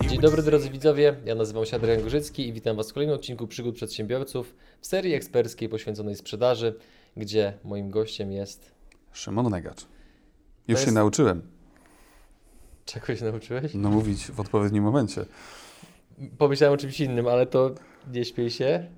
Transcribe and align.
Dzień 0.00 0.18
what 0.18 0.20
dobry 0.20 0.42
drodzy 0.42 0.70
widzowie, 0.70 1.16
ja 1.24 1.34
nazywam 1.34 1.64
się 1.66 1.76
Adrian 1.76 2.02
Gorzycki 2.02 2.48
i 2.48 2.52
witam 2.52 2.76
Was 2.76 2.90
w 2.90 2.94
kolejnym 2.94 3.16
odcinku 3.16 3.46
Przygód 3.46 3.74
Przedsiębiorców 3.74 4.54
w 4.80 4.86
serii 4.86 5.14
eksperckiej 5.14 5.68
poświęconej 5.68 6.16
sprzedaży, 6.16 6.74
gdzie 7.16 7.58
moim 7.64 7.90
gościem 7.90 8.32
jest... 8.32 8.74
Szymon 9.12 9.50
Negacz. 9.50 9.80
Już 9.80 9.88
jest- 10.68 10.84
się 10.84 10.92
nauczyłem 10.92 11.42
Czegoś 12.84 13.20
nauczyłeś? 13.20 13.74
no, 13.74 13.90
mówić 13.90 14.26
w 14.30 14.40
odpowiednim 14.40 14.84
momencie. 14.84 15.24
Pomyślałem 16.38 16.74
o 16.74 16.76
czymś 16.76 17.00
innym, 17.00 17.26
ale 17.28 17.46
to 17.46 17.74
nie 18.12 18.24
śpiej 18.24 18.50
się. 18.50 18.90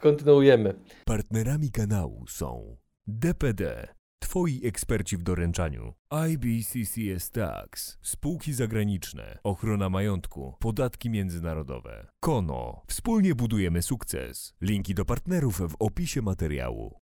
Kontynuujemy. 0.00 0.74
Partnerami 1.04 1.70
kanału 1.70 2.26
są 2.28 2.76
DPD, 3.06 3.88
Twoi 4.24 4.60
eksperci 4.64 5.16
w 5.16 5.22
doręczaniu, 5.22 5.94
IBCCS 6.30 7.30
Tax, 7.30 7.98
spółki 8.02 8.52
zagraniczne, 8.52 9.38
ochrona 9.42 9.90
majątku, 9.90 10.54
podatki 10.60 11.10
międzynarodowe, 11.10 12.06
Kono, 12.20 12.82
wspólnie 12.86 13.34
budujemy 13.34 13.82
sukces. 13.82 14.54
Linki 14.60 14.94
do 14.94 15.04
partnerów 15.04 15.60
w 15.60 15.76
opisie 15.78 16.22
materiału. 16.22 17.00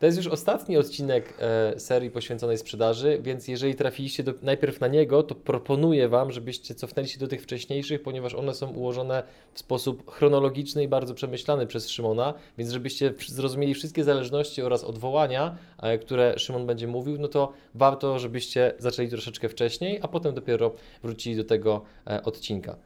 To 0.00 0.06
jest 0.06 0.18
już 0.18 0.26
ostatni 0.26 0.76
odcinek 0.76 1.34
e, 1.38 1.80
serii 1.80 2.10
poświęconej 2.10 2.58
sprzedaży, 2.58 3.18
więc 3.22 3.48
jeżeli 3.48 3.74
trafiliście 3.74 4.22
do, 4.22 4.34
najpierw 4.42 4.80
na 4.80 4.88
niego, 4.88 5.22
to 5.22 5.34
proponuję 5.34 6.08
Wam, 6.08 6.32
żebyście 6.32 6.74
cofnęli 6.74 7.08
się 7.08 7.18
do 7.18 7.28
tych 7.28 7.42
wcześniejszych, 7.42 8.02
ponieważ 8.02 8.34
one 8.34 8.54
są 8.54 8.70
ułożone 8.70 9.22
w 9.52 9.58
sposób 9.58 10.10
chronologiczny 10.10 10.82
i 10.82 10.88
bardzo 10.88 11.14
przemyślany 11.14 11.66
przez 11.66 11.88
Szymona, 11.88 12.34
więc 12.58 12.70
żebyście 12.70 13.14
zrozumieli 13.26 13.74
wszystkie 13.74 14.04
zależności 14.04 14.62
oraz 14.62 14.84
odwołania, 14.84 15.56
e, 15.82 15.98
które 15.98 16.38
Szymon 16.38 16.66
będzie 16.66 16.86
mówił, 16.86 17.18
no 17.18 17.28
to 17.28 17.52
warto, 17.74 18.18
żebyście 18.18 18.74
zaczęli 18.78 19.08
troszeczkę 19.08 19.48
wcześniej, 19.48 19.98
a 20.02 20.08
potem 20.08 20.34
dopiero 20.34 20.74
wrócili 21.02 21.36
do 21.36 21.44
tego 21.44 21.82
e, 22.06 22.22
odcinka. 22.22 22.76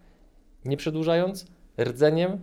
Nie 0.65 0.77
przedłużając, 0.77 1.47
rdzeniem 1.79 2.39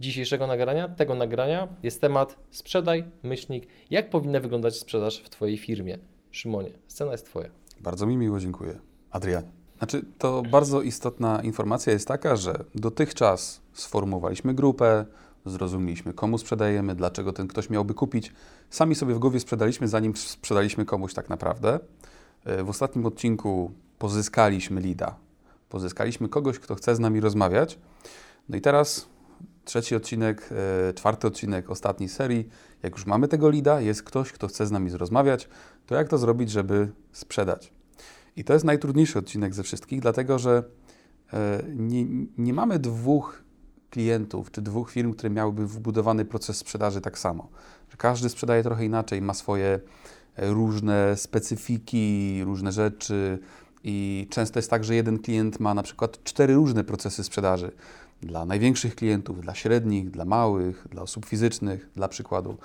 dzisiejszego 0.00 0.46
nagrania, 0.46 0.88
tego 0.88 1.14
nagrania 1.14 1.68
jest 1.82 2.00
temat 2.00 2.36
sprzedaj, 2.50 3.04
myślnik, 3.22 3.66
jak 3.90 4.10
powinna 4.10 4.40
wyglądać 4.40 4.76
sprzedaż 4.78 5.18
w 5.18 5.30
Twojej 5.30 5.58
firmie. 5.58 5.98
Szymonie, 6.30 6.70
scena 6.88 7.12
jest 7.12 7.26
Twoja. 7.26 7.48
Bardzo 7.80 8.06
mi 8.06 8.16
miło, 8.16 8.40
dziękuję. 8.40 8.78
Adrianie. 9.10 9.48
Znaczy, 9.78 10.04
to 10.18 10.42
bardzo 10.50 10.82
istotna 10.82 11.42
informacja 11.42 11.92
jest 11.92 12.08
taka, 12.08 12.36
że 12.36 12.64
dotychczas 12.74 13.60
sformułowaliśmy 13.72 14.54
grupę, 14.54 15.04
zrozumieliśmy, 15.46 16.12
komu 16.12 16.38
sprzedajemy, 16.38 16.94
dlaczego 16.94 17.32
ten 17.32 17.48
ktoś 17.48 17.70
miałby 17.70 17.94
kupić. 17.94 18.32
Sami 18.70 18.94
sobie 18.94 19.14
w 19.14 19.18
głowie 19.18 19.40
sprzedaliśmy, 19.40 19.88
zanim 19.88 20.16
sprzedaliśmy 20.16 20.84
komuś 20.84 21.14
tak 21.14 21.28
naprawdę. 21.28 21.78
E, 22.44 22.64
W 22.64 22.70
ostatnim 22.70 23.06
odcinku 23.06 23.70
pozyskaliśmy 23.98 24.80
lida. 24.80 25.16
Pozyskaliśmy 25.68 26.28
kogoś, 26.28 26.58
kto 26.58 26.74
chce 26.74 26.94
z 26.94 26.98
nami 26.98 27.20
rozmawiać. 27.20 27.78
No 28.48 28.56
i 28.56 28.60
teraz 28.60 29.08
trzeci 29.66 29.96
odcinek, 29.96 30.48
e, 30.88 30.92
czwarty 30.92 31.26
odcinek 31.26 31.70
ostatniej 31.70 32.08
serii. 32.08 32.48
Jak 32.82 32.92
już 32.92 33.06
mamy 33.06 33.28
tego 33.28 33.50
lida, 33.50 33.80
jest 33.80 34.02
ktoś, 34.02 34.32
kto 34.32 34.48
chce 34.48 34.66
z 34.66 34.70
nami 34.70 34.90
rozmawiać, 34.90 35.48
to 35.86 35.94
jak 35.94 36.08
to 36.08 36.18
zrobić, 36.18 36.50
żeby 36.50 36.88
sprzedać? 37.12 37.72
I 38.36 38.44
to 38.44 38.52
jest 38.52 38.64
najtrudniejszy 38.64 39.18
odcinek 39.18 39.54
ze 39.54 39.62
wszystkich, 39.62 40.00
dlatego 40.00 40.38
że 40.38 40.64
e, 41.32 41.62
nie, 41.76 42.04
nie 42.38 42.54
mamy 42.54 42.78
dwóch 42.78 43.42
klientów 43.90 44.50
czy 44.50 44.62
dwóch 44.62 44.90
firm, 44.90 45.12
które 45.12 45.30
miałyby 45.30 45.66
wbudowany 45.66 46.24
proces 46.24 46.56
sprzedaży 46.56 47.00
tak 47.00 47.18
samo. 47.18 47.48
Każdy 47.98 48.28
sprzedaje 48.28 48.62
trochę 48.62 48.84
inaczej, 48.84 49.22
ma 49.22 49.34
swoje 49.34 49.80
e, 50.36 50.50
różne 50.50 51.16
specyfiki, 51.16 52.40
różne 52.44 52.72
rzeczy 52.72 53.38
i 53.84 54.26
często 54.30 54.58
jest 54.58 54.70
tak, 54.70 54.84
że 54.84 54.94
jeden 54.94 55.18
klient 55.18 55.60
ma 55.60 55.74
na 55.74 55.82
przykład 55.82 56.24
cztery 56.24 56.54
różne 56.54 56.84
procesy 56.84 57.24
sprzedaży. 57.24 57.72
Dla 58.22 58.46
największych 58.46 58.94
klientów, 58.94 59.40
dla 59.40 59.54
średnich, 59.54 60.10
dla 60.10 60.24
małych, 60.24 60.86
dla 60.90 61.02
osób 61.02 61.26
fizycznych, 61.26 61.90
dla 61.94 62.08
przykładu. 62.08 62.56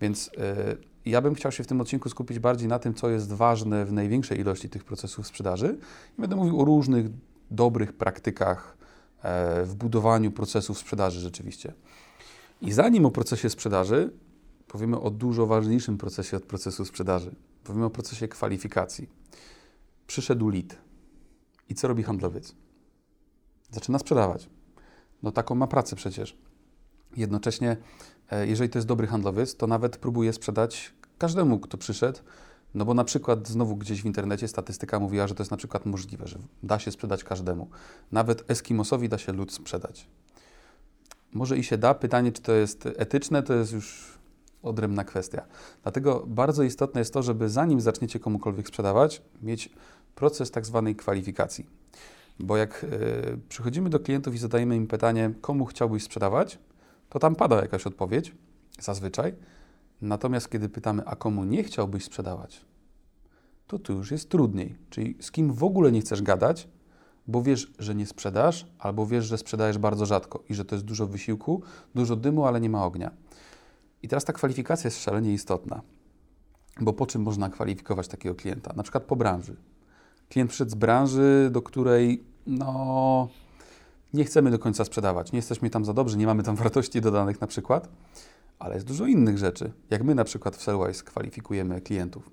Więc 0.00 0.30
e, 0.38 0.76
ja 1.06 1.20
bym 1.20 1.34
chciał 1.34 1.52
się 1.52 1.64
w 1.64 1.66
tym 1.66 1.80
odcinku 1.80 2.08
skupić 2.08 2.38
bardziej 2.38 2.68
na 2.68 2.78
tym, 2.78 2.94
co 2.94 3.10
jest 3.10 3.32
ważne 3.32 3.84
w 3.84 3.92
największej 3.92 4.40
ilości 4.40 4.68
tych 4.68 4.84
procesów 4.84 5.26
sprzedaży. 5.26 5.78
I 6.18 6.20
będę 6.20 6.36
mówił 6.36 6.60
o 6.60 6.64
różnych 6.64 7.06
dobrych 7.50 7.92
praktykach 7.92 8.76
e, 9.22 9.64
w 9.64 9.74
budowaniu 9.74 10.30
procesów 10.30 10.78
sprzedaży 10.78 11.20
rzeczywiście. 11.20 11.72
I 12.62 12.72
zanim 12.72 13.06
o 13.06 13.10
procesie 13.10 13.50
sprzedaży, 13.50 14.10
powiemy 14.68 15.00
o 15.00 15.10
dużo 15.10 15.46
ważniejszym 15.46 15.98
procesie 15.98 16.36
od 16.36 16.44
procesu 16.44 16.84
sprzedaży. 16.84 17.34
Powiemy 17.64 17.84
o 17.84 17.90
procesie 17.90 18.28
kwalifikacji. 18.28 19.08
Przyszedł 20.06 20.48
lead. 20.48 20.76
I 21.68 21.74
co 21.74 21.88
robi 21.88 22.02
handlowiec? 22.02 22.54
Zaczyna 23.70 23.98
sprzedawać. 23.98 24.48
No 25.22 25.32
taką 25.32 25.54
ma 25.54 25.66
pracę 25.66 25.96
przecież. 25.96 26.36
Jednocześnie, 27.16 27.76
e, 28.30 28.46
jeżeli 28.46 28.70
to 28.70 28.78
jest 28.78 28.88
dobry 28.88 29.06
handlowiec, 29.06 29.56
to 29.56 29.66
nawet 29.66 29.96
próbuje 29.96 30.32
sprzedać 30.32 30.92
każdemu, 31.18 31.58
kto 31.58 31.78
przyszedł, 31.78 32.18
no 32.74 32.84
bo 32.84 32.94
na 32.94 33.04
przykład 33.04 33.48
znowu 33.48 33.76
gdzieś 33.76 34.02
w 34.02 34.06
internecie 34.06 34.48
statystyka 34.48 35.00
mówiła, 35.00 35.26
że 35.26 35.34
to 35.34 35.42
jest 35.42 35.50
na 35.50 35.56
przykład 35.56 35.86
możliwe, 35.86 36.26
że 36.26 36.38
da 36.62 36.78
się 36.78 36.90
sprzedać 36.90 37.24
każdemu. 37.24 37.68
Nawet 38.12 38.50
Eskimosowi 38.50 39.08
da 39.08 39.18
się 39.18 39.32
lód 39.32 39.52
sprzedać. 39.52 40.06
Może 41.32 41.58
i 41.58 41.64
się 41.64 41.78
da. 41.78 41.94
Pytanie, 41.94 42.32
czy 42.32 42.42
to 42.42 42.52
jest 42.52 42.86
etyczne, 42.86 43.42
to 43.42 43.54
jest 43.54 43.72
już 43.72 44.18
odrębna 44.62 45.04
kwestia. 45.04 45.42
Dlatego 45.82 46.24
bardzo 46.26 46.62
istotne 46.62 47.00
jest 47.00 47.14
to, 47.14 47.22
żeby 47.22 47.48
zanim 47.48 47.80
zaczniecie 47.80 48.20
komukolwiek 48.20 48.68
sprzedawać, 48.68 49.22
mieć 49.42 49.70
proces 50.14 50.50
tak 50.50 50.66
zwanej 50.66 50.96
kwalifikacji. 50.96 51.66
Bo 52.40 52.56
jak 52.56 52.84
y, 52.84 53.38
przychodzimy 53.48 53.90
do 53.90 54.00
klientów 54.00 54.34
i 54.34 54.38
zadajemy 54.38 54.76
im 54.76 54.86
pytanie, 54.86 55.30
komu 55.40 55.66
chciałbyś 55.66 56.02
sprzedawać, 56.02 56.58
to 57.08 57.18
tam 57.18 57.34
pada 57.34 57.60
jakaś 57.60 57.86
odpowiedź, 57.86 58.34
zazwyczaj. 58.80 59.34
Natomiast 60.02 60.50
kiedy 60.50 60.68
pytamy, 60.68 61.02
a 61.06 61.16
komu 61.16 61.44
nie 61.44 61.64
chciałbyś 61.64 62.04
sprzedawać, 62.04 62.64
to 63.66 63.78
tu 63.78 63.92
już 63.92 64.10
jest 64.10 64.28
trudniej. 64.28 64.76
Czyli 64.90 65.16
z 65.20 65.30
kim 65.30 65.52
w 65.52 65.64
ogóle 65.64 65.92
nie 65.92 66.00
chcesz 66.00 66.22
gadać, 66.22 66.68
bo 67.26 67.42
wiesz, 67.42 67.72
że 67.78 67.94
nie 67.94 68.06
sprzedasz, 68.06 68.66
albo 68.78 69.06
wiesz, 69.06 69.24
że 69.24 69.38
sprzedajesz 69.38 69.78
bardzo 69.78 70.06
rzadko 70.06 70.42
i 70.48 70.54
że 70.54 70.64
to 70.64 70.74
jest 70.74 70.84
dużo 70.84 71.06
wysiłku, 71.06 71.62
dużo 71.94 72.16
dymu, 72.16 72.44
ale 72.44 72.60
nie 72.60 72.70
ma 72.70 72.84
ognia. 72.84 73.10
I 74.02 74.08
teraz 74.08 74.24
ta 74.24 74.32
kwalifikacja 74.32 74.88
jest 74.88 75.02
szalenie 75.02 75.32
istotna. 75.32 75.82
Bo 76.80 76.92
po 76.92 77.06
czym 77.06 77.22
można 77.22 77.50
kwalifikować 77.50 78.08
takiego 78.08 78.34
klienta? 78.34 78.72
Na 78.76 78.82
przykład 78.82 79.04
po 79.04 79.16
branży. 79.16 79.56
Klient 80.28 80.50
przyszedł 80.50 80.70
z 80.70 80.74
branży, 80.74 81.48
do 81.52 81.62
której 81.62 82.24
no, 82.46 83.28
nie 84.14 84.24
chcemy 84.24 84.50
do 84.50 84.58
końca 84.58 84.84
sprzedawać, 84.84 85.32
nie 85.32 85.38
jesteśmy 85.38 85.70
tam 85.70 85.84
za 85.84 85.92
dobrzy, 85.92 86.16
nie 86.16 86.26
mamy 86.26 86.42
tam 86.42 86.56
wartości 86.64 87.00
dodanych 87.00 87.40
na 87.40 87.46
przykład, 87.46 87.88
ale 88.58 88.74
jest 88.74 88.86
dużo 88.86 89.06
innych 89.06 89.38
rzeczy. 89.38 89.72
Jak 89.90 90.04
my 90.04 90.14
na 90.14 90.24
przykład 90.24 90.56
w 90.56 90.62
Sellwise 90.62 91.04
kwalifikujemy 91.04 91.80
klientów. 91.80 92.30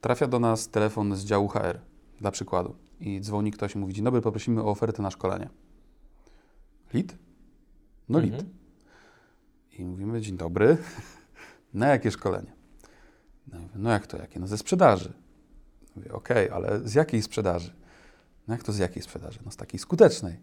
Trafia 0.00 0.26
do 0.26 0.38
nas 0.38 0.68
telefon 0.68 1.16
z 1.16 1.24
działu 1.24 1.48
HR, 1.48 1.78
dla 2.20 2.30
przykładu, 2.30 2.74
i 3.00 3.20
dzwoni 3.20 3.50
ktoś 3.50 3.74
i 3.74 3.78
mówi, 3.78 3.94
dzień 3.94 4.04
dobry, 4.04 4.20
poprosimy 4.20 4.62
o 4.62 4.66
ofertę 4.66 5.02
na 5.02 5.10
szkolenie. 5.10 5.48
Lead? 6.94 7.14
No 8.08 8.18
lead. 8.18 8.32
Mhm. 8.32 8.52
I 9.78 9.84
mówimy, 9.84 10.20
dzień 10.20 10.36
dobry, 10.36 10.76
na 11.74 11.86
jakie 11.86 12.10
szkolenie? 12.10 12.52
No, 13.52 13.58
no 13.74 13.90
jak 13.90 14.06
to, 14.06 14.16
jakie? 14.16 14.40
No 14.40 14.46
ze 14.46 14.58
sprzedaży. 14.58 15.12
Mówię, 15.96 16.12
okej, 16.12 16.50
ale 16.50 16.80
z 16.84 16.94
jakiej 16.94 17.22
sprzedaży? 17.22 17.72
No 18.48 18.54
jak 18.54 18.62
to 18.62 18.72
z 18.72 18.78
jakiej 18.78 19.02
sprzedaży? 19.02 19.38
No 19.44 19.50
z 19.50 19.56
takiej 19.56 19.80
skutecznej. 19.80 20.38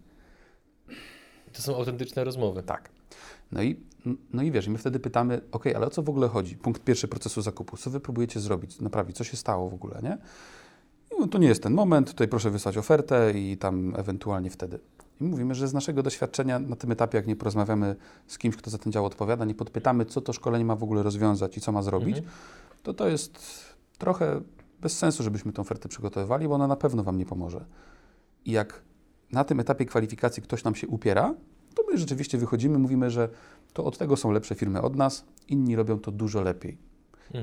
To 1.54 1.62
są 1.62 1.76
autentyczne 1.76 2.24
rozmowy. 2.24 2.64
Tak. 2.64 2.90
No 3.52 3.62
i, 3.64 3.80
no 4.34 4.44
i 4.44 4.52
wiesz, 4.52 4.68
my 4.68 4.78
wtedy 4.78 5.00
pytamy, 5.00 5.42
ok, 5.52 5.68
ale 5.76 5.88
o 5.88 5.90
co 5.90 6.04
w 6.04 6.10
ogóle 6.10 6.28
chodzi? 6.28 6.58
Punkt 6.58 6.84
pierwszy 6.84 7.08
procesu 7.08 7.42
zakupu. 7.42 7.78
Co 7.78 7.90
wy 7.90 8.00
próbujecie 8.00 8.40
zrobić, 8.40 8.80
naprawić? 8.80 9.18
Co 9.18 9.24
się 9.24 9.38
stało 9.38 9.70
w 9.70 9.74
ogóle, 9.74 10.00
nie? 10.04 10.18
I 11.18 11.20
no, 11.20 11.28
to 11.28 11.38
nie 11.38 11.48
jest 11.48 11.64
ten 11.64 11.74
moment, 11.74 12.08
tutaj 12.08 12.28
proszę 12.28 12.50
wysłać 12.52 12.78
ofertę 12.78 13.32
i 13.36 13.58
tam 13.58 13.94
ewentualnie 13.98 14.50
wtedy. 14.50 14.80
I 15.22 15.24
mówimy, 15.24 15.56
że 15.56 15.68
z 15.68 15.74
naszego 15.74 16.04
doświadczenia 16.04 16.60
na 16.60 16.76
tym 16.76 16.92
etapie, 16.92 17.18
jak 17.18 17.28
nie 17.28 17.36
porozmawiamy 17.36 17.96
z 18.28 18.38
kimś, 18.38 18.56
kto 18.56 18.70
za 18.70 18.78
ten 18.78 18.92
dział 18.92 19.06
odpowiada, 19.06 19.46
nie 19.46 19.56
podpytamy, 19.56 20.06
co 20.06 20.22
to 20.22 20.34
szkolenie 20.34 20.66
ma 20.66 20.76
w 20.76 20.84
ogóle 20.84 21.04
rozwiązać 21.04 21.58
i 21.58 21.62
co 21.62 21.72
ma 21.72 21.82
zrobić, 21.82 22.18
Mhm. 22.18 22.36
to 22.84 22.94
to 22.94 23.08
jest 23.08 23.40
trochę 23.98 24.42
bez 24.82 24.98
sensu, 24.98 25.24
żebyśmy 25.24 25.54
tę 25.54 25.62
ofertę 25.62 25.90
przygotowywali, 25.90 26.48
bo 26.48 26.56
ona 26.56 26.68
na 26.68 26.76
pewno 26.76 27.04
Wam 27.04 27.18
nie 27.18 27.26
pomoże. 27.26 27.66
I 28.46 28.52
jak 28.52 28.82
na 29.32 29.44
tym 29.44 29.60
etapie 29.60 29.86
kwalifikacji 29.86 30.44
ktoś 30.44 30.64
nam 30.64 30.76
się 30.76 30.88
upiera, 30.88 31.36
to 31.76 31.84
my 31.92 31.98
rzeczywiście 31.98 32.38
wychodzimy, 32.38 32.80
mówimy, 32.80 33.12
że 33.12 33.30
to 33.74 33.86
od 33.86 33.98
tego 33.98 34.18
są 34.18 34.32
lepsze 34.32 34.56
firmy 34.56 34.82
od 34.82 34.96
nas, 34.96 35.26
inni 35.48 35.76
robią 35.76 36.00
to 36.00 36.12
dużo 36.12 36.42
lepiej. 36.42 36.78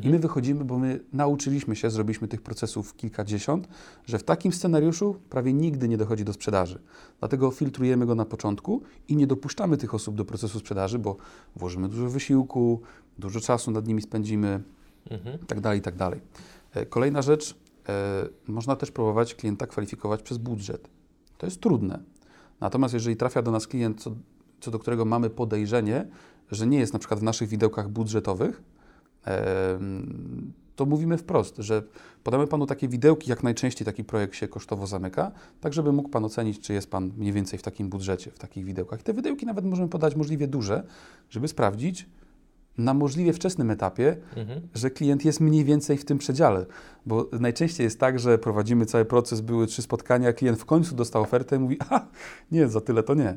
I 0.03 0.11
my 0.11 0.19
wychodzimy, 0.19 0.65
bo 0.65 0.79
my 0.79 1.01
nauczyliśmy 1.13 1.77
się, 1.77 1.91
zrobiliśmy 1.91 2.29
tych 2.29 2.43
procesów 2.43 2.97
kilkadziesiąt, 2.97 3.69
że 4.07 4.19
w 4.19 4.23
takim 4.23 4.53
scenariuszu 4.53 5.17
prawie 5.31 5.53
nigdy 5.53 5.89
nie 5.89 5.97
dochodzi 5.97 6.25
do 6.25 6.33
sprzedaży. 6.33 6.79
Dlatego 7.21 7.51
filtrujemy 7.51 8.07
go 8.07 8.15
na 8.15 8.25
początku 8.25 8.83
i 9.09 9.17
nie 9.17 9.27
dopuszczamy 9.27 9.77
tych 9.77 9.95
osób 9.95 10.15
do 10.15 10.25
procesu 10.25 10.59
sprzedaży, 10.59 10.99
bo 10.99 11.17
włożymy 11.57 11.89
dużo 11.89 12.09
wysiłku, 12.09 12.81
dużo 13.19 13.41
czasu 13.41 13.71
nad 13.71 13.87
nimi 13.87 14.03
spędzimy, 14.03 14.63
Mhm. 15.11 15.39
i 15.75 15.81
tak 15.81 15.97
E, 16.75 16.87
Kolejna 16.87 17.23
rzecz, 17.23 17.55
e, 17.89 18.29
można 18.49 18.77
też 18.77 18.91
próbować 18.91 19.35
klienta 19.35 19.67
kwalifikować 19.67 20.23
przez 20.23 20.39
budżet. 20.39 20.89
To 21.39 21.47
jest 21.47 21.61
trudne. 21.61 21.99
Natomiast 22.61 22.95
jeżeli 22.95 23.17
trafia 23.17 23.43
do 23.43 23.51
nas 23.51 23.67
klient, 23.67 24.03
co, 24.03 24.11
co 24.61 24.71
do 24.71 24.79
którego 24.79 25.05
mamy 25.05 25.31
podejrzenie, 25.31 26.07
że 26.51 26.67
nie 26.67 26.79
jest 26.79 26.93
na 26.93 26.99
przykład 26.99 27.21
w 27.21 27.23
naszych 27.23 27.49
widełkach 27.49 27.89
budżetowych, 27.89 28.63
em, 29.25 30.53
to 30.77 30.87
mówimy 30.87 31.19
wprost, 31.19 31.57
że 31.59 31.83
podamy 32.25 32.47
Panu 32.47 32.67
takie 32.67 32.89
widełki, 32.89 33.31
jak 33.31 33.43
najczęściej 33.43 33.85
taki 33.85 34.05
projekt 34.05 34.35
się 34.35 34.49
kosztowo 34.49 34.87
zamyka, 34.87 35.33
tak 35.61 35.73
żeby 35.73 35.93
mógł 35.93 36.09
Pan 36.09 36.25
ocenić, 36.25 36.61
czy 36.61 36.73
jest 36.73 36.91
Pan 36.91 37.13
mniej 37.17 37.33
więcej 37.33 37.59
w 37.59 37.63
takim 37.63 37.89
budżecie, 37.89 38.31
w 38.31 38.39
takich 38.39 38.65
widełkach. 38.65 39.01
I 39.01 39.03
te 39.03 39.15
widełki 39.15 39.47
nawet 39.47 39.65
możemy 39.65 39.89
podać 39.89 40.17
możliwie 40.17 40.49
duże, 40.49 40.87
żeby 41.31 41.49
sprawdzić 41.49 42.07
na 42.79 42.95
możliwie 42.95 43.33
wczesnym 43.33 43.71
etapie, 43.71 44.17
Mhm. 44.37 44.69
że 44.75 44.91
klient 44.91 45.25
jest 45.25 45.41
mniej 45.41 45.65
więcej 45.65 45.99
w 45.99 46.05
tym 46.05 46.19
przedziale. 46.19 46.67
Bo 47.07 47.29
najczęściej 47.41 47.85
jest 47.85 48.01
tak, 48.01 48.19
że 48.19 48.39
prowadzimy 48.39 48.87
cały 48.87 49.05
proces, 49.05 49.41
były 49.41 49.67
trzy 49.67 49.83
spotkania, 49.83 50.33
klient 50.33 50.59
w 50.59 50.65
końcu 50.65 50.95
dostał 50.95 51.23
ofertę 51.23 51.57
i 51.57 51.59
mówi, 51.59 51.77
a 51.91 52.07
nie, 52.53 52.69
za 52.69 52.81
tyle 52.81 53.03
to 53.03 53.15
nie. 53.15 53.37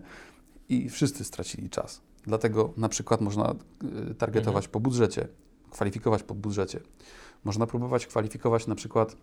I 0.69 0.89
wszyscy 0.89 1.23
stracili 1.23 1.69
czas. 1.69 2.01
Dlatego 2.23 2.73
na 2.77 2.89
przykład 2.89 3.21
można 3.21 3.55
y, 4.11 4.15
targetować 4.15 4.67
po 4.67 4.79
budżecie, 4.79 5.27
kwalifikować 5.71 6.23
po 6.23 6.35
budżecie. 6.35 6.79
Można 7.43 7.67
próbować 7.67 8.07
kwalifikować 8.07 8.67
na 8.67 8.75
przykład 8.75 9.15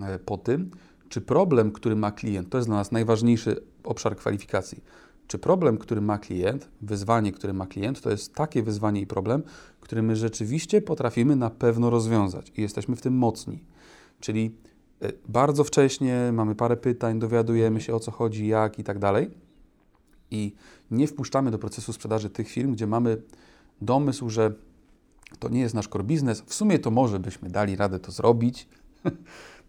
e, 0.00 0.18
po 0.18 0.38
tym, 0.38 0.70
czy 1.08 1.20
problem, 1.20 1.72
który 1.72 1.96
ma 1.96 2.12
klient, 2.12 2.48
to 2.48 2.58
jest 2.58 2.68
dla 2.68 2.76
nas 2.76 2.92
najważniejszy 2.92 3.56
obszar 3.84 4.16
kwalifikacji. 4.16 4.82
Czy 5.30 5.38
problem, 5.38 5.78
który 5.78 6.00
ma 6.00 6.18
klient, 6.18 6.68
wyzwanie, 6.82 7.32
które 7.32 7.52
ma 7.52 7.66
klient, 7.66 8.00
to 8.00 8.10
jest 8.10 8.34
takie 8.34 8.62
wyzwanie 8.62 9.00
i 9.00 9.06
problem, 9.06 9.42
który 9.80 10.02
my 10.02 10.16
rzeczywiście 10.16 10.82
potrafimy 10.82 11.36
na 11.36 11.50
pewno 11.50 11.90
rozwiązać 11.90 12.52
i 12.56 12.62
jesteśmy 12.62 12.96
w 12.96 13.00
tym 13.00 13.14
mocni. 13.14 13.64
Czyli 14.20 14.54
e, 15.02 15.12
bardzo 15.28 15.64
wcześnie 15.64 16.30
mamy 16.32 16.54
parę 16.54 16.76
pytań, 16.76 17.18
dowiadujemy 17.18 17.80
się 17.80 17.94
o 17.94 18.00
co 18.00 18.10
chodzi, 18.10 18.46
jak 18.46 18.78
i 18.78 18.84
tak 18.84 18.98
dalej. 18.98 19.30
I 20.30 20.54
nie 20.90 21.06
wpuszczamy 21.06 21.50
do 21.50 21.58
procesu 21.58 21.92
sprzedaży 21.92 22.30
tych 22.30 22.48
firm, 22.48 22.72
gdzie 22.72 22.86
mamy 22.86 23.22
domysł, 23.82 24.30
że 24.30 24.52
to 25.38 25.48
nie 25.48 25.60
jest 25.60 25.74
nasz 25.74 25.88
core 25.88 26.04
business. 26.04 26.42
W 26.46 26.54
sumie 26.54 26.78
to 26.78 26.90
może 26.90 27.20
byśmy 27.20 27.50
dali 27.50 27.76
radę 27.76 28.00
to 28.00 28.12
zrobić. 28.12 28.68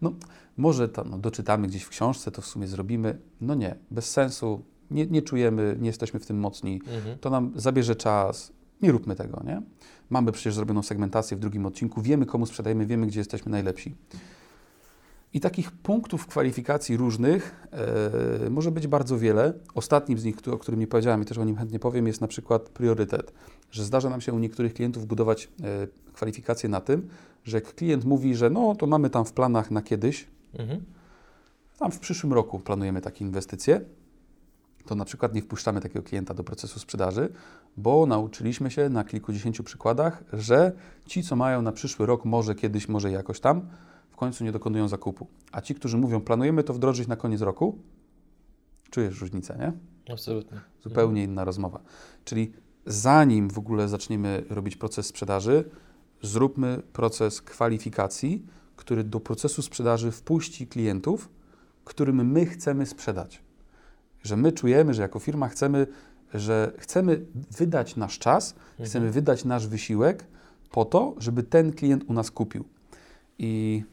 No, 0.02 0.12
może 0.56 0.88
tam 0.88 1.10
no, 1.10 1.18
doczytamy 1.18 1.68
gdzieś 1.68 1.82
w 1.82 1.88
książce, 1.88 2.30
to 2.30 2.42
w 2.42 2.46
sumie 2.46 2.66
zrobimy. 2.66 3.18
No 3.40 3.54
nie, 3.54 3.76
bez 3.90 4.10
sensu. 4.10 4.62
Nie, 4.92 5.06
nie 5.06 5.22
czujemy, 5.22 5.76
nie 5.80 5.86
jesteśmy 5.86 6.20
w 6.20 6.26
tym 6.26 6.38
mocni. 6.38 6.80
Mhm. 6.96 7.18
To 7.18 7.30
nam 7.30 7.52
zabierze 7.56 7.96
czas. 7.96 8.52
Nie 8.82 8.92
róbmy 8.92 9.16
tego, 9.16 9.42
nie? 9.46 9.62
Mamy 10.10 10.32
przecież 10.32 10.54
zrobioną 10.54 10.82
segmentację 10.82 11.36
w 11.36 11.40
drugim 11.40 11.66
odcinku, 11.66 12.02
wiemy 12.02 12.26
komu 12.26 12.46
sprzedajemy, 12.46 12.86
wiemy 12.86 13.06
gdzie 13.06 13.20
jesteśmy 13.20 13.52
najlepsi. 13.52 13.94
I 15.34 15.40
takich 15.40 15.70
punktów 15.72 16.26
kwalifikacji 16.26 16.96
różnych 16.96 17.66
e, 18.46 18.50
może 18.50 18.70
być 18.70 18.86
bardzo 18.86 19.18
wiele. 19.18 19.52
Ostatnim 19.74 20.18
z 20.18 20.24
nich, 20.24 20.36
o 20.52 20.58
którym 20.58 20.80
nie 20.80 20.86
powiedziałem 20.86 21.22
i 21.22 21.24
też 21.24 21.38
o 21.38 21.44
nim 21.44 21.56
chętnie 21.56 21.78
powiem, 21.78 22.06
jest 22.06 22.20
na 22.20 22.28
przykład 22.28 22.62
priorytet. 22.62 23.32
Że 23.70 23.84
zdarza 23.84 24.10
nam 24.10 24.20
się 24.20 24.32
u 24.32 24.38
niektórych 24.38 24.74
klientów 24.74 25.06
budować 25.06 25.44
e, 25.44 25.86
kwalifikacje 26.12 26.68
na 26.68 26.80
tym, 26.80 27.08
że 27.44 27.56
jak 27.56 27.74
klient 27.74 28.04
mówi, 28.04 28.34
że 28.34 28.50
no 28.50 28.74
to 28.74 28.86
mamy 28.86 29.10
tam 29.10 29.24
w 29.24 29.32
planach 29.32 29.70
na 29.70 29.82
kiedyś, 29.82 30.26
Mhm. 30.58 30.80
tam 31.78 31.92
w 31.92 31.98
przyszłym 31.98 32.32
roku 32.32 32.58
planujemy 32.58 33.00
takie 33.00 33.24
inwestycje, 33.24 33.80
to 34.86 34.94
na 34.94 35.04
przykład 35.04 35.34
nie 35.34 35.42
wpuszczamy 35.42 35.80
takiego 35.80 36.02
klienta 36.02 36.34
do 36.34 36.44
procesu 36.44 36.80
sprzedaży, 36.80 37.32
bo 37.76 38.06
nauczyliśmy 38.06 38.70
się 38.70 38.88
na 38.88 39.04
kilkudziesięciu 39.04 39.64
przykładach, 39.64 40.24
że 40.32 40.72
ci, 41.06 41.22
co 41.22 41.36
mają 41.36 41.62
na 41.62 41.72
przyszły 41.72 42.06
rok, 42.06 42.24
może 42.24 42.54
kiedyś, 42.54 42.88
może 42.88 43.10
jakoś 43.10 43.40
tam, 43.40 43.68
w 44.10 44.16
końcu 44.16 44.44
nie 44.44 44.52
dokonują 44.52 44.88
zakupu. 44.88 45.26
A 45.52 45.60
ci, 45.60 45.74
którzy 45.74 45.98
mówią, 45.98 46.20
planujemy 46.20 46.64
to 46.64 46.74
wdrożyć 46.74 47.08
na 47.08 47.16
koniec 47.16 47.40
roku, 47.40 47.78
czujesz 48.90 49.20
różnicę, 49.20 49.56
nie? 49.58 49.72
Absolutnie. 50.12 50.60
Zupełnie 50.82 51.24
inna 51.24 51.44
rozmowa. 51.44 51.80
Czyli 52.24 52.52
zanim 52.86 53.50
w 53.50 53.58
ogóle 53.58 53.88
zaczniemy 53.88 54.44
robić 54.50 54.76
proces 54.76 55.06
sprzedaży, 55.06 55.64
zróbmy 56.22 56.82
proces 56.92 57.42
kwalifikacji, 57.42 58.46
który 58.76 59.04
do 59.04 59.20
procesu 59.20 59.62
sprzedaży 59.62 60.10
wpuści 60.10 60.66
klientów, 60.66 61.28
którym 61.84 62.30
my 62.30 62.46
chcemy 62.46 62.86
sprzedać. 62.86 63.42
Że 64.22 64.36
my 64.36 64.52
czujemy, 64.52 64.94
że 64.94 65.02
jako 65.02 65.18
firma 65.18 65.48
chcemy, 65.48 65.86
że 66.34 66.72
chcemy 66.78 67.24
wydać 67.58 67.96
nasz 67.96 68.18
czas, 68.18 68.54
Mhm. 68.70 68.88
chcemy 68.88 69.10
wydać 69.10 69.44
nasz 69.44 69.66
wysiłek 69.66 70.24
po 70.70 70.84
to, 70.84 71.14
żeby 71.18 71.42
ten 71.42 71.72
klient 71.72 72.04
u 72.08 72.12
nas 72.12 72.30
kupił. 72.30 72.64
I, 73.38 73.84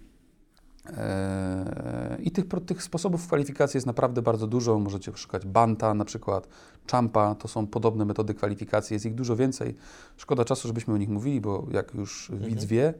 e, 0.98 2.18
i 2.24 2.31
tych, 2.31 2.46
tych 2.66 2.84
sposobów 2.84 3.28
kwalifikacji 3.28 3.78
jest 3.78 3.88
naprawdę 3.88 4.22
bardzo 4.22 4.48
dużo. 4.48 4.80
Możecie 4.80 5.12
szukać 5.16 5.46
Banta 5.46 5.94
na 5.94 6.06
przykład, 6.06 6.48
Champa, 6.92 7.36
to 7.36 7.48
są 7.48 7.68
podobne 7.68 8.06
metody 8.06 8.34
kwalifikacji, 8.34 8.94
jest 8.94 9.06
ich 9.06 9.16
dużo 9.16 9.36
więcej. 9.36 9.76
Szkoda 10.18 10.46
czasu, 10.46 10.68
żebyśmy 10.68 10.94
o 10.94 10.98
nich 10.98 11.10
mówili, 11.10 11.42
bo 11.42 11.68
jak 11.72 11.94
już 11.94 12.31
widz 12.34 12.66
wie, 12.66 12.94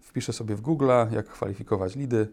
wpisze 0.00 0.32
sobie 0.32 0.56
w 0.56 0.60
Google, 0.60 0.90
jak 1.10 1.26
kwalifikować 1.26 1.96
lidy, 1.96 2.28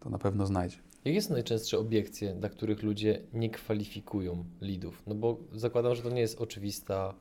to 0.00 0.10
na 0.10 0.18
pewno 0.18 0.46
znajdzie. 0.46 0.76
Jakie 1.06 1.22
są 1.22 1.34
najczęstsze 1.34 1.78
obiekcje, 1.78 2.34
dla 2.34 2.48
których 2.48 2.82
ludzie 2.82 3.22
nie 3.32 3.50
kwalifikują 3.50 4.44
lidów? 4.60 5.02
No 5.06 5.14
bo 5.14 5.38
zakładam, 5.52 5.94
że 5.94 6.02
to 6.02 6.10
nie 6.10 6.20
jest 6.20 6.40
oczywista, 6.40 7.14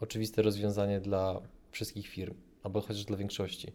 oczywiste 0.00 0.42
rozwiązanie 0.42 1.00
dla 1.00 1.40
wszystkich 1.70 2.08
firm, 2.08 2.34
albo 2.62 2.80
chociaż 2.80 3.04
dla 3.04 3.16
większości. 3.16 3.72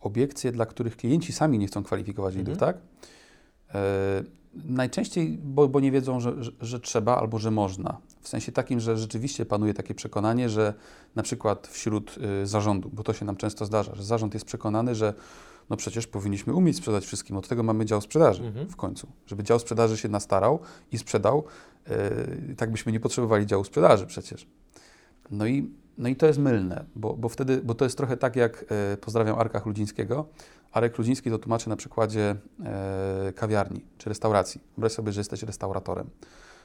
obiekcje, 0.00 0.52
dla 0.52 0.66
których 0.66 0.96
klienci 0.96 1.32
sami 1.32 1.58
nie 1.58 1.66
chcą 1.66 1.82
kwalifikować 1.82 2.34
lidów, 2.34 2.58
tak? 2.58 2.78
E, 3.74 4.22
najczęściej, 4.54 5.38
bo, 5.42 5.68
bo 5.68 5.80
nie 5.80 5.92
wiedzą, 5.92 6.20
że, 6.20 6.44
że, 6.44 6.52
że 6.60 6.80
trzeba 6.80 7.16
albo 7.16 7.38
że 7.38 7.50
można. 7.50 8.00
W 8.22 8.28
sensie 8.28 8.52
takim, 8.52 8.80
że 8.80 8.96
rzeczywiście 8.96 9.46
panuje 9.46 9.74
takie 9.74 9.94
przekonanie, 9.94 10.48
że 10.48 10.74
na 11.14 11.22
przykład 11.22 11.68
wśród 11.68 12.18
y, 12.42 12.46
zarządu, 12.46 12.90
bo 12.92 13.02
to 13.02 13.12
się 13.12 13.24
nam 13.24 13.36
często 13.36 13.66
zdarza, 13.66 13.94
że 13.94 14.04
zarząd 14.04 14.34
jest 14.34 14.46
przekonany, 14.46 14.94
że 14.94 15.14
no 15.70 15.76
przecież 15.76 16.06
powinniśmy 16.06 16.54
umieć 16.54 16.76
sprzedać 16.76 17.04
wszystkim, 17.04 17.36
od 17.36 17.48
tego 17.48 17.62
mamy 17.62 17.84
dział 17.84 18.00
sprzedaży 18.00 18.44
Mhm. 18.44 18.68
w 18.68 18.76
końcu. 18.76 19.08
Żeby 19.26 19.42
dział 19.42 19.58
sprzedaży 19.58 19.96
się 19.96 20.08
nastarał 20.08 20.58
i 20.92 20.98
sprzedał, 20.98 21.44
y, 22.50 22.54
tak 22.56 22.70
byśmy 22.70 22.92
nie 22.92 23.00
potrzebowali 23.00 23.46
działu 23.46 23.64
sprzedaży 23.64 24.06
przecież. 24.06 24.46
No 25.30 25.46
i, 25.46 25.70
no 25.98 26.08
i 26.08 26.16
to 26.16 26.26
jest 26.26 26.38
mylne, 26.38 26.84
bo, 26.96 27.14
bo 27.16 27.28
wtedy, 27.28 27.60
bo 27.64 27.74
to 27.74 27.84
jest 27.84 27.96
trochę 27.96 28.16
tak 28.16 28.36
jak, 28.36 28.64
e, 28.92 28.96
pozdrawiam 28.96 29.38
Arka 29.38 29.60
Chludzińskiego, 29.60 30.26
Arek 30.72 30.94
Chludziński 30.94 31.30
to 31.30 31.38
tłumaczy 31.38 31.68
na 31.68 31.76
przykładzie 31.76 32.36
e, 32.64 33.32
kawiarni 33.36 33.84
czy 33.98 34.08
restauracji. 34.08 34.60
Wyobraź 34.76 34.92
sobie, 34.92 35.12
że 35.12 35.20
jesteś 35.20 35.42
restauratorem. 35.42 36.10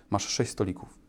Masz 0.10 0.28
sześć 0.28 0.52
stolików 0.52 1.07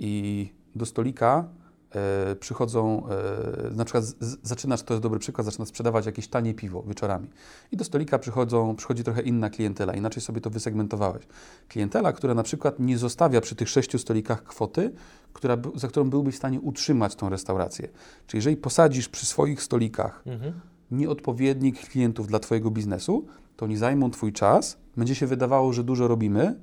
i 0.00 0.52
do 0.74 0.86
stolika 0.86 1.48
e, 1.90 2.36
przychodzą, 2.36 3.02
e, 3.08 3.70
na 3.70 3.84
przykład 3.84 4.04
z, 4.04 4.38
zaczynasz, 4.42 4.82
to 4.82 4.94
jest 4.94 5.02
dobry 5.02 5.18
przykład, 5.18 5.44
zaczynasz 5.44 5.68
sprzedawać 5.68 6.06
jakieś 6.06 6.28
tanie 6.28 6.54
piwo 6.54 6.82
wieczorami. 6.82 7.28
I 7.72 7.76
do 7.76 7.84
stolika 7.84 8.18
przychodzą, 8.18 8.76
przychodzi 8.76 9.04
trochę 9.04 9.22
inna 9.22 9.50
klientela, 9.50 9.94
inaczej 9.94 10.22
sobie 10.22 10.40
to 10.40 10.50
wysegmentowałeś. 10.50 11.22
Klientela, 11.68 12.12
która 12.12 12.34
na 12.34 12.42
przykład 12.42 12.78
nie 12.78 12.98
zostawia 12.98 13.40
przy 13.40 13.54
tych 13.54 13.68
sześciu 13.68 13.98
stolikach 13.98 14.44
kwoty, 14.44 14.92
która, 15.32 15.56
za 15.74 15.88
którą 15.88 16.10
byłbyś 16.10 16.34
w 16.34 16.38
stanie 16.38 16.60
utrzymać 16.60 17.14
tą 17.14 17.28
restaurację. 17.28 17.88
Czyli 18.26 18.38
jeżeli 18.38 18.56
posadzisz 18.56 19.08
przy 19.08 19.26
swoich 19.26 19.62
stolikach 19.62 20.22
Mhm. 20.26 20.60
nieodpowiednich 20.90 21.80
klientów 21.88 22.26
dla 22.26 22.38
Twojego 22.38 22.70
biznesu, 22.70 23.26
to 23.56 23.64
oni 23.64 23.76
zajmą 23.76 24.10
Twój 24.10 24.32
czas, 24.32 24.78
będzie 24.96 25.14
się 25.14 25.26
wydawało, 25.26 25.72
że 25.72 25.84
dużo 25.84 26.08
robimy, 26.08 26.54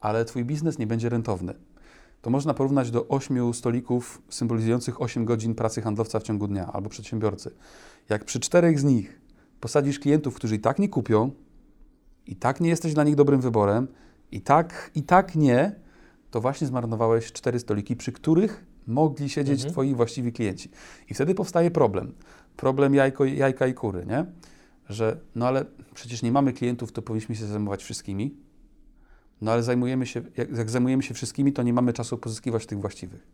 ale 0.00 0.24
Twój 0.24 0.44
biznes 0.44 0.78
nie 0.78 0.86
będzie 0.86 1.08
rentowny. 1.08 1.54
To 2.22 2.30
można 2.30 2.54
porównać 2.54 2.90
do 2.90 3.08
ośmiu 3.08 3.52
stolików 3.52 4.22
symbolizujących 4.28 5.02
8 5.02 5.24
godzin 5.24 5.54
pracy 5.54 5.82
handlowca 5.82 6.20
w 6.20 6.22
ciągu 6.22 6.48
dnia 6.48 6.66
albo 6.72 6.88
przedsiębiorcy. 6.88 7.50
Jak 8.08 8.24
przy 8.24 8.40
czterech 8.40 8.80
z 8.80 8.84
nich 8.84 9.20
posadzisz 9.60 9.98
klientów, 9.98 10.34
którzy 10.34 10.54
i 10.54 10.60
tak 10.60 10.78
nie 10.78 10.88
kupią, 10.88 11.30
i 12.26 12.36
tak 12.36 12.60
nie 12.60 12.68
jesteś 12.68 12.94
dla 12.94 13.04
nich 13.04 13.14
dobrym 13.14 13.40
wyborem, 13.40 13.88
i 14.32 14.40
tak, 14.40 14.90
i 14.94 15.02
tak 15.02 15.36
nie, 15.36 15.74
to 16.30 16.40
właśnie 16.40 16.66
zmarnowałeś 16.66 17.32
cztery 17.32 17.58
stoliki, 17.58 17.96
przy 17.96 18.12
których 18.12 18.64
mogli 18.86 19.28
siedzieć 19.28 19.54
Mhm. 19.54 19.72
Twoi 19.72 19.94
właściwi 19.94 20.32
klienci. 20.32 20.70
I 21.10 21.14
wtedy 21.14 21.34
powstaje 21.34 21.70
problem. 21.70 22.12
Problem 22.56 22.94
jajko, 22.94 23.24
jajka 23.24 23.66
i 23.66 23.74
kury, 23.74 24.06
nie? 24.06 24.26
Że 24.88 25.20
no 25.34 25.46
ale 25.46 25.64
przecież 25.94 26.22
nie 26.22 26.32
mamy 26.32 26.52
klientów, 26.52 26.92
to 26.92 27.02
powinniśmy 27.02 27.34
się 27.34 27.46
zajmować 27.46 27.82
wszystkimi. 27.82 28.36
No 29.40 29.52
ale 29.52 29.62
zajmujemy 29.62 30.06
się, 30.06 30.22
jak, 30.36 30.50
jak 30.50 30.70
zajmujemy 30.70 31.02
się 31.02 31.14
wszystkimi, 31.14 31.52
to 31.52 31.62
nie 31.62 31.72
mamy 31.72 31.92
czasu 31.92 32.18
pozyskiwać 32.18 32.66
tych 32.66 32.80
właściwych. 32.80 33.26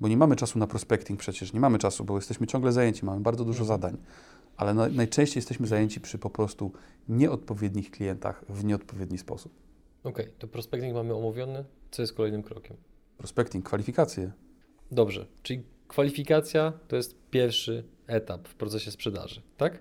bo 0.00 0.08
nie 0.08 0.16
mamy 0.16 0.36
czasu 0.36 0.58
na 0.58 0.66
prospecting 0.66 1.20
przecież, 1.20 1.52
nie 1.52 1.60
mamy 1.60 1.78
czasu, 1.78 2.04
bo 2.04 2.16
jesteśmy 2.16 2.46
ciągle 2.46 2.72
zajęci, 2.72 3.04
mamy 3.04 3.20
bardzo 3.20 3.44
dużo 3.44 3.60
Mhm. 3.64 3.80
zadań, 3.80 3.96
ale 4.56 4.74
na, 4.74 4.88
najczęściej 4.88 5.38
jesteśmy 5.38 5.66
zajęci 5.66 6.00
przy 6.00 6.18
po 6.18 6.30
prostu 6.30 6.72
nieodpowiednich 7.08 7.90
klientach 7.90 8.44
w 8.48 8.64
nieodpowiedni 8.64 9.18
sposób. 9.18 9.52
Okej, 10.04 10.28
to 10.38 10.48
prospecting 10.48 10.94
mamy 10.94 11.14
omówiony. 11.14 11.64
Co 11.90 12.02
jest 12.02 12.12
kolejnym 12.12 12.42
krokiem? 12.42 12.76
Prospecting, 13.18 13.64
kwalifikacje. 13.64 14.32
Dobrze, 14.90 15.26
czyli 15.42 15.62
kwalifikacja 15.88 16.72
to 16.88 16.96
jest 16.96 17.16
pierwszy 17.30 17.84
etap 18.06 18.48
w 18.48 18.54
procesie 18.54 18.90
sprzedaży, 18.90 19.42
tak? 19.56 19.78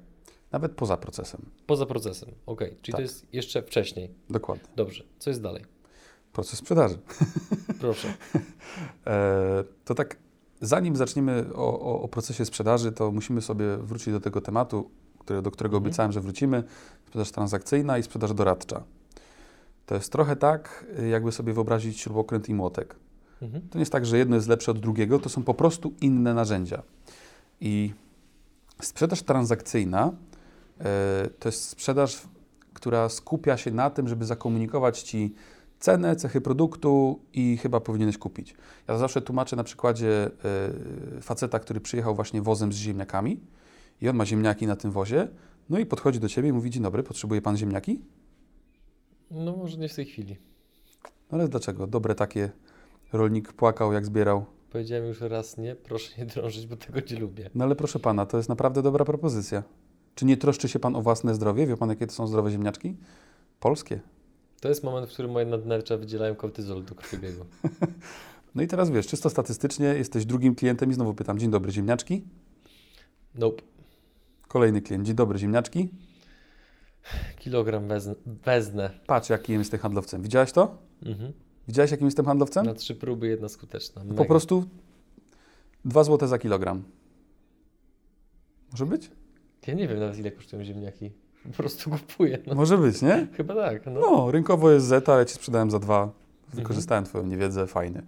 Nawet 0.54 0.72
poza 0.72 0.98
procesem. 0.98 1.42
Poza 1.68 1.86
procesem, 1.86 2.30
okej, 2.46 2.78
czyli 2.82 2.92
Tak. 2.92 2.96
to 2.98 3.02
jest 3.02 3.26
jeszcze 3.34 3.62
wcześniej. 3.62 4.10
Dokładnie. 4.30 4.68
Dobrze, 4.76 5.04
co 5.20 5.30
jest 5.30 5.42
dalej? 5.42 5.64
Proces 6.34 6.60
sprzedaży. 6.60 6.98
Proszę. 7.82 8.14
E, 9.08 9.64
to 9.86 9.96
tak, 9.96 10.18
zanim 10.62 10.96
zaczniemy 10.96 11.46
o, 11.54 11.80
o, 11.80 12.02
o 12.02 12.08
procesie 12.08 12.46
sprzedaży, 12.46 12.92
to 12.92 13.12
musimy 13.12 13.42
sobie 13.42 13.78
wrócić 13.78 14.14
do 14.14 14.20
tego 14.20 14.42
tematu, 14.42 14.90
który, 15.20 15.42
do 15.42 15.52
którego 15.52 15.78
Mhm. 15.78 15.88
obiecałem, 15.88 16.12
że 16.12 16.22
wrócimy. 16.22 16.64
Sprzedaż 17.08 17.32
transakcyjna 17.32 17.98
i 17.98 18.04
sprzedaż 18.04 18.34
doradcza. 18.34 18.84
To 19.86 19.96
jest 19.96 20.12
trochę 20.12 20.36
tak, 20.36 20.86
jakby 21.10 21.32
sobie 21.32 21.54
wyobrazić 21.54 22.00
śrubokręt 22.00 22.50
i 22.50 22.54
młotek. 22.54 22.96
Mhm. 23.42 23.70
To 23.70 23.78
nie 23.78 23.82
jest 23.82 23.92
tak, 23.92 24.06
że 24.06 24.18
jedno 24.18 24.36
jest 24.36 24.48
lepsze 24.48 24.72
od 24.72 24.80
drugiego, 24.80 25.20
to 25.20 25.30
są 25.30 25.44
po 25.44 25.54
prostu 25.54 25.94
inne 26.02 26.34
narzędzia. 26.34 26.84
I 27.62 27.94
sprzedaż 28.82 29.22
transakcyjna 29.22 30.12
to 31.40 31.50
jest 31.50 31.70
sprzedaż, 31.70 32.22
która 32.74 33.10
skupia 33.10 33.58
się 33.58 33.72
na 33.72 33.90
tym, 33.90 34.08
żeby 34.08 34.26
zakomunikować 34.26 35.02
Ci 35.02 35.34
cenę, 35.80 36.16
cechy 36.16 36.42
produktu 36.42 37.20
i 37.34 37.58
chyba 37.58 37.80
powinieneś 37.80 38.18
kupić. 38.18 38.56
Ja 38.88 38.98
zawsze 38.98 39.22
tłumaczę 39.22 39.56
na 39.56 39.64
przykładzie 39.64 40.32
e, 41.18 41.22
faceta, 41.22 41.60
który 41.60 41.82
przyjechał 41.82 42.16
właśnie 42.16 42.42
wozem 42.42 42.74
z 42.74 42.76
ziemniakami 42.76 43.40
i 44.02 44.10
on 44.10 44.16
ma 44.16 44.26
ziemniaki 44.26 44.68
na 44.68 44.76
tym 44.76 44.92
wozie, 44.92 45.28
no 45.70 45.80
i 45.80 45.86
podchodzi 45.86 46.20
do 46.20 46.30
Ciebie 46.30 46.50
i 46.50 46.54
mówi, 46.54 46.70
dzień 46.70 46.84
dobry, 46.84 47.04
potrzebuje 47.04 47.42
Pan 47.42 47.58
ziemniaki? 47.58 48.02
No 49.32 49.56
może 49.56 49.78
nie 49.78 49.90
w 49.90 49.96
tej 49.96 50.06
chwili. 50.06 50.38
No 51.32 51.38
ale 51.38 51.48
dlaczego? 51.48 51.88
Dobre 51.88 52.16
takie, 52.16 52.50
rolnik 53.14 53.54
płakał 53.54 53.94
jak 53.94 54.06
zbierał. 54.06 54.46
Powiedziałem 54.72 55.06
już 55.06 55.22
raz 55.22 55.58
nie, 55.58 55.76
proszę 55.76 56.12
nie 56.18 56.26
drążyć, 56.26 56.68
bo 56.68 56.76
tego 56.76 57.00
nie 57.12 57.20
lubię. 57.20 57.50
No 57.56 57.66
ale 57.66 57.76
proszę 57.76 58.00
pana, 58.00 58.26
to 58.26 58.38
jest 58.38 58.50
naprawdę 58.50 58.82
dobra 58.82 59.06
propozycja. 59.06 59.64
Czy 60.16 60.26
nie 60.26 60.38
troszczy 60.38 60.70
się 60.70 60.80
pan 60.80 60.96
o 60.96 61.02
własne 61.02 61.36
zdrowie? 61.36 61.68
Wie 61.68 61.78
pan, 61.78 61.90
jakie 61.90 62.08
to 62.08 62.14
są 62.14 62.28
zdrowe 62.28 62.52
ziemniaczki? 62.52 62.98
Polskie. 63.60 64.00
To 64.62 64.70
jest 64.70 64.84
moment, 64.84 65.10
w 65.10 65.14
którym 65.14 65.32
moje 65.32 65.46
nadnercza 65.46 65.98
wydzielają 65.98 66.36
kortyzol 66.36 66.84
do 66.86 66.96
krwiobiegu. 66.96 67.46
No 68.56 68.62
i 68.64 68.68
teraz 68.68 68.90
wiesz, 68.90 69.08
czysto 69.08 69.30
statystycznie 69.30 69.86
jesteś 69.86 70.26
drugim 70.26 70.56
klientem 70.56 70.92
i 70.92 70.94
znowu 70.94 71.14
pytam, 71.14 71.40
dzień 71.40 71.52
dobry, 71.52 71.72
ziemniaczki? 71.72 72.24
Nope. 73.36 73.64
Kolejny 74.48 74.82
klient, 74.82 75.06
dzień 75.06 75.16
dobry, 75.16 75.40
ziemniaczki? 75.40 75.90
Kilogram 77.40 77.88
wezn- 77.88 78.16
wezmę. 78.46 78.90
Patrz, 79.08 79.30
jakim 79.30 79.60
jestem 79.60 79.80
handlowcem. 79.80 80.22
Widziałeś 80.22 80.52
to? 80.52 80.78
Mhm. 81.06 81.34
Widziałeś, 81.68 81.92
jakim 81.92 82.08
jestem 82.08 82.26
handlowcem? 82.26 82.66
Na 82.66 82.74
trzy 82.74 82.96
próby 82.96 83.28
jedna 83.28 83.50
skuteczna. 83.50 84.02
Po 84.02 84.08
Mega. 84.08 84.26
prostu 84.26 84.66
2 85.86 86.04
zł 86.04 86.28
za 86.28 86.38
kilogram. 86.40 86.84
Może 88.72 88.86
być? 88.86 89.12
Ja 89.68 89.74
nie 89.74 89.88
wiem 89.88 90.00
nawet 90.00 90.18
ile 90.18 90.32
kosztują 90.32 90.64
ziemniaki. 90.64 91.12
Po 91.44 91.58
prostu 91.58 91.90
kupuję. 91.90 92.40
No. 92.48 92.56
Może 92.56 92.78
być, 92.78 93.02
nie? 93.02 93.28
Chyba 93.34 93.56
tak. 93.56 93.86
No. 93.86 93.92
No, 94.00 94.32
rynkowo 94.32 94.72
jest 94.72 94.86
Z, 94.86 95.10
ale 95.10 95.26
ci 95.26 95.34
sprzedałem 95.36 95.72
za 95.72 95.80
dwa. 95.80 96.02
Mhm. 96.04 96.14
Wykorzystałem 96.54 97.04
twoją 97.04 97.26
niewiedzę, 97.26 97.68
fajny. 97.68 98.04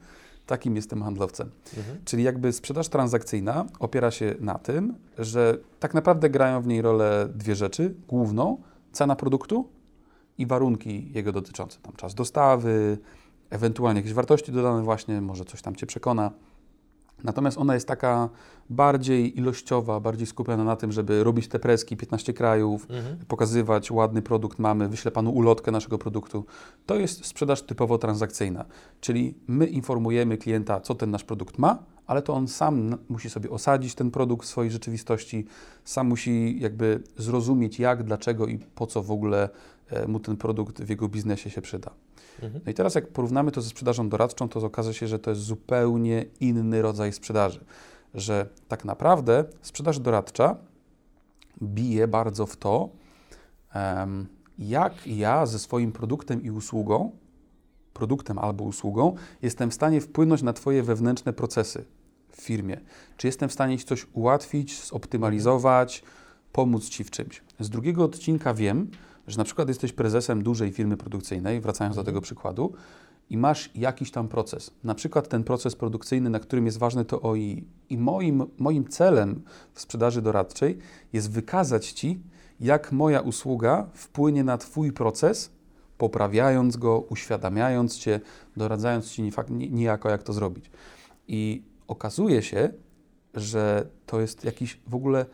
Takim 0.45 0.75
jestem 0.75 1.03
handlowcem. 1.03 1.50
Mhm. 1.77 1.97
Czyli 2.05 2.24
jakby 2.24 2.53
sprzedaż 2.53 2.89
transakcyjna 2.89 3.65
opiera 3.79 4.12
się 4.12 4.35
na 4.39 4.59
tym, 4.59 4.93
że 5.17 5.57
tak 5.79 5.93
naprawdę 5.93 6.29
grają 6.29 6.62
w 6.62 6.67
niej 6.67 6.81
rolę 6.81 7.29
dwie 7.35 7.55
rzeczy. 7.55 7.95
Główną, 8.07 8.57
cena 8.91 9.15
produktu 9.15 9.69
i 10.38 10.45
warunki 10.45 11.12
jego 11.13 11.31
dotyczące. 11.31 11.79
Tam 11.79 11.93
czas 11.93 12.15
dostawy, 12.15 12.97
ewentualnie 13.50 14.00
jakieś 14.00 14.13
wartości 14.13 14.51
dodane 14.51 14.83
właśnie, 14.83 15.21
może 15.21 15.45
coś 15.45 15.62
tam 15.62 15.75
Cię 15.75 15.85
przekona. 15.85 16.31
Natomiast 17.25 17.58
ona 17.58 17.74
jest 17.74 17.88
taka 17.88 18.29
bardziej 18.70 19.38
ilościowa, 19.39 20.00
bardziej 20.00 20.27
skupiona 20.27 20.63
na 20.63 20.75
tym, 20.75 20.91
żeby 20.91 21.24
robić 21.24 21.48
te 21.48 21.60
preski 21.60 21.98
15 21.98 22.34
krajów, 22.34 22.88
Mhm. 22.89 23.17
pokazywać 23.27 23.91
ładny 23.91 24.22
produkt 24.22 24.60
mamy, 24.60 24.89
wyślę 24.89 25.12
Panu 25.12 25.32
ulotkę 25.32 25.72
naszego 25.72 25.98
produktu. 25.98 26.46
To 26.86 26.96
jest 26.96 27.25
sprzedaż 27.25 27.62
typowo 27.62 27.98
transakcyjna, 27.98 28.65
czyli 29.01 29.34
my 29.48 29.65
informujemy 29.65 30.38
klienta, 30.38 30.79
co 30.79 30.96
ten 30.96 31.12
nasz 31.12 31.24
produkt 31.24 31.58
ma, 31.58 31.84
ale 32.08 32.22
to 32.22 32.34
on 32.34 32.48
sam 32.48 32.98
musi 33.10 33.29
sobie 33.29 33.50
osadzić 33.50 33.96
ten 33.96 34.12
produkt 34.12 34.46
w 34.46 34.50
swojej 34.50 34.72
rzeczywistości, 34.72 35.46
sam 35.84 36.08
musi 36.08 36.60
jakby 36.60 37.03
zrozumieć 37.17 37.79
jak, 37.79 38.03
dlaczego 38.03 38.48
i 38.48 38.58
po 38.58 38.88
co 38.88 39.03
w 39.03 39.12
ogóle 39.12 39.50
e, 39.89 40.08
mu 40.08 40.20
ten 40.20 40.38
produkt 40.38 40.82
w 40.82 40.89
jego 40.89 41.08
biznesie 41.10 41.50
się 41.50 41.62
przyda. 41.62 41.91
Mhm. 42.41 42.61
No 42.65 42.71
i 42.71 42.73
teraz 42.73 42.95
jak 42.95 43.07
porównamy 43.07 43.51
to 43.51 43.61
ze 43.61 43.69
sprzedażą 43.69 44.09
doradczą, 44.09 44.49
to 44.49 44.59
okaże 44.59 44.93
się, 44.93 45.07
że 45.07 45.19
to 45.19 45.29
jest 45.29 45.41
zupełnie 45.41 46.25
inny 46.39 46.81
rodzaj 46.81 47.13
sprzedaży. 47.13 47.65
Że 48.13 48.49
tak 48.67 48.85
naprawdę 48.85 49.45
sprzedaż 49.61 49.99
doradcza 49.99 50.55
bije 51.63 52.07
bardzo 52.07 52.45
w 52.45 52.57
to, 52.57 52.89
jak 54.59 55.07
ja 55.07 55.45
ze 55.45 55.59
swoim 55.59 55.91
produktem 55.91 56.43
i 56.43 56.51
usługą, 56.51 57.11
produktem 57.93 58.39
albo 58.39 58.63
usługą, 58.63 59.15
jestem 59.41 59.71
w 59.71 59.73
stanie 59.73 60.01
wpłynąć 60.01 60.41
na 60.41 60.53
Twoje 60.53 60.83
wewnętrzne 60.83 61.33
procesy 61.33 61.85
w 62.31 62.41
firmie. 62.41 62.81
Czy 63.17 63.27
jestem 63.27 63.49
w 63.49 63.53
stanie 63.53 63.77
Ci 63.77 63.85
coś 63.85 64.07
ułatwić, 64.13 64.83
zoptymalizować, 64.83 66.03
pomóc 66.51 66.89
Ci 66.89 67.03
w 67.03 67.11
czymś. 67.11 67.43
Z 67.59 67.69
drugiego 67.69 68.03
odcinka 68.03 68.53
wiem, 68.53 68.91
że 69.27 69.38
na 69.38 69.44
przykład 69.44 69.67
jesteś 69.67 69.94
prezesem 69.94 70.44
dużej 70.44 70.72
firmy 70.72 70.98
produkcyjnej, 70.98 71.62
wracając 71.62 71.96
do 71.96 72.01
Mhm. 72.01 72.05
tego 72.05 72.22
przykładu, 72.22 72.74
i 73.29 73.38
masz 73.38 73.70
jakiś 73.75 74.12
tam 74.12 74.27
proces. 74.27 74.72
Na 74.84 74.96
przykład 74.96 75.27
ten 75.27 75.44
proces 75.44 75.75
produkcyjny, 75.75 76.29
na 76.29 76.39
którym 76.39 76.65
jest 76.65 76.77
ważne 76.77 77.05
to 77.05 77.22
OI. 77.22 77.67
I 77.89 77.98
moim, 77.98 78.46
moim 78.58 78.88
celem 78.88 79.41
w 79.74 79.82
sprzedaży 79.82 80.22
doradczej 80.22 80.77
jest 81.13 81.32
wykazać 81.32 81.91
Ci, 81.91 82.20
jak 82.60 82.91
moja 82.91 83.22
usługa 83.22 83.89
wpłynie 83.94 84.44
na 84.44 84.58
Twój 84.58 84.91
proces, 84.91 85.51
poprawiając 85.98 86.77
go, 86.77 87.00
uświadamiając 87.00 87.98
Cię, 87.98 88.20
doradzając 88.58 89.12
Ci 89.12 89.32
niejako, 89.50 90.10
jak 90.10 90.24
to 90.24 90.34
zrobić. 90.34 90.72
I 91.27 91.63
okazuje 91.88 92.41
się, 92.41 92.70
że 93.34 93.88
to 94.05 94.22
jest 94.22 94.44
jakiś 94.44 94.79
w 94.88 94.96
ogóle 94.96 95.25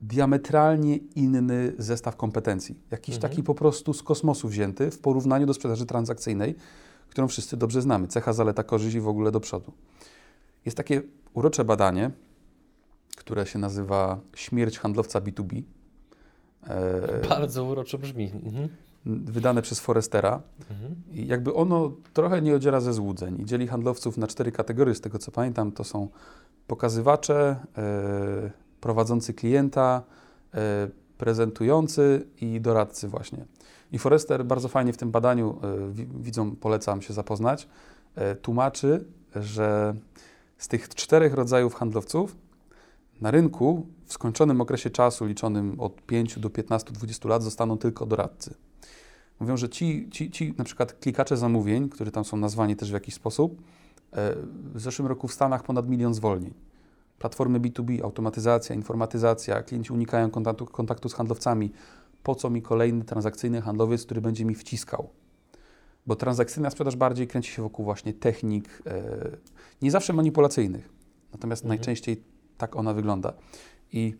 diametralnie 0.00 0.96
inny 0.96 1.72
zestaw 1.78 2.16
kompetencji. 2.16 2.80
Jakiś 2.90 3.14
Mhm. 3.14 3.30
taki 3.30 3.42
po 3.42 3.54
prostu 3.54 3.92
z 3.92 4.02
kosmosu 4.02 4.48
wzięty 4.48 4.90
w 4.90 4.98
porównaniu 4.98 5.46
do 5.46 5.54
sprzedaży 5.54 5.86
transakcyjnej, 5.86 6.54
którą 7.08 7.28
wszyscy 7.28 7.56
dobrze 7.56 7.82
znamy. 7.82 8.08
Cecha, 8.08 8.32
zaleta, 8.32 8.62
korzyść 8.64 8.96
i 8.96 9.00
w 9.00 9.08
ogóle 9.08 9.30
do 9.30 9.40
przodu. 9.40 9.72
Jest 10.64 10.76
takie 10.76 11.02
urocze 11.34 11.64
badanie, 11.64 12.10
które 13.16 13.46
się 13.46 13.58
nazywa 13.58 14.20
Śmierć 14.34 14.78
handlowca 14.78 15.20
B2B. 15.20 15.62
E, 16.66 17.28
Bardzo 17.28 17.64
uroczo 17.64 17.98
brzmi. 17.98 18.32
Mhm. 18.44 18.68
wydane 19.06 19.62
przez 19.62 19.80
Forestera. 19.80 20.42
Mhm. 20.70 20.94
I 21.12 21.26
jakby 21.26 21.54
ono 21.54 21.92
trochę 22.12 22.42
nie 22.42 22.54
odziera 22.54 22.80
ze 22.80 22.92
złudzeń 22.92 23.40
i 23.40 23.44
dzieli 23.44 23.66
handlowców 23.66 24.16
na 24.18 24.26
cztery 24.26 24.52
kategorie, 24.52 24.94
z 24.94 25.00
tego 25.00 25.18
co 25.18 25.30
pamiętam, 25.30 25.72
to 25.72 25.84
są 25.84 26.08
pokazywacze, 26.66 27.56
e, 27.78 28.50
prowadzący 28.80 29.34
klienta, 29.34 30.02
e, 30.54 30.88
prezentujący 31.18 32.26
i 32.40 32.60
doradcy 32.60 33.08
właśnie. 33.08 33.44
I 33.92 33.98
Forester 33.98 34.44
bardzo 34.44 34.68
fajnie 34.68 34.92
w 34.92 34.96
tym 34.96 35.10
badaniu, 35.10 35.58
e, 35.62 35.92
wi- 35.92 36.08
widzą, 36.20 36.56
polecam 36.56 37.02
się 37.02 37.12
zapoznać, 37.14 37.68
e, 38.14 38.34
tłumaczy, 38.36 39.04
że 39.36 39.94
z 40.58 40.68
tych 40.68 40.88
czterech 40.88 41.34
rodzajów 41.34 41.74
handlowców 41.74 42.36
na 43.20 43.30
rynku 43.30 43.86
w 44.06 44.12
skończonym 44.12 44.60
okresie 44.60 44.90
czasu, 44.90 45.26
liczonym 45.26 45.80
od 45.80 46.02
5 46.02 46.38
do 46.38 46.50
15-20 46.50 47.28
lat, 47.28 47.42
zostaną 47.42 47.78
tylko 47.78 48.06
doradcy. 48.06 48.54
Mówią, 49.40 49.56
że 49.56 49.68
ci, 49.68 50.08
ci, 50.10 50.30
ci 50.30 50.54
na 50.58 50.64
przykład 50.64 50.92
klikacze 50.92 51.36
zamówień, 51.36 51.88
które 51.88 52.10
tam 52.10 52.24
są 52.24 52.36
nazwani 52.36 52.76
też 52.76 52.90
w 52.90 52.94
jakiś 52.94 53.14
sposób, 53.14 53.62
w 54.74 54.80
zeszłym 54.80 55.08
roku 55.08 55.28
w 55.28 55.32
Stanach 55.34 55.62
ponad 55.62 55.88
milion 55.88 56.14
zwolnień. 56.14 56.67
Platformy 57.18 57.60
B2B, 57.60 58.02
automatyzacja, 58.04 58.74
informatyzacja, 58.74 59.62
klienci 59.62 59.92
unikają 59.92 60.30
kontaktu, 60.30 60.66
kontaktu 60.66 61.08
z 61.08 61.14
handlowcami. 61.14 61.72
Po 62.22 62.34
co 62.34 62.50
mi 62.50 62.62
kolejny 62.62 63.04
transakcyjny 63.04 63.60
handlowiec, 63.62 64.04
który 64.04 64.20
będzie 64.20 64.44
mi 64.44 64.54
wciskał? 64.54 65.08
Bo 66.06 66.16
transakcyjna 66.16 66.70
sprzedaż 66.70 66.96
bardziej 66.96 67.26
kręci 67.26 67.52
się 67.52 67.62
wokół 67.62 67.84
właśnie 67.84 68.12
technik, 68.12 68.82
e, 68.86 69.02
nie 69.82 69.90
zawsze 69.90 70.12
manipulacyjnych, 70.12 70.88
natomiast 71.32 71.62
Mhm. 71.62 71.68
najczęściej 71.68 72.22
tak 72.58 72.76
ona 72.76 72.94
wygląda. 72.94 73.32
I 73.92 74.14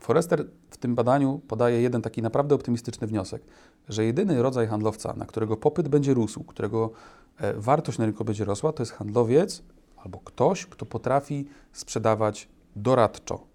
Forrester 0.00 0.46
w 0.70 0.76
tym 0.76 0.94
badaniu 0.94 1.40
podaje 1.48 1.82
jeden 1.82 2.02
taki 2.02 2.22
naprawdę 2.22 2.54
optymistyczny 2.54 3.06
wniosek, 3.06 3.42
że 3.88 4.04
jedyny 4.04 4.42
rodzaj 4.42 4.66
handlowca, 4.66 5.14
na 5.16 5.26
którego 5.26 5.56
popyt 5.56 5.88
będzie 5.88 6.14
rósł, 6.14 6.44
którego 6.44 6.90
e, 7.38 7.54
wartość 7.54 7.98
na 7.98 8.06
rynku 8.06 8.24
będzie 8.24 8.44
rosła, 8.44 8.72
to 8.72 8.82
jest 8.82 8.92
handlowiec, 8.92 9.62
albo 10.04 10.18
ktoś, 10.18 10.66
kto 10.66 10.86
potrafi 10.86 11.46
sprzedawać 11.72 12.48
doradczo. 12.76 13.46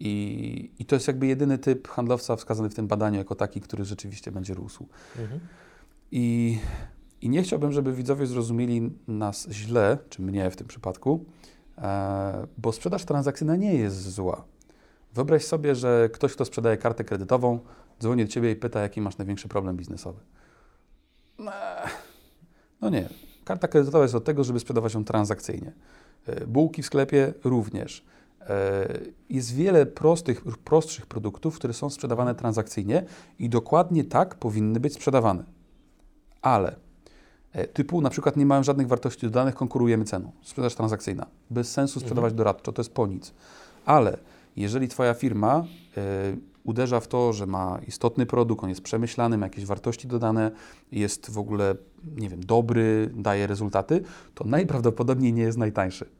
I, 0.00 0.70
I 0.78 0.84
to 0.84 0.96
jest 0.96 1.06
jakby 1.06 1.26
jedyny 1.26 1.58
typ 1.58 1.88
handlowca 1.88 2.36
wskazany 2.36 2.70
w 2.70 2.74
tym 2.74 2.88
badaniu 2.88 3.18
jako 3.18 3.34
taki, 3.34 3.60
który 3.60 3.84
rzeczywiście 3.84 4.32
będzie 4.32 4.54
rósł. 4.54 4.88
Mhm. 5.18 5.40
I, 6.10 6.58
I 7.20 7.28
nie 7.28 7.42
chciałbym, 7.42 7.72
żeby 7.72 7.92
widzowie 7.92 8.26
zrozumieli 8.26 8.90
nas 9.08 9.48
źle, 9.50 9.98
czy 10.08 10.22
mnie 10.22 10.50
w 10.50 10.56
tym 10.56 10.66
przypadku, 10.66 11.24
e, 11.78 12.46
bo 12.58 12.72
sprzedaż 12.72 13.04
transakcyjna 13.04 13.56
nie 13.56 13.74
jest 13.74 14.10
zła. 14.10 14.44
Wyobraź 15.14 15.44
sobie, 15.44 15.74
że 15.74 16.08
ktoś, 16.12 16.32
kto 16.34 16.44
sprzedaje 16.44 16.76
kartę 16.76 17.04
kredytową, 17.04 17.58
dzwoni 18.00 18.24
do 18.24 18.30
ciebie 18.30 18.50
i 18.50 18.56
pyta, 18.56 18.80
jaki 18.80 19.00
masz 19.00 19.18
największy 19.18 19.48
problem 19.48 19.76
biznesowy. 19.76 20.20
Eee, 21.38 21.46
No 22.80 22.90
nie. 22.90 23.08
Karta 23.44 23.68
kredytowa 23.68 24.02
jest 24.02 24.14
od 24.14 24.24
tego, 24.24 24.44
żeby 24.44 24.60
sprzedawać 24.60 24.94
ją 24.94 25.04
transakcyjnie. 25.04 25.72
E, 26.26 26.46
Bułki 26.46 26.82
w 26.82 26.86
sklepie 26.86 27.34
również. 27.44 28.04
E, 28.40 28.88
Jest 29.30 29.54
wiele 29.54 29.86
prostych, 29.86 30.44
prostszych 30.64 31.06
produktów, 31.06 31.56
które 31.56 31.74
są 31.74 31.90
sprzedawane 31.90 32.34
transakcyjnie 32.34 33.04
i 33.38 33.48
dokładnie 33.48 34.04
tak 34.04 34.34
powinny 34.34 34.80
być 34.80 34.94
sprzedawane. 34.94 35.44
Ale 36.42 36.76
e, 37.52 37.66
typu 37.66 38.00
na 38.00 38.10
przykład 38.10 38.36
nie 38.36 38.46
mają 38.46 38.62
żadnych 38.62 38.88
wartości 38.88 39.26
dodanych, 39.26 39.54
konkurujemy 39.54 40.04
ceną. 40.04 40.32
Sprzedaż 40.42 40.74
transakcyjna. 40.74 41.26
Bez 41.50 41.72
sensu 41.72 42.00
sprzedawać 42.00 42.34
doradczo, 42.34 42.72
to 42.72 42.82
jest 42.82 42.94
po 42.94 43.06
nic. 43.06 43.34
Ale 43.84 44.18
jeżeli 44.56 44.88
Twoja 44.88 45.14
firma 45.14 45.64
uderza 46.64 47.00
w 47.00 47.08
to, 47.08 47.32
że 47.32 47.46
ma 47.46 47.80
istotny 47.86 48.26
produkt, 48.26 48.64
on 48.64 48.68
jest 48.68 48.80
przemyślany, 48.80 49.38
ma 49.38 49.46
jakieś 49.46 49.64
wartości 49.64 50.08
dodane, 50.08 50.50
jest 50.92 51.30
w 51.30 51.38
ogóle, 51.38 51.74
nie 52.16 52.28
wiem, 52.28 52.40
dobry, 52.44 53.10
daje 53.14 53.46
rezultaty, 53.46 54.02
to 54.34 54.44
najprawdopodobniej 54.44 55.32
nie 55.32 55.42
jest 55.42 55.58
najtańszy. 55.58 56.10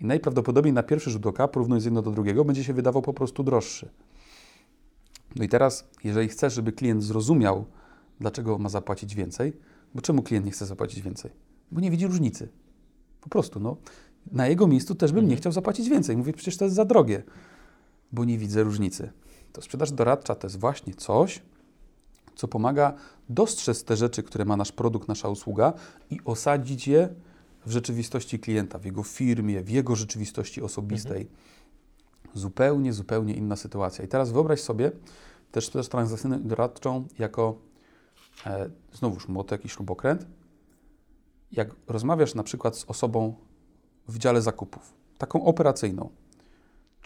I 0.00 0.04
najprawdopodobniej 0.04 0.72
na 0.72 0.82
pierwszy 0.82 1.10
rzut 1.10 1.26
oka, 1.26 1.48
porównując 1.48 1.84
jedno 1.84 2.02
do 2.02 2.10
drugiego, 2.10 2.44
będzie 2.44 2.64
się 2.64 2.74
wydawał 2.74 3.02
po 3.02 3.14
prostu 3.14 3.42
droższy. 3.42 3.88
No 5.36 5.44
i 5.44 5.48
teraz, 5.48 5.88
jeżeli 6.04 6.28
chcesz, 6.28 6.54
żeby 6.54 6.72
klient 6.72 7.02
zrozumiał, 7.02 7.64
dlaczego 8.20 8.58
ma 8.58 8.68
zapłacić 8.68 9.14
więcej, 9.14 9.52
bo 9.94 10.00
czemu 10.00 10.22
klient 10.22 10.46
nie 10.46 10.52
chce 10.52 10.66
zapłacić 10.66 11.02
więcej? 11.02 11.30
Bo 11.72 11.80
nie 11.80 11.90
widzi 11.90 12.06
różnicy. 12.06 12.48
Po 13.20 13.28
prostu, 13.28 13.60
no. 13.60 13.76
Na 14.32 14.46
jego 14.46 14.66
miejscu 14.66 14.94
też 14.94 15.12
bym 15.12 15.28
nie 15.28 15.36
chciał 15.36 15.52
zapłacić 15.52 15.88
więcej. 15.88 16.16
Mówię, 16.16 16.32
przecież 16.32 16.56
to 16.56 16.64
jest 16.64 16.76
za 16.76 16.84
drogie, 16.84 17.22
bo 18.12 18.24
nie 18.24 18.38
widzę 18.38 18.62
różnicy. 18.62 19.12
To 19.52 19.62
sprzedaż 19.62 19.92
doradcza 19.92 20.34
to 20.34 20.46
jest 20.46 20.58
właśnie 20.60 20.94
coś, 20.94 21.42
co 22.34 22.48
pomaga 22.48 22.94
dostrzec 23.28 23.84
te 23.84 23.96
rzeczy, 23.96 24.22
które 24.22 24.44
ma 24.44 24.56
nasz 24.56 24.72
produkt, 24.72 25.08
nasza 25.08 25.28
usługa 25.28 25.72
i 26.10 26.20
osadzić 26.24 26.88
je 26.88 27.08
w 27.66 27.70
rzeczywistości 27.70 28.38
klienta, 28.38 28.78
w 28.78 28.84
jego 28.84 29.02
firmie, 29.02 29.62
w 29.62 29.70
jego 29.70 29.96
rzeczywistości 29.96 30.62
osobistej. 30.62 31.28
Zupełnie, 32.34 32.92
zupełnie 32.92 33.34
inna 33.34 33.56
sytuacja. 33.56 34.04
I 34.04 34.08
teraz 34.08 34.32
wyobraź 34.32 34.60
sobie 34.60 34.92
też 35.52 35.66
sprzedaż 35.66 35.88
transakcyjną 35.88 36.38
i 36.38 36.44
doradczą 36.44 37.06
jako 37.18 37.58
e, 38.46 38.70
znowuż 38.92 39.28
młotek 39.28 39.64
i 39.64 39.68
śrubokręt. 39.68 40.26
Jak 41.52 41.70
rozmawiasz 41.88 42.34
na 42.34 42.42
przykład 42.42 42.76
z 42.76 42.84
osobą 42.84 43.34
w 44.08 44.18
dziale 44.18 44.42
zakupów, 44.42 44.94
taką 45.18 45.44
operacyjną, 45.44 46.10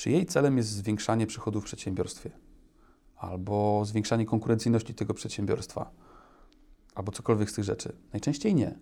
czy 0.00 0.10
jej 0.10 0.26
celem 0.26 0.56
jest 0.56 0.68
zwiększanie 0.68 1.26
przychodów 1.26 1.62
w 1.62 1.66
przedsiębiorstwie, 1.66 2.30
albo 3.16 3.84
zwiększanie 3.84 4.26
konkurencyjności 4.26 4.94
tego 4.94 5.14
przedsiębiorstwa, 5.14 5.90
albo 6.94 7.12
cokolwiek 7.12 7.50
z 7.50 7.54
tych 7.54 7.64
rzeczy? 7.64 7.96
Najczęściej 8.12 8.54
nie. 8.54 8.78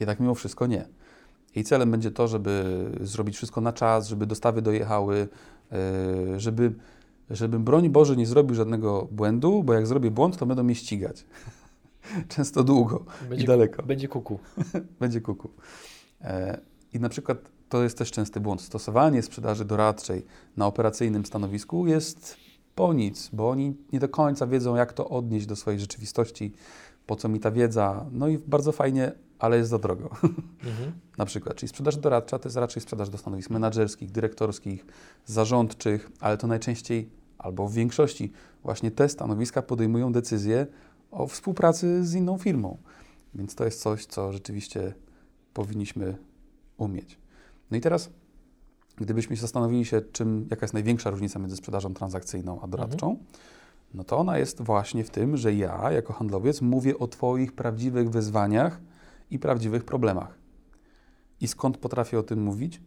Jednak 0.00 0.20
mimo 0.20 0.34
wszystko 0.34 0.66
nie. 0.66 0.88
Jej 1.54 1.64
celem 1.64 1.90
będzie 1.90 2.10
to, 2.10 2.28
żeby 2.28 2.84
zrobić 3.00 3.36
wszystko 3.36 3.60
na 3.60 3.72
czas, 3.72 4.08
żeby 4.08 4.26
dostawy 4.26 4.62
dojechały, 4.62 5.28
yy, 6.30 6.40
żeby, 6.40 6.74
żebym, 7.30 7.64
broń 7.64 7.90
Boże, 7.90 8.16
nie 8.16 8.26
zrobił 8.26 8.54
żadnego 8.54 9.08
błędu, 9.10 9.62
bo 9.64 9.74
jak 9.74 9.86
zrobię 9.86 10.10
błąd, 10.10 10.36
to 10.36 10.46
będą 10.46 10.62
mnie 10.62 10.74
ścigać. 10.74 11.24
Często 12.28 12.64
długo 12.64 13.04
Będzie, 13.28 13.44
i 13.44 13.46
daleko. 13.46 13.82
Będzie 13.82 14.08
kuku. 14.08 14.38
Będzie 15.00 15.20
kuku. 15.20 15.50
E, 16.20 16.60
I 16.92 17.00
na 17.00 17.08
przykład 17.08 17.57
to 17.68 17.82
jest 17.82 17.98
też 17.98 18.10
częsty 18.10 18.40
błąd. 18.40 18.60
Stosowanie 18.62 19.22
sprzedaży 19.22 19.64
doradczej 19.64 20.24
na 20.56 20.66
operacyjnym 20.66 21.26
stanowisku 21.26 21.86
jest 21.86 22.36
po 22.74 22.92
nic, 22.92 23.30
bo 23.32 23.50
oni 23.50 23.76
nie 23.92 24.00
do 24.00 24.08
końca 24.08 24.46
wiedzą, 24.46 24.76
jak 24.76 24.92
to 24.92 25.08
odnieść 25.08 25.46
do 25.46 25.56
swojej 25.56 25.80
rzeczywistości, 25.80 26.52
po 27.06 27.16
co 27.16 27.28
mi 27.28 27.40
ta 27.40 27.50
wiedza. 27.50 28.06
No 28.12 28.28
i 28.28 28.38
bardzo 28.38 28.72
fajnie, 28.72 29.12
ale 29.38 29.56
jest 29.56 29.70
za 29.70 29.78
drogo. 29.78 30.10
Mhm. 30.64 30.92
na 31.18 31.24
przykład, 31.24 31.56
czyli 31.56 31.68
sprzedaż 31.68 31.96
doradcza 31.96 32.38
to 32.38 32.48
jest 32.48 32.56
raczej 32.56 32.82
sprzedaż 32.82 33.10
do 33.10 33.18
stanowisk 33.18 33.50
menedżerskich, 33.50 34.10
dyrektorskich, 34.10 34.86
zarządczych, 35.26 36.10
ale 36.20 36.36
to 36.36 36.46
najczęściej 36.46 37.08
albo 37.38 37.68
w 37.68 37.72
większości 37.72 38.32
właśnie 38.62 38.90
te 38.90 39.08
stanowiska 39.08 39.62
podejmują 39.62 40.12
decyzje 40.12 40.66
o 41.10 41.26
współpracy 41.26 42.06
z 42.06 42.14
inną 42.14 42.38
firmą. 42.38 42.78
Więc 43.34 43.54
to 43.54 43.64
jest 43.64 43.82
coś, 43.82 44.06
co 44.06 44.32
rzeczywiście 44.32 44.94
powinniśmy 45.54 46.16
umieć. 46.76 47.18
No 47.70 47.76
i 47.76 47.80
teraz, 47.80 48.10
gdybyśmy 48.96 49.36
się 49.36 49.42
zastanowili 49.42 49.84
się, 49.84 50.00
czym, 50.00 50.46
jaka 50.50 50.64
jest 50.64 50.74
największa 50.74 51.10
różnica 51.10 51.38
między 51.38 51.56
sprzedażą 51.56 51.94
transakcyjną 51.94 52.60
a 52.60 52.68
doradczą, 52.68 53.18
no 53.94 54.04
to 54.04 54.18
ona 54.18 54.38
jest 54.38 54.62
właśnie 54.62 55.04
w 55.04 55.10
tym, 55.10 55.36
że 55.36 55.54
ja, 55.54 55.92
jako 55.92 56.12
handlowiec, 56.12 56.62
mówię 56.62 56.98
o 56.98 57.08
Twoich 57.08 57.52
prawdziwych 57.52 58.10
wyzwaniach 58.10 58.80
i 59.30 59.38
prawdziwych 59.38 59.84
problemach. 59.84 60.38
I 61.40 61.48
skąd 61.48 61.78
potrafię 61.78 62.18
o 62.18 62.22
tym 62.22 62.42
mówić? 62.42 62.80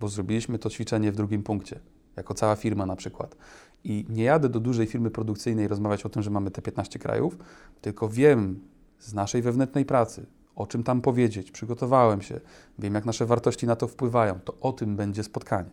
Bo 0.00 0.08
zrobiliśmy 0.08 0.58
to 0.58 0.70
ćwiczenie 0.70 1.12
w 1.12 1.16
drugim 1.16 1.42
punkcie, 1.42 1.80
jako 2.16 2.34
cała 2.34 2.56
firma 2.56 2.86
na 2.86 2.96
przykład. 2.96 3.36
I 3.84 4.06
nie 4.08 4.24
jadę 4.24 4.48
do 4.48 4.60
dużej 4.60 4.86
firmy 4.86 5.10
produkcyjnej 5.10 5.68
rozmawiać 5.68 6.06
o 6.06 6.08
tym, 6.08 6.22
że 6.22 6.30
mamy 6.30 6.50
te 6.50 6.62
15 6.62 6.98
krajów, 6.98 7.36
tylko 7.80 8.08
wiem 8.08 8.60
z 8.98 9.14
naszej 9.14 9.42
wewnętrznej 9.42 9.84
pracy, 9.84 10.26
o 10.60 10.66
czym 10.66 10.82
tam 10.82 11.00
powiedzieć, 11.00 11.50
przygotowałem 11.50 12.22
się, 12.22 12.40
wiem, 12.78 12.94
jak 12.94 13.04
nasze 13.04 13.26
wartości 13.26 13.66
na 13.66 13.76
to 13.76 13.88
wpływają, 13.88 14.40
to 14.44 14.54
o 14.60 14.72
tym 14.72 14.96
będzie 14.96 15.22
spotkanie. 15.24 15.70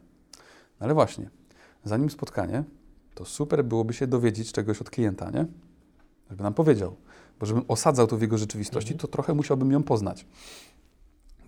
No 0.80 0.84
ale 0.86 0.94
właśnie, 0.94 1.30
zanim 1.84 2.10
spotkanie, 2.10 2.64
to 3.16 3.26
super 3.26 3.66
byłoby 3.66 3.94
się 3.94 4.08
dowiedzieć 4.08 4.52
czegoś 4.52 4.82
od 4.82 4.90
klienta, 4.90 5.32
nie? 5.32 5.46
Żeby 6.30 6.44
nam 6.44 6.54
powiedział. 6.54 6.96
Bo 7.40 7.46
żebym 7.46 7.64
osadzał 7.68 8.08
to 8.08 8.18
w 8.18 8.22
jego 8.22 8.38
rzeczywistości, 8.38 8.94
Mhm. 8.94 9.00
to 9.00 9.08
trochę 9.08 9.34
musiałbym 9.34 9.72
ją 9.72 9.84
poznać. 9.84 10.26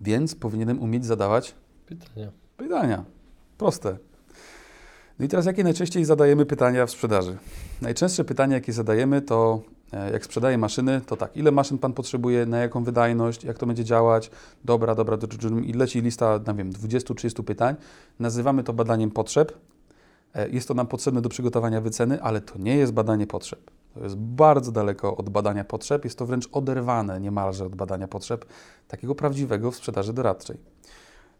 Więc 0.00 0.34
powinienem 0.34 0.82
umieć 0.82 1.04
zadawać 1.06 1.54
Pytania. 1.86 2.30
pytania. 2.56 3.04
Proste. 3.58 3.96
No 5.18 5.24
i 5.24 5.28
teraz 5.28 5.46
jakie 5.46 5.64
najczęściej 5.64 6.04
zadajemy 6.04 6.46
pytania 6.46 6.86
w 6.86 6.90
sprzedaży? 6.90 7.38
Najczęstsze 7.82 8.24
pytania, 8.24 8.54
jakie 8.54 8.72
zadajemy, 8.72 9.22
to 9.22 9.62
jak 10.12 10.24
sprzedaję 10.24 10.58
maszyny, 10.58 11.00
to 11.06 11.16
tak, 11.16 11.36
ile 11.36 11.50
maszyn 11.50 11.78
Pan 11.78 11.92
potrzebuje, 11.92 12.46
na 12.46 12.58
jaką 12.58 12.84
wydajność, 12.84 13.44
jak 13.44 13.58
to 13.58 13.66
będzie 13.66 13.84
działać, 13.84 14.30
dobra, 14.64 14.94
dobra, 14.94 15.16
do- 15.16 15.26
do- 15.26 15.50
do- 15.50 15.58
i 15.58 15.72
leci 15.72 16.00
lista, 16.02 16.40
nie 16.48 16.54
wiem, 16.54 16.70
20-30 16.72 17.42
pytań. 17.42 17.74
Nazywamy 18.18 18.64
to 18.64 18.72
badaniem 18.72 19.10
potrzeb. 19.10 19.52
E, 20.34 20.48
Jest 20.48 20.68
to 20.68 20.74
nam 20.74 20.86
potrzebne 20.86 21.20
do 21.22 21.28
przygotowania 21.28 21.80
wyceny, 21.80 22.22
ale 22.22 22.40
to 22.40 22.58
nie 22.58 22.76
jest 22.76 22.92
badanie 22.92 23.26
potrzeb. 23.26 23.70
To 23.94 24.00
jest 24.00 24.16
bardzo 24.16 24.72
daleko 24.72 25.16
od 25.16 25.30
badania 25.30 25.64
potrzeb, 25.64 26.04
jest 26.04 26.18
to 26.18 26.26
wręcz 26.26 26.48
oderwane 26.52 27.20
niemalże 27.20 27.64
od 27.66 27.74
badania 27.76 28.08
potrzeb, 28.08 28.44
takiego 28.88 29.14
prawdziwego 29.14 29.70
w 29.70 29.76
sprzedaży 29.76 30.12
doradczej. 30.12 30.56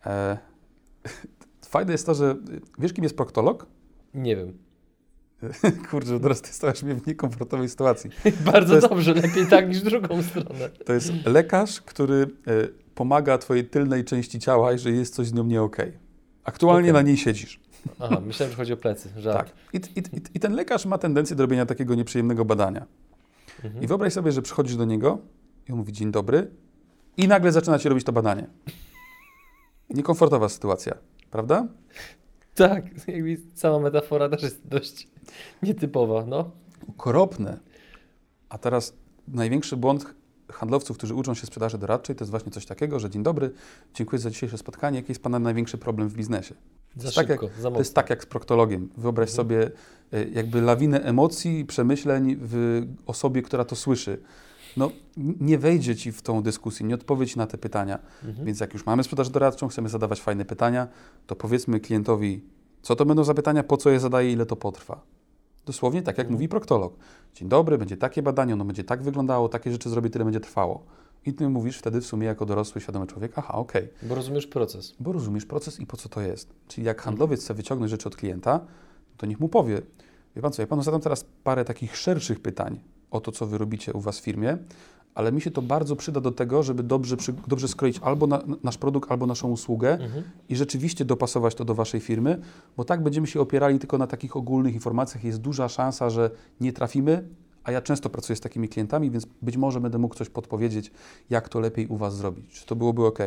E, 0.07 0.39
Fajne 1.67 1.93
jest 1.93 2.07
to, 2.07 2.15
że 2.15 2.37
wiesz, 2.79 2.93
kim 2.93 3.05
jest 3.05 3.17
proktolog? 3.17 3.67
Nie 4.15 4.37
wiem. 4.37 4.59
Kurczę, 5.91 6.21
teraz 6.21 6.41
ty 6.43 6.53
stawiasz 6.53 6.83
mnie 6.83 6.95
w 6.95 7.07
niekomfortowej 7.07 7.69
sytuacji. 7.69 8.11
Bardzo 8.53 8.75
jest- 8.75 8.89
dobrze, 8.89 9.15
lepiej 9.15 9.47
tak 9.47 9.69
niż 9.69 9.83
drugą 9.83 10.23
stronę. 10.23 10.71
To 10.87 10.93
jest 10.93 11.13
lekarz, 11.27 11.81
który 11.81 12.23
e, 12.23 12.27
pomaga 12.95 13.39
twojej 13.39 13.65
tylnej 13.65 14.05
części 14.05 14.39
ciała, 14.39 14.73
jeżeli 14.73 14.99
jest 14.99 15.15
coś 15.15 15.27
z 15.27 15.33
nią 15.33 15.45
nie 15.45 15.63
okej. 15.63 15.93
Aktualnie 16.45 16.91
Okej. 16.91 17.03
na 17.03 17.09
niej 17.09 17.17
siedzisz. 17.17 17.61
Aha, 17.99 18.21
myślałem, 18.27 18.51
że 18.51 18.57
chodzi 18.57 18.73
o 18.73 18.77
plecy. 18.77 19.09
Żart. 19.17 19.39
Tak. 19.39 19.57
I, 19.75 19.77
i, 19.77 20.17
i, 20.17 20.21
I 20.35 20.41
ten 20.41 20.55
lekarz 20.55 20.87
ma 20.87 20.99
tendencję 20.99 21.37
do 21.37 21.43
robienia 21.43 21.67
takiego 21.67 21.95
nieprzyjemnego 21.95 22.45
badania. 22.45 22.87
Mhm. 23.65 23.85
I 23.85 23.87
wyobraź 23.87 24.13
sobie, 24.13 24.33
że 24.33 24.43
przychodzisz 24.43 24.77
do 24.77 24.85
niego 24.85 25.19
i 25.69 25.73
on 25.73 25.79
mówi 25.79 25.93
dzień 25.93 26.13
dobry 26.13 26.51
i 27.17 27.29
nagle 27.29 27.53
zaczyna 27.53 27.79
ci 27.79 27.89
robić 27.89 28.05
to 28.05 28.13
badanie. 28.13 28.47
Niekomfortowa 29.91 30.49
sytuacja, 30.49 30.95
prawda? 31.31 31.67
Tak, 32.55 32.85
jakby 33.09 33.37
cała 33.55 33.81
metafora 33.81 34.29
też 34.29 34.43
jest 34.43 34.67
dość 34.69 35.09
nietypowa, 35.63 36.25
no. 36.27 36.51
okropne. 36.89 37.59
A 38.49 38.59
teraz 38.59 38.95
największy 39.29 39.77
błąd 39.77 40.15
handlowców, 40.53 40.97
którzy 40.97 41.15
uczą 41.15 41.35
się 41.35 41.47
sprzedaży 41.47 41.79
doradczej, 41.79 42.17
to 42.17 42.25
jest 42.25 42.31
właśnie 42.31 42.53
coś 42.53 42.67
takiego, 42.67 43.01
że 43.01 43.11
dzień 43.11 43.23
dobry, 43.23 43.51
dziękuję 43.95 44.19
za 44.19 44.31
dzisiejsze 44.31 44.59
spotkanie. 44.59 44.97
Jaki 44.97 45.11
jest 45.11 45.23
Pana 45.23 45.39
największy 45.39 45.79
problem 45.79 46.09
w 46.09 46.15
biznesie? 46.15 46.55
Za 46.97 47.05
jest 47.05 47.17
tak 47.17 47.27
szybko, 47.27 47.51
za. 47.61 47.71
To 47.71 47.79
jest 47.79 47.95
tak 47.95 48.11
jak 48.11 48.23
z 48.23 48.27
proktologiem. 48.27 48.89
Wyobraź 48.97 49.31
Mhm. 49.31 49.37
sobie 49.37 49.71
e, 50.13 50.25
jakby 50.25 50.61
lawinę 50.61 51.03
emocji, 51.03 51.65
przemyśleń 51.65 52.37
w 52.41 52.83
osobie, 53.07 53.43
która 53.43 53.65
to 53.65 53.77
słyszy. 53.77 54.23
no, 54.77 54.91
nie 55.17 55.59
wejdzie 55.59 55.97
ci 55.97 56.13
w 56.13 56.23
tą 56.23 56.43
dyskusję, 56.43 56.87
nie 56.87 56.95
odpowie 56.95 57.27
ci 57.27 57.39
na 57.39 57.47
te 57.47 57.59
pytania. 57.59 57.99
Mhm. 58.25 58.47
Więc 58.47 58.61
jak 58.61 58.73
już 58.73 58.87
mamy 58.87 59.03
sprzedaż 59.05 59.31
doradczą, 59.31 59.69
chcemy 59.69 59.89
zadawać 59.89 60.21
fajne 60.21 60.45
pytania, 60.45 60.89
to 61.27 61.37
powiedzmy 61.37 61.81
klientowi, 61.81 62.41
co 62.83 62.97
to 62.97 63.05
będą 63.07 63.25
za 63.25 63.35
pytania, 63.35 63.63
po 63.63 63.77
co 63.77 63.91
je 63.91 64.01
zadaje, 64.01 64.33
ile 64.33 64.47
to 64.47 64.57
potrwa. 64.57 65.01
Dosłownie 65.71 66.03
tak, 66.03 66.19
jak 66.19 66.31
mówi 66.31 66.49
proktolog. 66.49 66.97
Dzień 67.35 67.49
dobry, 67.49 67.79
będzie 67.79 67.97
takie 67.97 68.23
badanie, 68.23 68.55
ono 68.55 68.65
będzie 68.65 68.85
tak 68.85 69.03
wyglądało, 69.03 69.49
takie 69.49 69.73
rzeczy 69.73 69.91
zrobię, 69.91 70.11
tyle 70.11 70.25
będzie 70.25 70.41
trwało. 70.41 70.85
I 71.27 71.35
ty 71.35 71.49
mówisz 71.49 71.79
wtedy 71.79 72.01
w 72.01 72.07
sumie 72.07 72.27
jako 72.27 72.47
dorosły, 72.47 72.81
świadomy 72.81 73.07
człowiek, 73.07 73.33
aha, 73.37 73.55
okej, 73.55 73.89
Bo 74.03 74.15
rozumiesz 74.15 74.47
proces. 74.47 74.95
bo 75.01 75.13
rozumiesz 75.13 75.47
proces 75.47 75.81
i 75.81 75.87
po 75.87 75.97
co 75.97 76.09
to 76.09 76.21
jest. 76.21 76.53
Czyli 76.69 76.87
jak 76.87 77.03
handlowiec 77.03 77.41
chce 77.45 77.55
wyciągnąć 77.55 77.91
rzeczy 77.91 78.09
od 78.09 78.17
klienta, 78.17 78.61
to 79.17 79.27
niech 79.27 79.41
mu 79.41 79.49
powie, 79.49 79.83
wie 80.37 80.43
pan 80.43 80.53
co, 80.53 80.63
ja 80.63 80.67
panu 80.67 80.83
zadam 80.83 81.01
teraz 81.01 81.25
parę 81.45 81.65
takich 81.65 81.97
szerszych 81.97 82.41
pytań 82.41 82.81
o 83.11 83.21
to, 83.21 83.33
co 83.33 83.47
wy 83.47 83.59
robicie 83.59 83.93
u 83.93 84.01
was 84.01 84.21
w 84.21 84.23
firmie, 84.23 84.59
ale 85.15 85.33
mi 85.33 85.41
się 85.41 85.51
to 85.51 85.63
bardzo 85.63 85.97
przyda 85.97 86.21
do 86.21 86.33
tego, 86.33 86.63
żeby 86.63 86.83
dobrze, 86.83 87.17
przy, 87.17 87.33
dobrze 87.49 87.69
skroić 87.69 87.99
albo 87.99 88.27
na, 88.27 88.43
nasz 88.63 88.79
produkt, 88.79 89.11
albo 89.13 89.27
naszą 89.27 89.51
usługę 89.51 89.93
Mhm. 89.93 90.23
i 90.49 90.57
rzeczywiście 90.57 91.05
dopasować 91.05 91.55
to 91.55 91.65
do 91.65 91.75
waszej 91.75 92.01
firmy, 92.01 92.41
bo 92.77 92.85
tak 92.85 93.03
będziemy 93.03 93.27
się 93.27 93.41
opierali 93.41 93.79
tylko 93.79 93.99
na 93.99 94.07
takich 94.07 94.37
ogólnych 94.37 94.75
informacjach. 94.75 95.25
Jest 95.25 95.41
duża 95.41 95.69
szansa, 95.69 96.11
że 96.11 96.31
nie 96.61 96.73
trafimy, 96.73 97.29
a 97.65 97.73
ja 97.73 97.83
często 97.83 98.11
pracuję 98.11 98.37
z 98.37 98.41
takimi 98.41 98.69
klientami, 98.69 99.11
więc 99.11 99.27
być 99.43 99.57
może 99.57 99.81
będę 99.81 99.99
mógł 99.99 100.15
coś 100.15 100.29
podpowiedzieć, 100.29 100.91
jak 101.31 101.49
to 101.49 101.61
lepiej 101.61 101.87
u 101.87 101.97
was 101.97 102.17
zrobić. 102.17 102.51
Czy 102.51 102.67
to 102.67 102.77
byłoby 102.77 103.07
ok? 103.07 103.19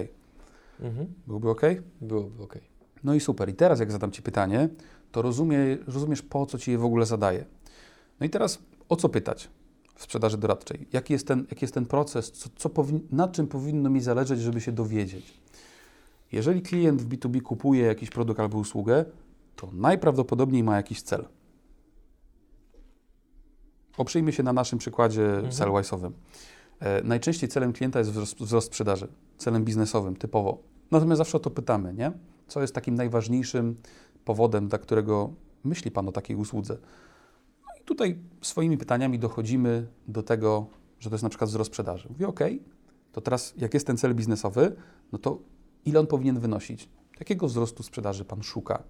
Mhm. 0.81 1.07
Byłoby 1.27 1.49
ok? 1.49 1.61
Byłoby 2.01 2.43
ok. 2.43 2.57
No 3.03 3.13
i 3.13 3.19
super. 3.19 3.49
I 3.49 3.53
teraz, 3.53 3.79
jak 3.79 3.91
zadam 3.91 4.11
Ci 4.11 4.21
pytanie, 4.21 4.69
to 5.11 5.21
rozumie, 5.21 5.57
rozumiesz, 5.87 6.21
po 6.21 6.45
co 6.45 6.57
Ci 6.57 6.71
je 6.71 6.77
w 6.77 6.85
ogóle 6.85 7.05
zadaję. 7.05 7.45
No 8.19 8.25
i 8.25 8.29
teraz, 8.29 8.59
o 8.89 8.95
co 8.95 9.09
pytać 9.09 9.49
sprzedaży 9.95 10.37
doradczej? 10.37 10.87
Jaki 10.93 11.13
jest 11.13 11.27
ten, 11.27 11.45
jaki 11.49 11.63
jest 11.63 11.73
ten 11.73 11.85
proces? 11.85 12.31
Co, 12.31 12.49
co 12.55 12.69
powin, 12.69 12.99
na 13.11 13.27
czym 13.27 13.47
powinno 13.47 13.89
mi 13.89 14.01
zależeć, 14.01 14.39
żeby 14.39 14.61
się 14.61 14.71
dowiedzieć? 14.71 15.33
Jeżeli 16.31 16.61
klient 16.61 17.01
w 17.01 17.07
B2B 17.09 17.41
kupuje 17.41 17.85
jakiś 17.85 18.09
produkt 18.09 18.39
albo 18.39 18.57
usługę, 18.57 19.05
to 19.55 19.69
najprawdopodobniej 19.73 20.63
ma 20.63 20.75
jakiś 20.75 21.01
cel. 21.01 21.25
Oprzyjmy 23.97 24.31
się 24.31 24.43
na 24.43 24.53
naszym 24.53 24.79
przykładzie 24.79 25.25
Mhm. 25.25 25.51
Sellwise'owym. 25.51 26.11
E, 26.79 27.03
najczęściej 27.03 27.49
celem 27.49 27.73
klienta 27.73 27.99
jest 27.99 28.11
wzrost, 28.11 28.37
wzrost 28.37 28.67
sprzedaży, 28.67 29.07
celem 29.37 29.65
biznesowym 29.65 30.15
typowo. 30.15 30.57
Natomiast 30.91 31.17
zawsze 31.17 31.37
o 31.37 31.39
to 31.39 31.49
pytamy, 31.49 31.93
nie? 31.93 32.11
Co 32.47 32.61
jest 32.61 32.75
takim 32.75 32.95
najważniejszym 32.95 33.75
powodem, 34.25 34.67
dla 34.67 34.77
którego 34.77 35.33
myśli 35.63 35.91
Pan 35.91 36.07
o 36.09 36.11
takiej 36.11 36.35
usłudze? 36.35 36.77
Tutaj 37.85 38.19
swoimi 38.41 38.77
pytaniami 38.77 39.19
dochodzimy 39.19 39.87
do 40.07 40.23
tego, 40.23 40.67
że 40.99 41.09
to 41.09 41.13
jest 41.13 41.23
na 41.23 41.29
przykład 41.29 41.49
wzrost 41.49 41.71
sprzedaży. 41.71 42.09
Mówię, 42.09 42.27
OK, 42.27 42.39
to 43.11 43.21
teraz 43.21 43.53
jak 43.57 43.73
jest 43.73 43.87
ten 43.87 43.97
cel 43.97 44.15
biznesowy, 44.15 44.75
no 45.11 45.19
to 45.19 45.39
ile 45.85 45.99
on 45.99 46.07
powinien 46.07 46.39
wynosić? 46.39 46.89
Jakiego 47.19 47.47
wzrostu 47.47 47.83
sprzedaży 47.83 48.25
Pan 48.25 48.43
szuka? 48.43 48.83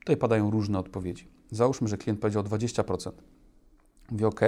Tutaj 0.00 0.16
padają 0.16 0.50
różne 0.50 0.78
odpowiedzi. 0.78 1.28
Załóżmy, 1.50 1.88
że 1.88 1.98
klient 1.98 2.20
powiedział 2.20 2.42
20%. 2.42 3.12
Mówię, 4.10 4.26
OK, 4.26 4.40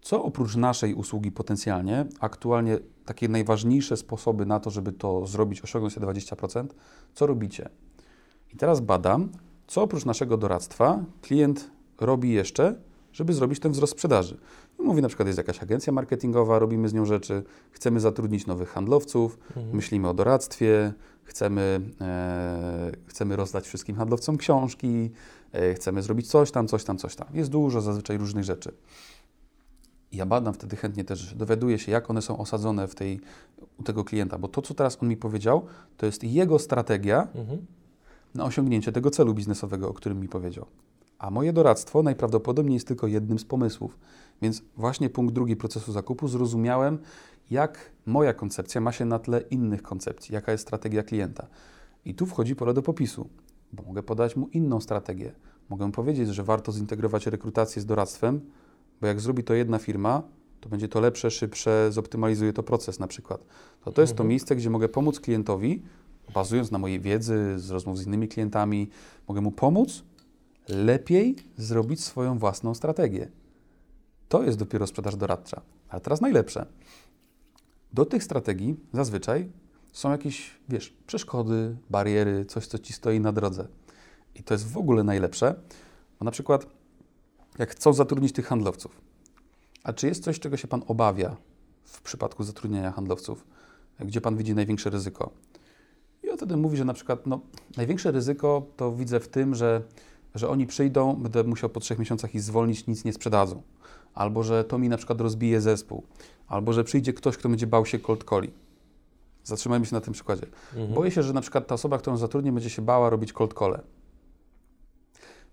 co 0.00 0.24
oprócz 0.24 0.56
naszej 0.56 0.94
usługi 0.94 1.32
potencjalnie, 1.32 2.06
aktualnie 2.20 2.78
takie 3.04 3.28
najważniejsze 3.28 3.96
sposoby 3.96 4.46
na 4.46 4.60
to, 4.60 4.70
żeby 4.70 4.92
to 4.92 5.26
zrobić, 5.26 5.60
osiągnąć 5.60 5.94
te 5.94 6.00
20%, 6.00 6.66
co 7.14 7.26
robicie? 7.26 7.68
I 8.54 8.56
teraz 8.56 8.80
badam, 8.80 9.28
co 9.66 9.82
oprócz 9.82 10.04
naszego 10.04 10.36
doradztwa 10.36 11.04
klient 11.22 11.70
robi 12.00 12.32
jeszcze, 12.32 12.74
żeby 13.12 13.32
zrobić 13.32 13.60
ten 13.60 13.72
wzrost 13.72 13.92
sprzedaży. 13.92 14.36
I 14.78 14.82
mówi 14.82 15.02
na 15.02 15.08
przykład, 15.08 15.26
jest 15.26 15.38
jakaś 15.38 15.62
agencja 15.62 15.92
marketingowa, 15.92 16.58
robimy 16.58 16.88
z 16.88 16.94
nią 16.94 17.04
rzeczy, 17.04 17.42
chcemy 17.70 18.00
zatrudnić 18.00 18.46
nowych 18.46 18.68
handlowców, 18.68 19.38
Mhm. 19.56 19.76
myślimy 19.76 20.08
o 20.08 20.14
doradztwie, 20.14 20.92
chcemy, 21.24 21.80
e, 22.00 22.92
chcemy 23.06 23.36
rozdać 23.36 23.66
wszystkim 23.66 23.96
handlowcom 23.96 24.36
książki, 24.36 25.10
e, 25.52 25.74
chcemy 25.74 26.02
zrobić 26.02 26.28
coś 26.28 26.50
tam, 26.50 26.68
coś 26.68 26.84
tam, 26.84 26.98
coś 26.98 27.16
tam. 27.16 27.28
Jest 27.34 27.50
dużo 27.50 27.80
zazwyczaj 27.80 28.18
różnych 28.18 28.44
rzeczy. 28.44 28.72
Ja 30.12 30.26
badam 30.26 30.54
wtedy 30.54 30.76
chętnie 30.76 31.04
też, 31.04 31.34
dowiaduję 31.34 31.78
się, 31.78 31.92
jak 31.92 32.10
one 32.10 32.22
są 32.22 32.38
osadzone 32.38 32.88
w 32.88 32.94
tej, 32.94 33.20
u 33.80 33.82
tego 33.82 34.04
klienta, 34.04 34.38
bo 34.38 34.48
to, 34.48 34.62
co 34.62 34.74
teraz 34.74 34.98
on 35.02 35.08
mi 35.08 35.16
powiedział, 35.16 35.64
to 35.96 36.06
jest 36.06 36.24
jego 36.24 36.58
strategia 36.58 37.28
Mhm. 37.34 37.66
na 38.34 38.44
osiągnięcie 38.44 38.92
tego 38.92 39.10
celu 39.10 39.34
biznesowego, 39.34 39.88
o 39.88 39.94
którym 39.94 40.20
mi 40.20 40.28
powiedział. 40.28 40.66
A 41.20 41.30
moje 41.30 41.52
doradztwo 41.52 42.02
najprawdopodobniej 42.02 42.74
jest 42.74 42.86
tylko 42.86 43.06
jednym 43.06 43.38
z 43.38 43.44
pomysłów. 43.44 43.98
Więc 44.42 44.62
właśnie 44.76 45.10
punkt 45.10 45.34
drugi 45.34 45.56
procesu 45.56 45.92
zakupu 45.92 46.28
zrozumiałem, 46.28 46.98
jak 47.50 47.90
moja 48.06 48.34
koncepcja 48.34 48.80
ma 48.80 48.92
się 48.92 49.04
na 49.04 49.18
tle 49.18 49.40
innych 49.40 49.82
koncepcji, 49.82 50.34
jaka 50.34 50.52
jest 50.52 50.62
strategia 50.62 51.02
klienta. 51.02 51.46
I 52.04 52.14
tu 52.14 52.26
wchodzi 52.26 52.56
pole 52.56 52.74
do 52.74 52.82
popisu, 52.82 53.28
bo 53.72 53.82
mogę 53.82 54.02
podać 54.02 54.36
mu 54.36 54.48
inną 54.48 54.80
strategię. 54.80 55.32
Mogę 55.68 55.92
powiedzieć, 55.92 56.28
że 56.28 56.42
warto 56.44 56.72
zintegrować 56.72 57.26
rekrutację 57.26 57.82
z 57.82 57.86
doradztwem, 57.86 58.40
bo 59.00 59.06
jak 59.06 59.20
zrobi 59.20 59.44
to 59.44 59.54
jedna 59.54 59.78
firma, 59.78 60.22
to 60.60 60.68
będzie 60.68 60.88
to 60.88 61.00
lepsze, 61.00 61.30
szybsze, 61.30 61.88
zoptymalizuje 61.92 62.52
to 62.52 62.62
proces 62.62 62.98
na 62.98 63.06
przykład. 63.06 63.44
To, 63.84 63.92
to 63.92 64.00
jest 64.00 64.12
to 64.12 64.22
Mhm. 64.22 64.28
miejsce, 64.28 64.56
gdzie 64.56 64.70
mogę 64.70 64.88
pomóc 64.88 65.20
klientowi, 65.20 65.82
bazując 66.34 66.70
na 66.70 66.78
mojej 66.78 67.00
wiedzy, 67.00 67.58
z 67.58 67.70
rozmów 67.70 67.98
z 67.98 68.06
innymi 68.06 68.28
klientami, 68.28 68.88
mogę 69.28 69.40
mu 69.40 69.52
pomóc 69.52 70.04
lepiej 70.70 71.36
zrobić 71.56 72.04
swoją 72.04 72.38
własną 72.38 72.74
strategię. 72.74 73.28
To 74.28 74.42
jest 74.42 74.58
dopiero 74.58 74.86
sprzedaż 74.86 75.16
doradcza. 75.16 75.62
A 75.88 76.00
teraz 76.00 76.20
najlepsze. 76.20 76.66
Do 77.92 78.04
tych 78.04 78.24
strategii 78.24 78.76
zazwyczaj 78.92 79.50
są 79.92 80.10
jakieś, 80.10 80.50
wiesz, 80.68 80.96
przeszkody, 81.06 81.76
bariery, 81.90 82.44
coś, 82.44 82.66
co 82.66 82.78
ci 82.78 82.92
stoi 82.92 83.20
na 83.20 83.32
drodze. 83.32 83.68
I 84.34 84.42
to 84.42 84.54
jest 84.54 84.72
w 84.72 84.76
ogóle 84.76 85.04
najlepsze, 85.04 85.54
bo 86.18 86.24
na 86.24 86.30
przykład 86.30 86.66
jak 87.58 87.70
chcą 87.70 87.92
zatrudnić 87.92 88.32
tych 88.32 88.46
handlowców, 88.46 89.00
a 89.84 89.92
czy 89.92 90.06
jest 90.06 90.24
coś, 90.24 90.40
czego 90.40 90.56
się 90.56 90.68
Pan 90.68 90.82
obawia 90.86 91.36
w 91.84 92.02
przypadku 92.02 92.44
zatrudniania 92.44 92.92
handlowców, 92.92 93.46
gdzie 94.00 94.20
Pan 94.20 94.36
widzi 94.36 94.54
największe 94.54 94.90
ryzyko? 94.90 95.30
I 96.22 96.30
on 96.30 96.36
wtedy 96.36 96.56
mówi, 96.56 96.76
że 96.76 96.84
na 96.84 96.94
przykład 96.94 97.26
no, 97.26 97.40
największe 97.76 98.10
ryzyko 98.10 98.66
to 98.76 98.92
widzę 98.92 99.20
w 99.20 99.28
tym, 99.28 99.54
że, 99.54 99.82
że 100.34 100.48
oni 100.48 100.66
przyjdą, 100.66 101.14
będę 101.16 101.44
musiał 101.44 101.70
po 101.70 101.80
trzech 101.80 101.98
miesiącach 101.98 102.34
ich 102.34 102.42
zwolnić, 102.42 102.86
nic 102.86 103.04
nie 103.04 103.12
sprzedadzą. 103.12 103.62
Albo 104.14 104.42
że 104.42 104.64
to 104.64 104.78
mi 104.78 104.88
na 104.88 104.96
przykład 104.96 105.20
rozbije 105.20 105.60
zespół. 105.60 106.02
Albo 106.48 106.72
że 106.72 106.84
przyjdzie 106.84 107.12
ktoś, 107.12 107.36
kto 107.36 107.48
będzie 107.48 107.66
bał 107.66 107.86
się 107.86 107.98
cold 107.98 108.24
calli. 108.30 108.50
Zatrzymajmy 109.44 109.86
się 109.86 109.94
na 109.94 110.00
tym 110.00 110.12
przykładzie. 110.12 110.46
Mhm. 110.72 110.94
Boję 110.94 111.10
się, 111.10 111.22
że 111.22 111.32
na 111.32 111.40
przykład 111.40 111.66
ta 111.66 111.74
osoba, 111.74 111.98
którą 111.98 112.16
zatrudnię, 112.16 112.52
będzie 112.52 112.70
się 112.70 112.82
bała 112.82 113.10
robić 113.10 113.32
cold 113.32 113.54
call. 113.58 113.78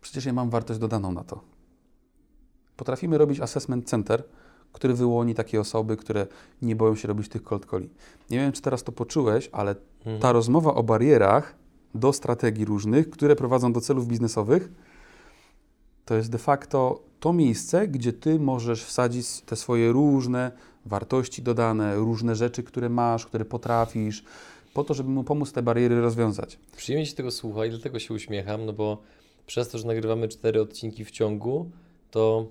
Przecież 0.02 0.26
ja 0.26 0.34
mam 0.34 0.50
wartość 0.50 0.80
dodaną 0.80 1.12
na 1.12 1.24
to. 1.24 1.42
Potrafimy 2.78 3.18
robić 3.18 3.40
assessment 3.40 3.90
center, 3.90 4.24
który 4.74 4.94
wyłoni 4.94 5.36
takie 5.36 5.60
osoby, 5.60 5.98
które 5.98 6.28
nie 6.62 6.76
boją 6.76 6.96
się 6.96 7.08
robić 7.08 7.30
tych 7.30 7.44
cold 7.44 7.66
calli. 7.66 7.90
Nie 8.30 8.38
wiem, 8.38 8.52
czy 8.52 8.62
teraz 8.62 8.84
to 8.84 8.92
poczułeś, 8.92 9.50
ale 9.52 9.76
Mhm. 9.98 10.20
ta 10.20 10.32
rozmowa 10.32 10.74
o 10.74 10.84
barierach 10.84 11.56
do 11.96 12.14
strategii 12.14 12.66
różnych, 12.66 13.10
które 13.10 13.36
prowadzą 13.36 13.74
do 13.74 13.82
celów 13.82 14.08
biznesowych, 14.08 14.70
to 16.06 16.16
jest 16.16 16.32
de 16.32 16.38
facto 16.38 17.00
to 17.20 17.34
miejsce, 17.34 17.88
gdzie 17.88 18.14
ty 18.14 18.40
możesz 18.40 18.84
wsadzić 18.84 19.42
te 19.42 19.56
swoje 19.56 19.92
różne 19.92 20.52
wartości 20.86 21.42
dodane, 21.42 21.96
różne 21.96 22.36
rzeczy, 22.36 22.64
które 22.64 22.90
masz, 22.90 23.26
które 23.26 23.46
potrafisz, 23.46 24.24
po 24.74 24.84
to, 24.84 24.94
żeby 24.94 25.10
mu 25.10 25.24
pomóc 25.24 25.52
te 25.52 25.62
bariery 25.62 26.02
rozwiązać. 26.02 26.60
Przyjemnie 26.78 27.06
się 27.06 27.16
tego 27.16 27.32
słucha 27.32 27.66
i 27.66 27.70
dlatego 27.70 28.00
się 28.00 28.14
uśmiecham, 28.14 28.66
no 28.66 28.74
bo 28.74 28.98
przez 29.48 29.70
to, 29.70 29.78
że 29.78 29.88
nagrywamy 29.88 30.28
cztery 30.28 30.62
odcinki 30.62 31.06
w 31.06 31.12
ciągu, 31.12 31.70
to 32.12 32.48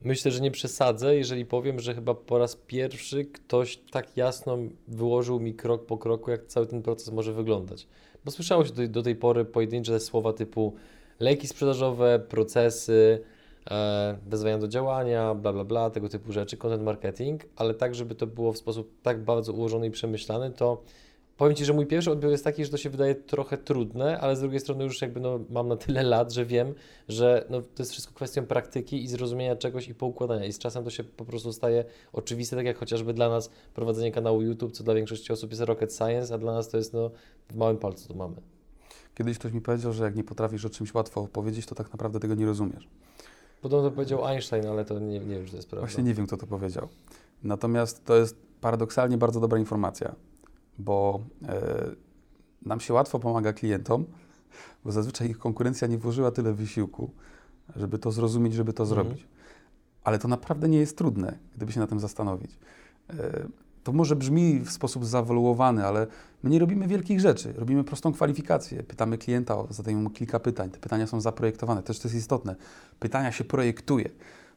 myślę, 0.00 0.30
że 0.30 0.40
nie 0.40 0.50
przesadzę, 0.50 1.16
jeżeli 1.16 1.46
powiem, 1.46 1.80
że 1.80 1.94
chyba 1.94 2.14
po 2.14 2.38
raz 2.38 2.56
pierwszy 2.56 3.24
ktoś 3.24 3.76
tak 3.76 4.16
jasno 4.16 4.58
wyłożył 4.88 5.40
mi 5.40 5.54
krok 5.54 5.86
po 5.86 5.98
kroku, 5.98 6.30
jak 6.30 6.46
cały 6.46 6.66
ten 6.66 6.82
proces 6.82 7.12
może 7.12 7.32
wyglądać. 7.32 7.86
Bo 8.24 8.30
słyszało 8.30 8.64
się 8.64 8.72
do, 8.72 8.88
do 8.88 9.02
tej 9.02 9.16
pory 9.16 9.44
pojedyncze 9.44 10.00
słowa 10.00 10.32
typu 10.32 10.74
lejki 11.20 11.48
sprzedażowe, 11.48 12.18
procesy, 12.18 13.20
e, 13.70 14.18
wezwania 14.26 14.58
do 14.58 14.68
działania, 14.68 15.34
bla, 15.34 15.52
bla, 15.52 15.64
bla, 15.64 15.90
tego 15.90 16.08
typu 16.08 16.32
rzeczy, 16.32 16.56
content 16.56 16.82
marketing, 16.82 17.42
ale 17.56 17.74
tak, 17.74 17.94
żeby 17.94 18.14
to 18.14 18.26
było 18.26 18.52
w 18.52 18.58
sposób 18.58 19.02
tak 19.02 19.24
bardzo 19.24 19.52
ułożony 19.52 19.86
i 19.86 19.90
przemyślany, 19.90 20.50
to 20.50 20.82
Powiem 21.36 21.56
Ci, 21.56 21.64
że 21.64 21.72
mój 21.72 21.86
pierwszy 21.86 22.10
odbiór 22.10 22.30
jest 22.30 22.44
taki, 22.44 22.64
że 22.64 22.70
to 22.70 22.76
się 22.76 22.90
wydaje 22.90 23.14
trochę 23.14 23.58
trudne, 23.58 24.20
ale 24.20 24.36
z 24.36 24.40
drugiej 24.40 24.60
strony 24.60 24.84
już 24.84 25.02
jakby 25.02 25.20
no, 25.20 25.40
mam 25.50 25.68
na 25.68 25.76
tyle 25.76 26.02
lat, 26.02 26.32
że 26.32 26.46
wiem, 26.46 26.74
że 27.08 27.46
no, 27.50 27.62
to 27.62 27.82
jest 27.82 27.92
wszystko 27.92 28.14
kwestią 28.14 28.46
praktyki 28.46 29.04
i 29.04 29.08
zrozumienia 29.08 29.56
czegoś 29.56 29.88
i 29.88 29.94
poukładania. 29.94 30.46
I 30.46 30.52
z 30.52 30.58
czasem 30.58 30.84
to 30.84 30.90
się 30.90 31.04
po 31.04 31.24
prostu 31.24 31.52
staje 31.52 31.84
oczywiste, 32.12 32.56
tak 32.56 32.66
jak 32.66 32.78
chociażby 32.78 33.14
dla 33.14 33.28
nas 33.28 33.50
prowadzenie 33.74 34.12
kanału 34.12 34.42
YouTube, 34.42 34.72
co 34.72 34.84
dla 34.84 34.94
większości 34.94 35.32
osób 35.32 35.50
jest 35.50 35.62
rocket 35.62 35.94
science, 35.94 36.34
a 36.34 36.38
dla 36.38 36.52
nas 36.52 36.68
to 36.68 36.76
jest 36.76 36.92
no, 36.92 37.10
w 37.48 37.56
małym 37.56 37.76
palcu 37.76 38.08
to 38.08 38.14
mamy. 38.14 38.36
Kiedyś 39.14 39.38
ktoś 39.38 39.52
mi 39.52 39.60
powiedział, 39.60 39.92
że 39.92 40.04
jak 40.04 40.16
nie 40.16 40.24
potrafisz 40.24 40.64
o 40.64 40.70
czymś 40.70 40.94
łatwo 40.94 41.20
opowiedzieć, 41.20 41.66
to 41.66 41.74
tak 41.74 41.92
naprawdę 41.92 42.20
tego 42.20 42.34
nie 42.34 42.46
rozumiesz. 42.46 42.88
Podobno 43.62 43.90
to 43.90 43.94
powiedział 43.94 44.26
Einstein, 44.26 44.66
ale 44.66 44.84
to 44.84 44.98
nie, 44.98 45.18
nie 45.20 45.36
wiem, 45.36 45.44
czy 45.44 45.50
to 45.50 45.56
jest 45.56 45.68
prawda. 45.68 45.86
Właśnie 45.86 46.04
nie 46.04 46.14
wiem, 46.14 46.26
kto 46.26 46.36
to 46.36 46.46
powiedział. 46.46 46.88
Natomiast 47.42 48.04
to 48.04 48.16
jest 48.16 48.36
paradoksalnie 48.60 49.18
bardzo 49.18 49.40
dobra 49.40 49.58
informacja, 49.58 50.14
bo 50.78 51.20
e, 51.48 51.60
nam 52.62 52.80
się 52.80 52.94
łatwo 52.94 53.18
pomaga 53.18 53.52
klientom, 53.52 54.04
bo 54.84 54.92
zazwyczaj 54.92 55.30
ich 55.30 55.38
konkurencja 55.38 55.88
nie 55.88 55.98
włożyła 55.98 56.30
tyle 56.30 56.52
wysiłku, 56.54 57.10
żeby 57.76 57.98
to 57.98 58.12
zrozumieć, 58.12 58.54
żeby 58.54 58.72
to 58.72 58.82
Mhm. 58.82 58.88
zrobić. 59.06 59.26
Ale 60.04 60.18
to 60.18 60.28
naprawdę 60.28 60.68
nie 60.68 60.78
jest 60.78 60.98
trudne, 60.98 61.38
gdyby 61.56 61.72
się 61.72 61.80
na 61.80 61.86
tym 61.86 62.00
zastanowić. 62.00 62.58
E, 63.10 63.46
to 63.84 63.92
może 63.92 64.16
brzmi 64.16 64.60
w 64.60 64.70
sposób 64.70 65.04
zawoluowany, 65.06 65.86
ale 65.86 66.06
my 66.42 66.50
nie 66.50 66.58
robimy 66.58 66.86
wielkich 66.86 67.20
rzeczy. 67.20 67.52
Robimy 67.56 67.84
prostą 67.84 68.12
kwalifikację. 68.12 68.82
Pytamy 68.82 69.18
klienta, 69.18 69.56
o- 69.58 69.66
zadajemy 69.70 70.02
mu 70.02 70.10
kilka 70.10 70.40
pytań. 70.40 70.70
Te 70.70 70.78
pytania 70.78 71.06
są 71.06 71.20
zaprojektowane. 71.20 71.82
Też 71.82 71.98
to 71.98 72.08
jest 72.08 72.16
istotne. 72.16 72.56
Pytania 73.00 73.32
się 73.32 73.44
projektuje. 73.44 74.10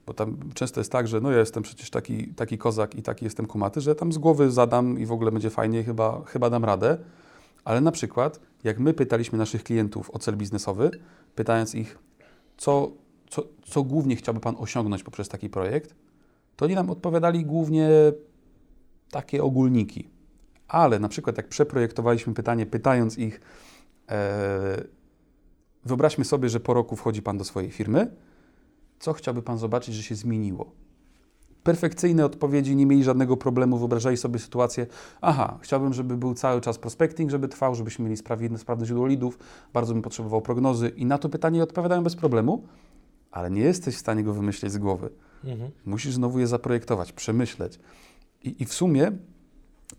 Bo 0.08 0.14
tam 0.14 0.38
często 0.54 0.80
jest 0.80 0.92
tak, 0.92 1.08
że 1.08 1.22
no 1.22 1.32
ja 1.32 1.40
jestem 1.40 1.64
przecież 1.64 1.90
taki, 1.90 2.28
taki 2.28 2.58
kozak 2.58 2.96
i 2.96 3.02
taki 3.02 3.26
jestem 3.26 3.46
kumaty, 3.46 3.82
że 3.82 3.96
tam 3.96 4.14
z 4.14 4.18
głowy 4.18 4.52
zadam 4.52 5.00
i 5.00 5.06
w 5.06 5.12
ogóle 5.12 5.32
będzie 5.32 5.50
fajnie, 5.50 5.84
chyba, 5.84 6.24
chyba 6.26 6.50
dam 6.50 6.66
radę. 6.66 6.98
Ale 7.64 7.82
na 7.82 7.92
przykład, 7.92 8.40
jak 8.64 8.80
my 8.80 8.94
pytaliśmy 8.94 9.38
naszych 9.38 9.64
klientów 9.64 10.12
o 10.12 10.20
cel 10.20 10.38
biznesowy, 10.38 10.92
pytając 11.36 11.76
ich, 11.76 11.98
co, 12.58 12.92
co, 13.30 13.44
co 13.64 13.84
głównie 13.84 14.16
chciałby 14.16 14.40
Pan 14.40 14.56
osiągnąć 14.60 15.04
poprzez 15.04 15.30
taki 15.30 15.50
projekt, 15.50 15.96
to 16.56 16.66
oni 16.66 16.76
nam 16.76 16.90
odpowiadali 16.90 17.46
głównie 17.46 17.90
takie 19.12 19.44
ogólniki. 19.44 20.10
Ale 20.68 21.00
na 21.00 21.10
przykład 21.10 21.38
jak 21.38 21.48
przeprojektowaliśmy 21.48 22.34
pytanie, 22.34 22.66
pytając 22.66 23.18
ich, 23.18 23.42
e, 24.10 24.84
wyobraźmy 25.86 26.26
sobie, 26.26 26.50
że 26.50 26.60
po 26.60 26.74
roku 26.74 26.96
wchodzi 26.96 27.22
Pan 27.22 27.38
do 27.38 27.44
swojej 27.44 27.72
firmy, 27.72 28.12
co 29.00 29.14
chciałby 29.14 29.42
Pan 29.42 29.58
zobaczyć, 29.58 29.96
że 29.96 30.04
się 30.04 30.16
zmieniło? 30.16 30.72
Perfekcyjne 31.64 32.26
odpowiedzi, 32.26 32.76
nie 32.76 32.86
mieli 32.86 33.04
żadnego 33.04 33.38
problemu, 33.38 33.78
wyobrażali 33.78 34.18
sobie 34.18 34.40
sytuację, 34.40 34.88
aha, 35.22 35.60
chciałbym, 35.62 35.94
żeby 35.94 36.18
był 36.18 36.34
cały 36.34 36.62
czas 36.62 36.78
prospecting, 36.78 37.32
żeby 37.32 37.48
trwał, 37.48 37.76
żebyśmy 37.76 38.06
mieli 38.06 38.18
sprawne, 38.18 38.58
sprawne 38.58 38.86
źródło 38.86 39.08
lidów, 39.08 39.40
bardzo 39.74 39.94
bym 39.94 40.02
potrzebował 40.02 40.42
prognozy 40.42 40.90
i 40.90 41.06
na 41.06 41.18
to 41.18 41.30
pytanie 41.30 41.64
odpowiadają 41.64 42.04
bez 42.04 42.16
problemu, 42.16 42.64
ale 43.32 43.52
nie 43.52 43.62
jesteś 43.62 43.96
w 43.96 44.00
stanie 44.00 44.24
go 44.24 44.34
wymyślić 44.34 44.72
z 44.72 44.78
głowy. 44.78 45.10
Mhm. 45.44 45.72
Musisz 45.86 46.14
znowu 46.14 46.40
je 46.40 46.48
zaprojektować, 46.48 47.12
przemyśleć. 47.12 47.80
I, 48.44 48.64
I 48.64 48.66
w 48.66 48.74
sumie 48.74 49.12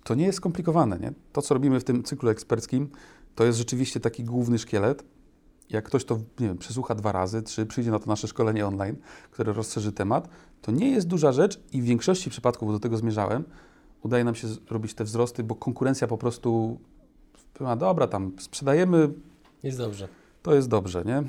to 0.05 0.15
nie 0.15 0.27
jest 0.27 0.37
skomplikowane. 0.37 0.99
Nie? 0.99 1.13
To, 1.33 1.43
co 1.43 1.55
robimy 1.55 1.81
w 1.81 1.85
tym 1.85 2.03
cyklu 2.03 2.29
eksperckim, 2.31 2.89
to 3.35 3.45
jest 3.45 3.59
rzeczywiście 3.59 4.01
taki 4.01 4.25
główny 4.25 4.59
szkielet. 4.59 5.05
Jak 5.71 5.85
ktoś 5.85 6.05
to 6.05 6.15
nie 6.41 6.47
wiem, 6.49 6.59
przesłucha 6.59 6.95
dwa 6.95 7.13
razy, 7.13 7.43
trzy, 7.43 7.67
przyjdzie 7.67 7.91
na 7.91 7.99
to 7.99 8.07
nasze 8.07 8.29
szkolenie 8.29 8.67
online, 8.67 8.97
które 9.31 9.53
rozszerzy 9.53 9.93
temat, 9.93 10.29
to 10.63 10.73
nie 10.73 10.91
jest 10.91 11.07
duża 11.07 11.33
rzecz 11.33 11.61
i 11.73 11.83
w 11.83 11.85
większości 11.85 12.31
przypadków, 12.31 12.69
bo 12.69 12.73
do 12.73 12.81
tego 12.81 12.97
zmierzałem, 12.97 13.45
udaje 14.03 14.25
nam 14.25 14.35
się 14.35 14.49
robić 14.71 14.95
te 14.95 15.05
wzrosty, 15.05 15.45
bo 15.45 15.55
konkurencja 15.55 16.07
po 16.07 16.19
prostu 16.19 16.79
a 17.67 17.77
dobra, 17.77 18.07
tam 18.07 18.33
sprzedajemy, 18.39 19.09
Jest 19.63 19.79
dobrze. 19.79 20.09
to 20.43 20.55
jest 20.55 20.69
dobrze, 20.69 21.03
nie? 21.07 21.23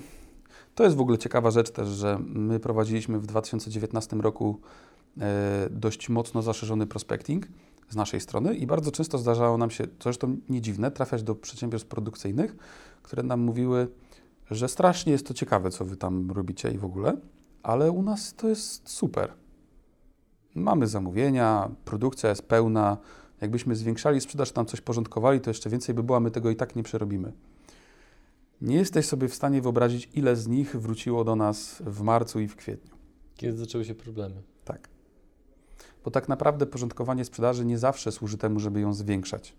To 0.75 0.83
jest 0.83 0.95
w 0.95 1.01
ogóle 1.01 1.17
ciekawa 1.17 1.51
rzecz 1.51 1.71
też, 1.71 1.87
że 1.89 2.19
my 2.25 2.59
prowadziliśmy 2.59 3.19
w 3.19 3.25
2019 3.25 4.15
roku 4.15 4.59
e, 5.21 5.67
dość 5.71 6.09
mocno 6.09 6.41
zaszerzony 6.41 6.87
prospecting 6.87 7.47
z 7.89 7.95
naszej 7.95 8.21
strony 8.21 8.55
i 8.55 8.67
bardzo 8.67 8.91
często 8.91 9.17
zdarzało 9.17 9.57
nam 9.57 9.69
się, 9.69 9.83
co 9.83 10.03
zresztą 10.03 10.37
nie 10.49 10.61
dziwne, 10.61 10.91
trafiać 10.91 11.23
do 11.23 11.35
przedsiębiorstw 11.35 11.87
produkcyjnych, 11.89 12.55
które 13.03 13.23
nam 13.23 13.39
mówiły, 13.39 13.87
że 14.51 14.67
strasznie 14.67 15.11
jest 15.11 15.27
to 15.27 15.33
ciekawe, 15.33 15.71
co 15.71 15.85
wy 15.85 15.97
tam 15.97 16.31
robicie 16.31 16.71
i 16.71 16.77
w 16.77 16.85
ogóle, 16.85 17.17
ale 17.63 17.91
u 17.91 18.03
nas 18.03 18.33
to 18.33 18.47
jest 18.47 18.89
super. 18.89 19.33
Mamy 20.55 20.87
zamówienia, 20.87 21.69
produkcja 21.85 22.29
jest 22.29 22.41
pełna. 22.41 22.97
Jakbyśmy 23.41 23.75
zwiększali 23.75 24.21
sprzedaż, 24.21 24.51
tam 24.51 24.65
coś 24.65 24.81
porządkowali, 24.81 25.41
to 25.41 25.49
jeszcze 25.49 25.69
więcej 25.69 25.95
by 25.95 26.03
było, 26.03 26.17
a 26.17 26.19
my 26.19 26.31
tego 26.31 26.49
i 26.49 26.55
tak 26.55 26.75
nie 26.75 26.83
przerobimy. 26.83 27.33
Nie 28.61 28.75
jesteś 28.75 29.05
sobie 29.05 29.27
w 29.27 29.35
stanie 29.35 29.61
wyobrazić, 29.61 30.09
ile 30.13 30.35
z 30.35 30.47
nich 30.47 30.75
wróciło 30.75 31.23
do 31.23 31.35
nas 31.35 31.81
w 31.85 32.01
marcu 32.01 32.39
i 32.39 32.47
w 32.47 32.55
kwietniu. 32.55 32.95
Kiedy 33.35 33.57
zaczęły 33.57 33.85
się 33.85 33.95
problemy. 33.95 34.43
Tak. 34.65 34.89
Bo 36.03 36.11
tak 36.11 36.29
naprawdę 36.29 36.65
porządkowanie 36.65 37.25
sprzedaży 37.25 37.65
nie 37.65 37.77
zawsze 37.77 38.11
służy 38.11 38.37
temu, 38.37 38.59
żeby 38.59 38.79
ją 38.81 38.93
zwiększać. 38.93 39.55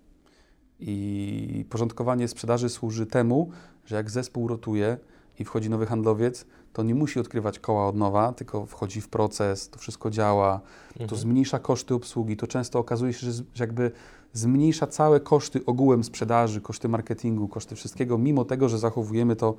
I 0.80 1.64
porządkowanie 1.70 2.28
sprzedaży 2.28 2.68
służy 2.68 3.06
temu, 3.06 3.50
że 3.86 3.96
jak 3.96 4.10
zespół 4.10 4.48
rotuje 4.48 4.98
i 5.38 5.44
wchodzi 5.44 5.70
nowy 5.70 5.86
handlowiec, 5.86 6.46
to 6.72 6.82
nie 6.82 6.94
musi 6.94 7.20
odkrywać 7.20 7.58
koła 7.58 7.88
od 7.88 7.96
nowa, 7.96 8.32
tylko 8.32 8.66
wchodzi 8.66 9.00
w 9.00 9.08
proces, 9.08 9.70
to 9.70 9.78
wszystko 9.78 10.10
działa, 10.10 10.60
to 10.96 11.02
Mhm. 11.02 11.20
zmniejsza 11.20 11.58
koszty 11.58 11.94
obsługi. 11.94 12.36
To 12.36 12.46
często 12.46 12.78
okazuje 12.78 13.12
się, 13.12 13.26
że 13.26 13.32
że 13.32 13.44
jakby 13.64 13.90
zmniejsza 14.32 14.86
całe 14.86 15.20
koszty 15.20 15.64
ogółem 15.66 16.04
sprzedaży, 16.04 16.60
koszty 16.60 16.88
marketingu, 16.88 17.48
koszty 17.48 17.74
wszystkiego, 17.76 18.18
mimo 18.18 18.44
tego, 18.44 18.68
że 18.68 18.78
zachowujemy 18.78 19.36
to 19.36 19.56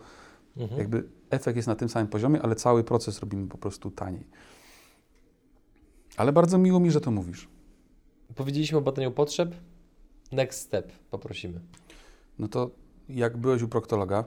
Mhm. 0.57 0.79
jakby 0.79 1.03
efekt 1.29 1.55
jest 1.55 1.67
na 1.67 1.75
tym 1.75 1.89
samym 1.89 2.07
poziomie, 2.07 2.41
ale 2.41 2.55
cały 2.55 2.83
proces 2.83 3.19
robimy 3.19 3.47
po 3.47 3.57
prostu 3.57 3.91
taniej. 3.91 4.23
Ale 6.17 6.33
bardzo 6.33 6.57
miło 6.57 6.79
mi, 6.79 6.91
że 6.91 7.01
to 7.01 7.11
mówisz. 7.11 7.47
Powiedzieliśmy 8.35 8.77
o 8.77 8.81
badaniu 8.81 9.11
potrzeb. 9.11 9.55
Next 10.31 10.59
step 10.61 10.91
poprosimy. 11.11 11.59
No 12.39 12.47
to 12.47 12.69
jak 13.09 13.37
byłeś 13.37 13.61
u 13.61 13.67
proktologa, 13.67 14.23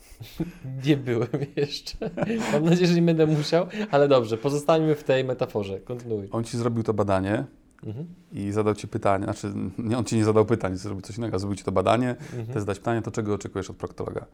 Nie 0.86 0.96
byłem 0.96 1.28
jeszcze. 1.56 2.10
Mam 2.52 2.64
nadzieję, 2.64 2.86
że 2.86 2.94
nie 2.94 3.02
będę 3.02 3.26
musiał, 3.26 3.66
ale 3.90 4.08
dobrze, 4.08 4.38
pozostańmy 4.38 4.94
w 4.94 5.04
tej 5.04 5.24
metaforze. 5.24 5.80
Kontynuuj. 5.80 6.28
on 6.30 6.44
ci 6.44 6.58
zrobił 6.58 6.82
to 6.82 6.94
badanie 6.94 7.44
Mhm. 7.86 8.06
i 8.32 8.52
zadał 8.52 8.74
ci 8.74 8.88
pytanie, 8.88 9.24
znaczy 9.24 9.52
nie, 9.78 9.98
on 9.98 10.04
ci 10.04 10.16
nie 10.16 10.24
zadał 10.24 10.44
pytań, 10.46 10.76
zrobił 10.76 11.00
coś 11.02 11.18
innego, 11.18 11.38
zrobił 11.38 11.56
ci 11.56 11.64
to 11.64 11.72
badanie, 11.72 12.10
Mhm. 12.10 12.46
te 12.46 12.60
zadać 12.60 12.78
pytanie, 12.78 13.02
to 13.02 13.10
czego 13.10 13.34
oczekujesz 13.34 13.70
od 13.70 13.76
proktologa? 13.76 14.26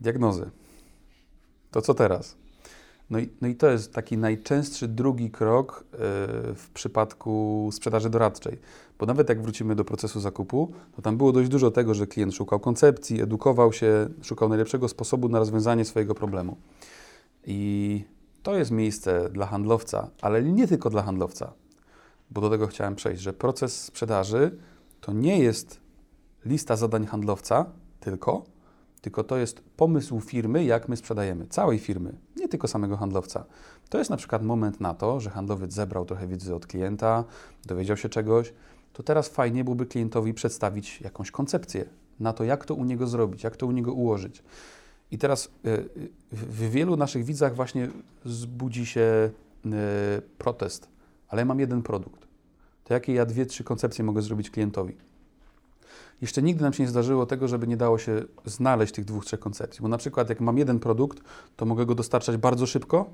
Diagnozy. 0.00 0.50
To 1.70 1.82
co 1.82 1.94
teraz? 1.94 2.36
No 3.12 3.18
i, 3.18 3.28
no 3.40 3.48
i 3.48 3.54
to 3.54 3.70
jest 3.70 3.92
taki 3.92 4.18
najczęstszy 4.18 4.88
drugi 4.88 5.30
krok 5.30 5.84
yy, 5.92 5.98
w 6.54 6.70
przypadku 6.74 7.68
sprzedaży 7.72 8.10
doradczej. 8.10 8.58
Bo 8.98 9.06
nawet 9.06 9.28
jak 9.28 9.42
wrócimy 9.42 9.74
do 9.74 9.84
procesu 9.84 10.20
zakupu, 10.20 10.72
to 10.96 11.02
tam 11.02 11.16
było 11.16 11.32
dość 11.32 11.48
dużo 11.48 11.70
tego, 11.70 11.94
że 11.94 12.06
klient 12.06 12.34
szukał 12.34 12.60
koncepcji, 12.60 13.22
edukował 13.22 13.72
się, 13.72 14.08
szukał 14.22 14.48
najlepszego 14.48 14.88
sposobu 14.88 15.28
na 15.28 15.38
rozwiązanie 15.38 15.84
swojego 15.84 16.14
problemu. 16.14 16.56
I 17.46 18.04
to 18.42 18.54
jest 18.54 18.70
miejsce 18.70 19.30
dla 19.30 19.46
handlowca, 19.46 20.10
ale 20.20 20.42
nie 20.42 20.68
tylko 20.68 20.90
dla 20.90 21.02
handlowca, 21.02 21.52
bo 22.30 22.40
do 22.40 22.50
tego 22.50 22.66
chciałem 22.66 22.94
przejść, 22.94 23.22
że 23.22 23.32
proces 23.32 23.84
sprzedaży 23.84 24.58
to 25.00 25.12
nie 25.12 25.38
jest 25.38 25.80
lista 26.44 26.76
zadań 26.76 27.06
handlowca 27.06 27.66
tylko, 28.00 28.44
tylko 29.02 29.24
to 29.24 29.36
jest 29.36 29.62
pomysł 29.76 30.20
firmy, 30.20 30.64
jak 30.64 30.88
my 30.88 30.96
sprzedajemy, 30.96 31.46
całej 31.46 31.78
firmy, 31.78 32.14
nie 32.36 32.48
tylko 32.48 32.68
samego 32.68 32.96
handlowca. 32.96 33.44
To 33.88 33.98
jest 33.98 34.10
na 34.10 34.16
przykład 34.16 34.42
moment 34.42 34.80
na 34.80 34.94
to, 34.94 35.20
że 35.20 35.30
handlowiec 35.30 35.72
zebrał 35.72 36.04
trochę 36.04 36.26
wiedzy 36.26 36.54
od 36.54 36.66
klienta, 36.66 37.24
dowiedział 37.66 37.96
się 37.96 38.08
czegoś, 38.08 38.52
to 38.92 39.02
teraz 39.02 39.28
fajnie 39.28 39.64
byłoby 39.64 39.86
klientowi 39.86 40.34
przedstawić 40.34 41.00
jakąś 41.00 41.30
koncepcję 41.30 41.84
na 42.20 42.32
to, 42.32 42.44
jak 42.44 42.64
to 42.64 42.74
u 42.74 42.84
niego 42.84 43.06
zrobić, 43.06 43.44
jak 43.44 43.56
to 43.56 43.66
u 43.66 43.72
niego 43.72 43.92
ułożyć. 43.92 44.42
I 45.10 45.18
teraz 45.18 45.46
y, 45.46 45.68
y, 45.68 46.10
w 46.32 46.70
wielu 46.70 46.96
naszych 46.96 47.24
widzach 47.24 47.54
właśnie 47.54 47.88
zbudzi 48.24 48.86
się 48.86 49.30
y, 49.66 49.70
protest, 50.38 50.88
ale 51.28 51.42
ja 51.42 51.46
mam 51.46 51.60
jeden 51.60 51.82
produkt. 51.82 52.26
To 52.84 52.94
jakie 52.94 53.12
ja 53.12 53.26
dwie, 53.26 53.46
trzy 53.46 53.64
koncepcje 53.64 54.04
mogę 54.04 54.22
zrobić 54.22 54.50
klientowi? 54.50 54.96
Jeszcze 56.20 56.42
nigdy 56.42 56.62
nam 56.62 56.72
się 56.72 56.82
nie 56.82 56.88
zdarzyło 56.88 57.26
tego, 57.26 57.48
żeby 57.48 57.66
nie 57.66 57.76
dało 57.76 57.98
się 57.98 58.24
znaleźć 58.44 58.94
tych 58.94 59.04
dwóch, 59.04 59.24
trzech 59.24 59.40
koncepcji. 59.40 59.82
Bo 59.82 59.88
na 59.88 59.98
przykład 59.98 60.28
jak 60.28 60.40
mam 60.40 60.58
jeden 60.58 60.78
produkt, 60.78 61.22
to 61.56 61.66
mogę 61.66 61.86
go 61.86 61.94
dostarczać 61.94 62.36
bardzo 62.36 62.66
szybko, 62.66 63.10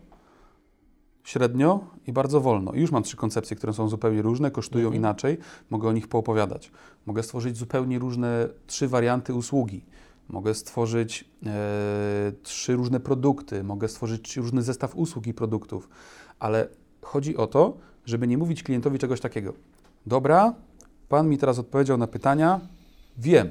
średnio 1.24 1.80
i 2.06 2.12
bardzo 2.12 2.40
wolno. 2.40 2.72
I 2.72 2.80
już 2.80 2.90
mam 2.90 3.02
trzy 3.02 3.16
koncepcje, 3.16 3.56
które 3.56 3.72
są 3.72 3.88
zupełnie 3.88 4.22
różne, 4.22 4.50
kosztują 4.50 4.86
Mhm. 4.86 5.02
inaczej, 5.02 5.38
mogę 5.70 5.88
o 5.88 5.92
nich 5.92 6.08
poopowiadać. 6.08 6.70
Mogę 7.06 7.22
stworzyć 7.22 7.56
zupełnie 7.56 7.98
różne, 7.98 8.48
trzy 8.66 8.88
warianty 8.88 9.34
usługi. 9.34 9.84
Mogę 10.28 10.54
stworzyć 10.54 11.24
e, 11.46 12.32
trzy 12.42 12.76
różne 12.76 13.00
produkty, 13.00 13.64
mogę 13.64 13.88
stworzyć 13.88 14.36
różny 14.36 14.62
zestaw 14.62 14.96
usług 14.96 15.26
i 15.26 15.34
produktów, 15.34 15.88
ale 16.38 16.68
chodzi 17.02 17.36
o 17.36 17.46
to, 17.46 17.76
żeby 18.06 18.26
nie 18.26 18.38
mówić 18.38 18.62
klientowi 18.62 18.98
czegoś 18.98 19.20
takiego. 19.20 19.52
Dobra, 20.06 20.54
pan 21.08 21.28
mi 21.28 21.38
teraz 21.38 21.58
odpowiedział 21.58 21.98
na 21.98 22.06
pytania, 22.06 22.60
wiem, 23.18 23.50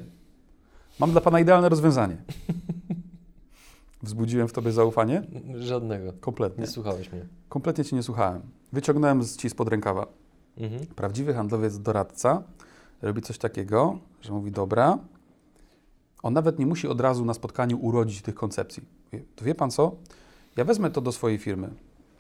mam 0.99 1.11
dla 1.11 1.21
pana 1.21 1.39
idealne 1.39 1.69
rozwiązanie. 1.69 2.17
Wzbudziłem 4.03 4.47
w 4.47 4.53
tobie 4.53 4.71
zaufanie? 4.71 5.23
Żadnego. 5.55 6.13
Kompletnie. 6.19 6.61
Nie 6.61 6.67
słuchałeś 6.67 7.11
mnie. 7.11 7.25
Kompletnie 7.49 7.85
cię 7.85 7.95
nie 7.95 8.03
słuchałem. 8.03 8.41
Wyciągnąłem 8.73 9.23
z 9.23 9.37
ci 9.37 9.49
spod 9.49 9.67
rękawa. 9.67 10.07
Mhm. 10.57 10.85
Prawdziwy 10.85 11.33
handlowiec, 11.33 11.79
doradca 11.79 12.43
robi 13.01 13.21
coś 13.21 13.37
takiego, 13.37 13.99
że 14.21 14.33
mówi: 14.33 14.51
Dobra, 14.51 14.97
on 16.23 16.33
nawet 16.33 16.59
nie 16.59 16.65
musi 16.65 16.87
od 16.87 17.01
razu 17.01 17.25
na 17.25 17.33
spotkaniu 17.33 17.77
urodzić 17.77 18.21
tych 18.21 18.35
koncepcji. 18.35 18.83
To 19.35 19.45
wie 19.45 19.55
pan 19.55 19.71
co? 19.71 19.95
Ja 20.55 20.65
wezmę 20.65 20.91
to 20.91 21.01
do 21.01 21.11
swojej 21.11 21.37
firmy. 21.37 21.69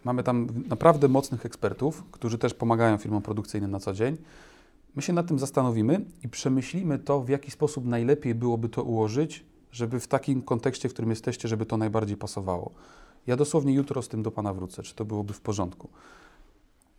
Mamy 0.03 0.23
tam 0.23 0.47
naprawdę 0.67 1.07
mocnych 1.07 1.45
ekspertów, 1.45 2.03
którzy 2.11 2.37
też 2.37 2.53
pomagają 2.53 2.97
firmom 2.97 3.21
produkcyjnym 3.21 3.71
na 3.71 3.79
co 3.79 3.93
dzień. 3.93 4.17
My 4.97 5.03
się 5.03 5.13
nad 5.13 5.27
tym 5.27 5.39
zastanowimy 5.39 6.05
i 6.23 6.29
przemyślimy 6.29 6.99
to, 6.99 7.21
w 7.21 7.29
jaki 7.29 7.51
sposób 7.51 7.85
najlepiej 7.85 8.35
byłoby 8.35 8.69
to 8.69 8.83
ułożyć, 8.83 9.45
żeby 9.71 9.99
w 9.99 10.07
takim 10.07 10.41
kontekście, 10.41 10.89
w 10.89 10.93
którym 10.93 11.09
jesteście, 11.09 11.47
żeby 11.47 11.65
to 11.65 11.77
najbardziej 11.77 12.17
pasowało. 12.17 12.71
Ja 13.27 13.35
dosłownie 13.35 13.73
jutro 13.73 14.01
z 14.01 14.07
tym 14.07 14.23
do 14.23 14.31
Pana 14.31 14.53
wrócę, 14.53 14.83
czy 14.83 14.95
to 14.95 15.05
byłoby 15.05 15.33
w 15.33 15.41
porządku. 15.41 15.89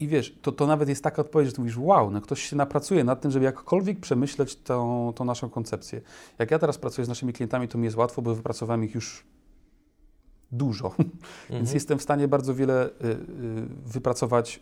I 0.00 0.08
wiesz, 0.08 0.38
to, 0.42 0.52
to 0.52 0.66
nawet 0.66 0.88
jest 0.88 1.04
taka 1.04 1.22
odpowiedź, 1.22 1.48
że 1.48 1.52
ty 1.52 1.60
mówisz, 1.60 1.78
wow, 1.78 2.10
no 2.10 2.20
ktoś 2.20 2.42
się 2.42 2.56
napracuje 2.56 3.04
nad 3.04 3.20
tym, 3.20 3.30
żeby 3.30 3.44
jakkolwiek 3.44 4.00
przemyśleć 4.00 4.56
tą, 4.56 5.12
tą 5.16 5.24
naszą 5.24 5.50
koncepcję. 5.50 6.00
Jak 6.38 6.50
ja 6.50 6.58
teraz 6.58 6.78
pracuję 6.78 7.04
z 7.04 7.08
naszymi 7.08 7.32
klientami, 7.32 7.68
to 7.68 7.78
mi 7.78 7.84
jest 7.84 7.96
łatwo, 7.96 8.22
bo 8.22 8.34
wypracowałem 8.34 8.84
ich 8.84 8.94
już 8.94 9.24
dużo, 10.52 10.94
więc 11.50 11.72
jestem 11.72 11.98
w 11.98 12.02
stanie 12.02 12.28
bardzo 12.28 12.54
wiele 12.54 12.86
y, 12.86 12.90
y, 13.06 13.18
wypracować 13.86 14.60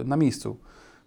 y, 0.00 0.04
na 0.04 0.16
miejscu. 0.16 0.56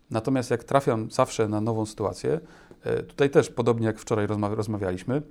Natomiast 0.10 0.52
jak 0.52 0.64
trafiam 0.64 1.12
zawsze 1.12 1.48
na 1.48 1.62
nową 1.62 1.86
sytuację, 1.86 2.40
y, 2.86 3.04
tutaj 3.04 3.30
też 3.30 3.50
podobnie 3.50 3.88
jak 3.88 4.00
wczoraj 4.00 4.28
rozma 4.28 4.50
rozmawialiśmy, 4.50 5.22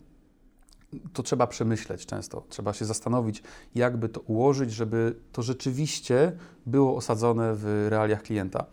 to 1.13 1.23
trzeba 1.23 1.47
przemyśleć 1.47 2.07
często. 2.07 2.45
Trzeba 2.49 2.73
się 2.73 2.85
zastanowić, 2.85 3.43
jakby 3.75 4.09
to 4.09 4.21
ułożyć, 4.21 4.73
żeby 4.73 5.17
to 5.33 5.43
rzeczywiście 5.43 6.33
było 6.67 6.97
osadzone 6.97 7.55
w 7.55 7.87
realiach 7.89 8.23
klienta. 8.23 8.67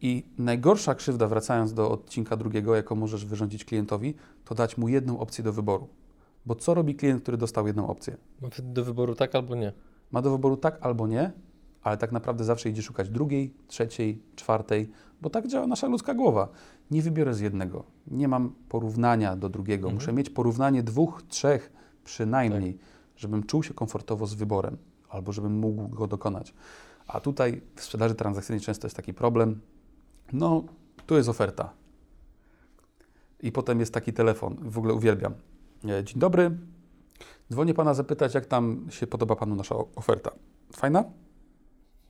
I 0.00 0.26
najgorsza 0.38 0.94
krzywda, 0.94 1.28
wracając 1.28 1.74
do 1.74 1.90
odcinka 1.90 2.36
drugiego, 2.36 2.76
jaką 2.76 2.94
możesz 2.96 3.24
wyrządzić 3.24 3.64
klientowi, 3.64 4.14
to 4.44 4.54
dać 4.54 4.76
mu 4.76 4.88
jedną 4.88 5.18
opcję 5.18 5.44
do 5.44 5.52
wyboru. 5.52 5.88
Bo 6.46 6.54
co 6.54 6.74
robi 6.74 6.94
klient, 6.94 7.22
który 7.22 7.36
dostał 7.36 7.66
jedną 7.66 7.86
opcję? 7.86 8.16
Ma 8.40 8.48
do 8.62 8.84
wyboru 8.84 9.14
tak 9.14 9.34
albo 9.34 9.54
nie. 9.54 9.72
Ma 10.10 10.22
do 10.22 10.30
wyboru 10.30 10.56
tak 10.56 10.78
albo 10.80 11.06
nie, 11.06 11.32
ale 11.82 11.96
tak 11.96 12.12
naprawdę 12.12 12.44
zawsze 12.44 12.68
idzie 12.68 12.82
szukać 12.82 13.08
drugiej, 13.08 13.54
trzeciej, 13.68 14.22
czwartej, 14.36 14.90
bo 15.22 15.30
tak 15.30 15.46
działa 15.46 15.66
nasza 15.66 15.86
ludzka 15.86 16.14
głowa. 16.14 16.48
Nie 16.90 17.02
wybiorę 17.02 17.34
z 17.34 17.40
jednego. 17.40 17.84
Nie 18.06 18.28
mam 18.28 18.52
porównania 18.68 19.36
do 19.36 19.48
drugiego. 19.48 19.88
Mhm. 19.88 19.94
Muszę 19.94 20.12
mieć 20.12 20.30
porównanie 20.30 20.82
dwóch, 20.82 21.22
trzech 21.28 21.72
przynajmniej, 22.04 22.78
żebym 23.16 23.42
czuł 23.42 23.62
się 23.62 23.74
komfortowo 23.74 24.26
z 24.26 24.34
wyborem 24.34 24.76
albo 25.08 25.32
żebym 25.32 25.58
mógł 25.58 25.88
go 25.88 26.06
dokonać. 26.06 26.54
A 27.06 27.20
tutaj 27.20 27.60
w 27.76 27.84
sprzedaży 27.84 28.14
transakcyjnej 28.14 28.60
często 28.60 28.86
jest 28.86 28.96
taki 28.96 29.14
problem. 29.14 29.60
No, 30.32 30.64
tu 31.06 31.16
jest 31.16 31.28
oferta. 31.28 31.72
I 33.42 33.52
potem 33.52 33.80
jest 33.80 33.94
taki 33.94 34.12
telefon. 34.12 34.56
W 34.62 34.78
ogóle 34.78 34.94
uwielbiam. 34.94 35.34
E, 35.84 36.04
Dzień 36.04 36.18
dobry. 36.18 36.50
Dzwonię 37.52 37.74
pana 37.74 37.94
zapytać, 37.94 38.34
jak 38.34 38.46
tam 38.46 38.86
się 38.90 39.06
podoba 39.06 39.36
panu 39.36 39.54
nasza 39.54 39.74
oferta. 39.96 40.30
Fajna? 40.72 41.04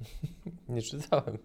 Nie 0.69 0.83
czytałem. 0.83 1.39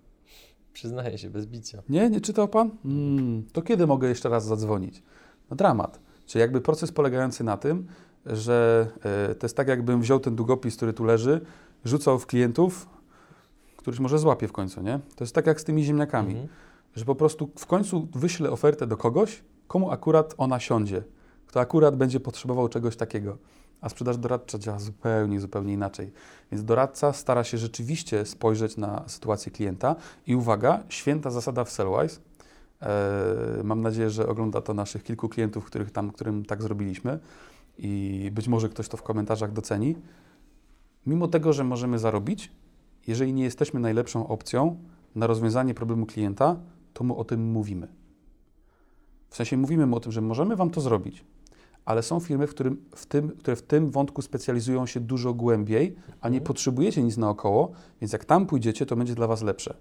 Przyznaję 0.74 1.18
się, 1.18 1.30
bez 1.30 1.46
bicia. 1.46 1.84
Nie, 1.90 2.10
nie 2.10 2.22
czytał 2.22 2.48
pan? 2.48 2.72
Mm, 2.86 3.44
to 3.54 3.62
kiedy 3.62 3.88
mogę 3.88 4.10
jeszcze 4.10 4.30
raz 4.30 4.46
zadzwonić? 4.46 5.04
No 5.50 5.56
dramat. 5.56 6.00
Czyli 6.26 6.40
jakby 6.42 6.62
proces 6.62 6.92
polegający 6.92 7.44
na 7.44 7.58
tym, 7.58 7.88
że 8.26 8.88
e, 9.30 9.36
to 9.36 9.46
jest 9.46 9.58
tak, 9.58 9.68
jakbym 9.68 10.02
wziął 10.02 10.20
ten 10.20 10.36
długopis, 10.36 10.76
który 10.76 10.94
tu 10.94 11.04
leży, 11.04 11.42
rzucał 11.86 12.20
w 12.20 12.26
klientów, 12.26 12.90
któryś 13.78 14.00
może 14.00 14.20
złapie 14.20 14.48
w 14.48 14.52
końcu, 14.52 14.82
nie? 14.82 15.00
To 15.16 15.24
jest 15.24 15.36
tak 15.36 15.48
jak 15.48 15.62
z 15.62 15.64
tymi 15.64 15.84
ziemniakami, 15.84 16.32
Mhm. 16.32 16.48
że 16.96 17.06
po 17.06 17.16
prostu 17.16 17.50
w 17.58 17.66
końcu 17.66 18.08
wyślę 18.16 18.52
ofertę 18.52 18.88
do 18.88 18.98
kogoś, 18.98 19.44
komu 19.68 19.92
akurat 19.92 20.34
ona 20.38 20.60
siądzie, 20.60 21.04
kto 21.48 21.60
akurat 21.60 21.96
będzie 21.96 22.20
potrzebował 22.20 22.70
czegoś 22.70 22.96
takiego. 22.96 23.38
A 23.82 23.90
sprzedaż 23.90 24.18
doradcza 24.18 24.60
działa 24.60 24.80
zupełnie, 24.80 25.40
zupełnie 25.40 25.74
inaczej. 25.74 26.12
Więc 26.52 26.64
doradca 26.64 27.14
stara 27.14 27.44
się 27.44 27.58
rzeczywiście 27.58 28.26
spojrzeć 28.26 28.78
na 28.78 29.04
sytuację 29.08 29.52
klienta 29.52 29.96
i 30.28 30.36
uwaga, 30.36 30.84
święta 30.90 31.32
zasada 31.32 31.64
w 31.64 31.72
Sellwise. 31.72 32.20
E, 32.82 33.64
mam 33.64 33.82
nadzieję, 33.82 34.10
że 34.10 34.28
ogląda 34.28 34.62
to 34.62 34.74
naszych 34.74 35.04
kilku 35.04 35.30
klientów, 35.30 35.66
których 35.66 35.92
tam, 35.92 36.12
którym 36.12 36.46
tak 36.46 36.62
zrobiliśmy 36.62 37.20
i 37.78 38.30
być 38.34 38.48
może 38.48 38.70
ktoś 38.70 38.88
to 38.88 38.98
w 38.98 39.04
komentarzach 39.04 39.54
doceni. 39.54 39.96
Mimo 41.06 41.28
tego, 41.28 41.54
że 41.54 41.64
możemy 41.64 42.00
zarobić, 42.00 42.52
jeżeli 43.08 43.34
nie 43.34 43.44
jesteśmy 43.44 43.80
najlepszą 43.80 44.28
opcją 44.28 44.78
na 45.16 45.28
rozwiązanie 45.28 45.74
problemu 45.74 46.06
klienta, 46.06 46.56
to 46.94 47.04
mu 47.04 47.20
o 47.20 47.24
tym 47.24 47.52
mówimy. 47.52 47.88
W 49.30 49.36
sensie 49.36 49.58
mówimy 49.58 49.86
mu 49.86 49.96
o 49.96 50.00
tym, 50.00 50.12
że 50.12 50.22
możemy 50.22 50.56
Wam 50.56 50.70
to 50.70 50.82
zrobić, 50.82 51.24
ale 51.88 52.04
są 52.04 52.20
firmy, 52.20 52.48
w 52.48 52.50
którym, 52.50 52.78
w 52.96 53.06
tym, 53.06 53.30
które 53.30 53.56
w 53.56 53.62
tym 53.62 53.92
wątku 53.92 54.22
specjalizują 54.22 54.86
się 54.86 55.00
dużo 55.00 55.34
głębiej, 55.34 55.96
a 56.22 56.30
nie 56.30 56.42
potrzebujecie 56.42 57.04
nic 57.04 57.18
naokoło, 57.18 57.72
więc 58.02 58.14
jak 58.14 58.26
tam 58.26 58.46
pójdziecie, 58.46 58.86
to 58.86 58.96
będzie 58.96 59.16
dla 59.16 59.28
Was 59.28 59.42
lepsze. 59.42 59.78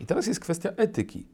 I 0.00 0.06
teraz 0.06 0.26
jest 0.26 0.40
kwestia 0.40 0.70
etyki, 0.76 1.26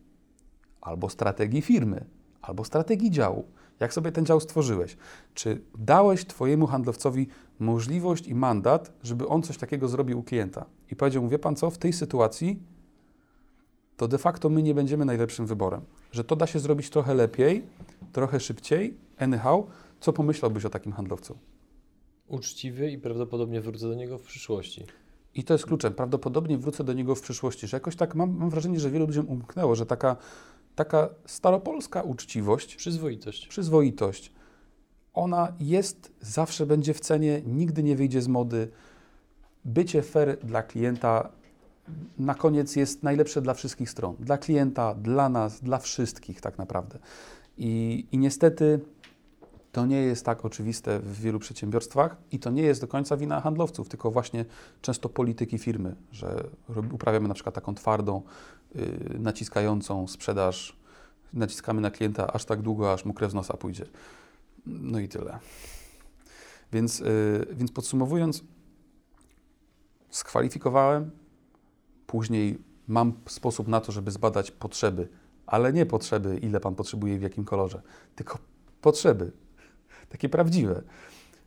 albo 0.80 1.08
strategii 1.08 1.62
firmy, 1.62 2.04
albo 2.42 2.64
strategii 2.64 3.10
działu. 3.10 3.44
Jak 3.80 3.94
sobie 3.94 4.12
ten 4.12 4.26
dział 4.26 4.40
stworzyłeś? 4.40 4.96
Czy 5.34 5.62
dałeś 5.78 6.24
Twojemu 6.24 6.66
handlowcowi 6.66 7.28
możliwość 7.58 8.28
i 8.28 8.34
mandat, 8.34 8.92
żeby 9.02 9.28
on 9.28 9.42
coś 9.42 9.58
takiego 9.58 9.88
zrobił 9.88 10.18
u 10.18 10.22
klienta? 10.22 10.64
I 10.90 10.96
powiedział 10.96 11.22
mu, 11.22 11.28
wie 11.28 11.38
Pan 11.38 11.56
co, 11.56 11.70
w 11.70 11.78
tej 11.78 11.92
sytuacji 11.92 12.62
to 13.96 14.08
de 14.08 14.18
facto 14.18 14.48
my 14.48 14.62
nie 14.62 14.74
będziemy 14.74 15.04
najlepszym 15.04 15.46
wyborem. 15.46 15.80
Że 16.12 16.24
to 16.24 16.36
da 16.36 16.46
się 16.46 16.58
zrobić 16.58 16.90
trochę 16.90 17.14
lepiej, 17.14 17.62
trochę 18.12 18.40
szybciej, 18.40 18.96
anyhow. 19.18 19.66
Co 20.00 20.12
pomyślałbyś 20.12 20.64
o 20.64 20.70
takim 20.70 20.92
handlowcu? 20.92 21.38
Uczciwy 22.28 22.90
i 22.90 22.98
prawdopodobnie 22.98 23.60
wrócę 23.60 23.88
do 23.88 23.94
niego 23.94 24.18
w 24.18 24.22
przyszłości. 24.22 24.84
I 25.34 25.44
to 25.44 25.54
jest 25.54 25.66
kluczem. 25.66 25.94
Prawdopodobnie 25.94 26.58
wrócę 26.58 26.84
do 26.84 26.92
niego 26.92 27.14
w 27.14 27.20
przyszłości, 27.20 27.66
że 27.66 27.76
jakoś 27.76 27.96
tak 27.96 28.14
mam, 28.14 28.36
mam 28.36 28.50
wrażenie, 28.50 28.80
że 28.80 28.90
wielu 28.90 29.06
ludziom 29.06 29.28
umknęło, 29.28 29.74
że 29.74 29.86
taka, 29.86 30.16
taka 30.74 31.08
staropolska 31.26 32.02
uczciwość, 32.02 32.76
Przyzwoitość. 32.76 33.46
przyzwoitość, 33.46 34.32
ona 35.14 35.52
jest, 35.60 36.12
zawsze 36.20 36.66
będzie 36.66 36.94
w 36.94 37.00
cenie, 37.00 37.42
nigdy 37.46 37.82
nie 37.82 37.96
wyjdzie 37.96 38.22
z 38.22 38.28
mody. 38.28 38.68
Bycie 39.64 40.02
fair 40.02 40.38
dla 40.44 40.62
klienta 40.62 41.32
na 42.18 42.34
koniec 42.34 42.76
jest 42.76 43.02
najlepsze 43.02 43.42
dla 43.42 43.54
wszystkich 43.54 43.90
stron. 43.90 44.16
Dla 44.20 44.38
klienta, 44.38 44.94
dla 44.94 45.28
nas, 45.28 45.60
dla 45.60 45.78
wszystkich 45.78 46.40
tak 46.40 46.58
naprawdę. 46.58 46.98
I, 47.58 48.06
I 48.12 48.18
niestety 48.18 48.80
to 49.76 49.86
nie 49.86 50.02
jest 50.02 50.24
tak 50.24 50.44
oczywiste 50.44 51.00
w 51.00 51.20
wielu 51.20 51.38
przedsiębiorstwach 51.38 52.16
i 52.32 52.38
to 52.38 52.50
nie 52.50 52.62
jest 52.62 52.80
do 52.80 52.88
końca 52.88 53.16
wina 53.16 53.40
handlowców, 53.40 53.88
tylko 53.88 54.10
właśnie 54.10 54.44
często 54.82 55.08
polityki 55.08 55.58
firmy, 55.58 55.96
że 56.12 56.44
uprawiamy 56.92 57.28
na 57.28 57.34
przykład 57.34 57.54
taką 57.54 57.74
twardą, 57.74 58.22
yy, 58.74 58.82
naciskającą 59.18 60.08
sprzedaż, 60.08 60.76
naciskamy 61.32 61.80
na 61.80 61.90
klienta 61.90 62.32
aż 62.32 62.44
tak 62.44 62.62
długo, 62.62 62.92
aż 62.92 63.04
mu 63.04 63.14
krew 63.14 63.30
z 63.30 63.34
nosa 63.34 63.56
pójdzie. 63.56 63.86
No 64.66 64.98
i 64.98 65.08
tyle. 65.08 65.38
Więc, 66.72 66.98
yy, 66.98 67.46
więc 67.50 67.72
podsumowując, 67.72 68.44
skwalifikowałem, 70.10 71.10
później 72.06 72.58
mam 72.88 73.12
sposób 73.28 73.68
na 73.68 73.80
to, 73.80 73.92
żeby 73.92 74.10
zbadać 74.10 74.50
potrzeby, 74.50 75.08
ale 75.46 75.72
nie 75.72 75.86
potrzeby, 75.86 76.38
ile 76.38 76.60
Pan 76.60 76.74
potrzebuje 76.74 77.18
w 77.18 77.22
jakim 77.22 77.44
kolorze, 77.44 77.82
tylko 78.14 78.38
potrzeby, 78.80 79.32
takie 80.08 80.28
prawdziwe. 80.28 80.82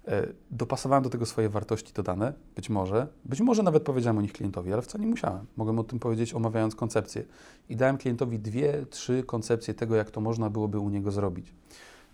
E, 0.07 0.27
Dopasowałem 0.51 1.03
do 1.03 1.09
tego 1.09 1.25
swoje 1.25 1.49
wartości 1.49 1.93
dodane, 1.93 2.33
być 2.55 2.69
może, 2.69 3.07
być 3.25 3.41
może 3.41 3.63
nawet 3.63 3.83
powiedziałem 3.83 4.17
o 4.17 4.21
nich 4.21 4.33
klientowi, 4.33 4.73
ale 4.73 4.81
wcale 4.81 5.03
nie 5.03 5.09
musiałem. 5.09 5.45
Mogłem 5.57 5.79
o 5.79 5.83
tym 5.83 5.99
powiedzieć 5.99 6.33
omawiając 6.33 6.75
koncepcję. 6.75 7.23
I 7.69 7.75
dałem 7.75 7.97
klientowi 7.97 8.39
dwie, 8.39 8.85
trzy 8.89 9.23
koncepcje 9.23 9.73
tego, 9.73 9.95
jak 9.95 10.11
to 10.11 10.21
można 10.21 10.49
byłoby 10.49 10.79
u 10.79 10.89
niego 10.89 11.11
zrobić. 11.11 11.53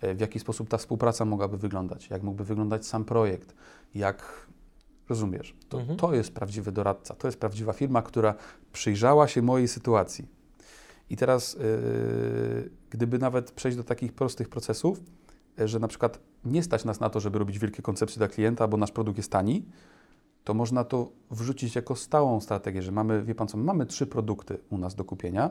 E, 0.02 0.16
W 0.16 0.20
jaki 0.20 0.40
sposób 0.40 0.70
ta 0.70 0.78
współpraca 0.78 1.26
mogłaby 1.26 1.58
wyglądać, 1.58 2.10
jak 2.10 2.24
mógłby 2.24 2.44
wyglądać 2.44 2.86
sam 2.86 3.06
projekt, 3.06 3.56
jak 3.96 4.48
rozumiesz. 5.10 5.56
To, 5.70 5.80
Mhm. 5.80 5.98
to 6.00 6.14
jest 6.16 6.34
prawdziwy 6.34 6.72
doradca, 6.72 7.16
to 7.16 7.28
jest 7.28 7.40
prawdziwa 7.40 7.74
firma, 7.74 8.02
która 8.02 8.36
przyjrzała 8.74 9.28
się 9.28 9.42
mojej 9.42 9.68
sytuacji. 9.68 10.28
I 11.10 11.16
teraz, 11.18 11.54
yy, 11.54 12.70
gdyby 12.90 13.20
nawet 13.20 13.52
przejść 13.52 13.78
do 13.78 13.84
takich 13.84 14.14
prostych 14.14 14.50
procesów, 14.50 15.00
że 15.58 15.80
na 15.80 15.88
przykład 15.88 16.20
nie 16.46 16.64
stać 16.64 16.86
nas 16.86 17.00
na 17.00 17.10
to, 17.10 17.20
żeby 17.20 17.40
robić 17.40 17.60
wielkie 17.60 17.82
koncepcje 17.82 18.18
dla 18.18 18.28
klienta, 18.28 18.68
bo 18.68 18.78
nasz 18.78 18.92
produkt 18.92 19.18
jest 19.18 19.32
tani, 19.32 19.66
to 20.44 20.54
można 20.54 20.84
to 20.84 21.12
wrzucić 21.32 21.76
jako 21.76 21.96
stałą 21.96 22.42
strategię, 22.42 22.82
że 22.82 22.92
mamy, 22.92 23.24
wie 23.24 23.36
Pan 23.36 23.48
co, 23.48 23.58
mamy 23.58 23.86
trzy 23.86 24.08
produkty 24.08 24.58
u 24.70 24.78
nas 24.78 24.96
do 24.96 25.06
kupienia 25.06 25.50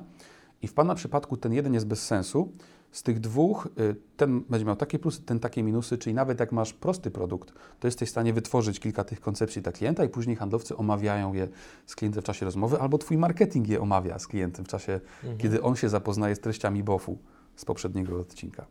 i 0.62 0.68
w 0.68 0.74
Pana 0.74 0.94
przypadku 0.94 1.36
ten 1.36 1.52
jeden 1.52 1.74
jest 1.74 1.86
bez 1.86 2.06
sensu. 2.06 2.52
Z 2.92 3.02
tych 3.02 3.20
dwóch 3.20 3.68
y, 3.78 3.96
ten 4.16 4.40
będzie 4.40 4.66
miał 4.66 4.76
takie 4.76 4.98
plusy, 4.98 5.22
ten 5.22 5.40
takie 5.40 5.62
minusy, 5.62 5.98
czyli 5.98 6.14
nawet 6.14 6.40
jak 6.40 6.52
masz 6.52 6.72
prosty 6.72 7.10
produkt, 7.10 7.52
to 7.80 7.86
jesteś 7.86 8.08
w 8.08 8.10
stanie 8.10 8.32
wytworzyć 8.32 8.80
kilka 8.80 9.04
tych 9.04 9.20
koncepcji 9.20 9.62
dla 9.62 9.72
klienta 9.72 10.04
i 10.04 10.08
później 10.08 10.36
handlowcy 10.36 10.76
omawiają 10.76 11.32
je 11.32 11.48
z 11.86 11.96
klientem 11.96 12.22
w 12.22 12.26
czasie 12.26 12.44
rozmowy, 12.44 12.80
albo 12.80 12.98
Twój 12.98 13.18
marketing 13.18 13.68
je 13.68 13.80
omawia 13.80 14.18
z 14.18 14.26
klientem 14.26 14.64
w 14.64 14.68
czasie, 14.68 15.00
kiedy 15.38 15.62
on 15.62 15.76
się 15.76 15.88
zapoznaje 15.88 16.36
z 16.36 16.40
treściami 16.40 16.82
BOF-u 16.82 17.18
z 17.56 17.64
poprzedniego 17.64 18.20
odcinka. 18.20 18.66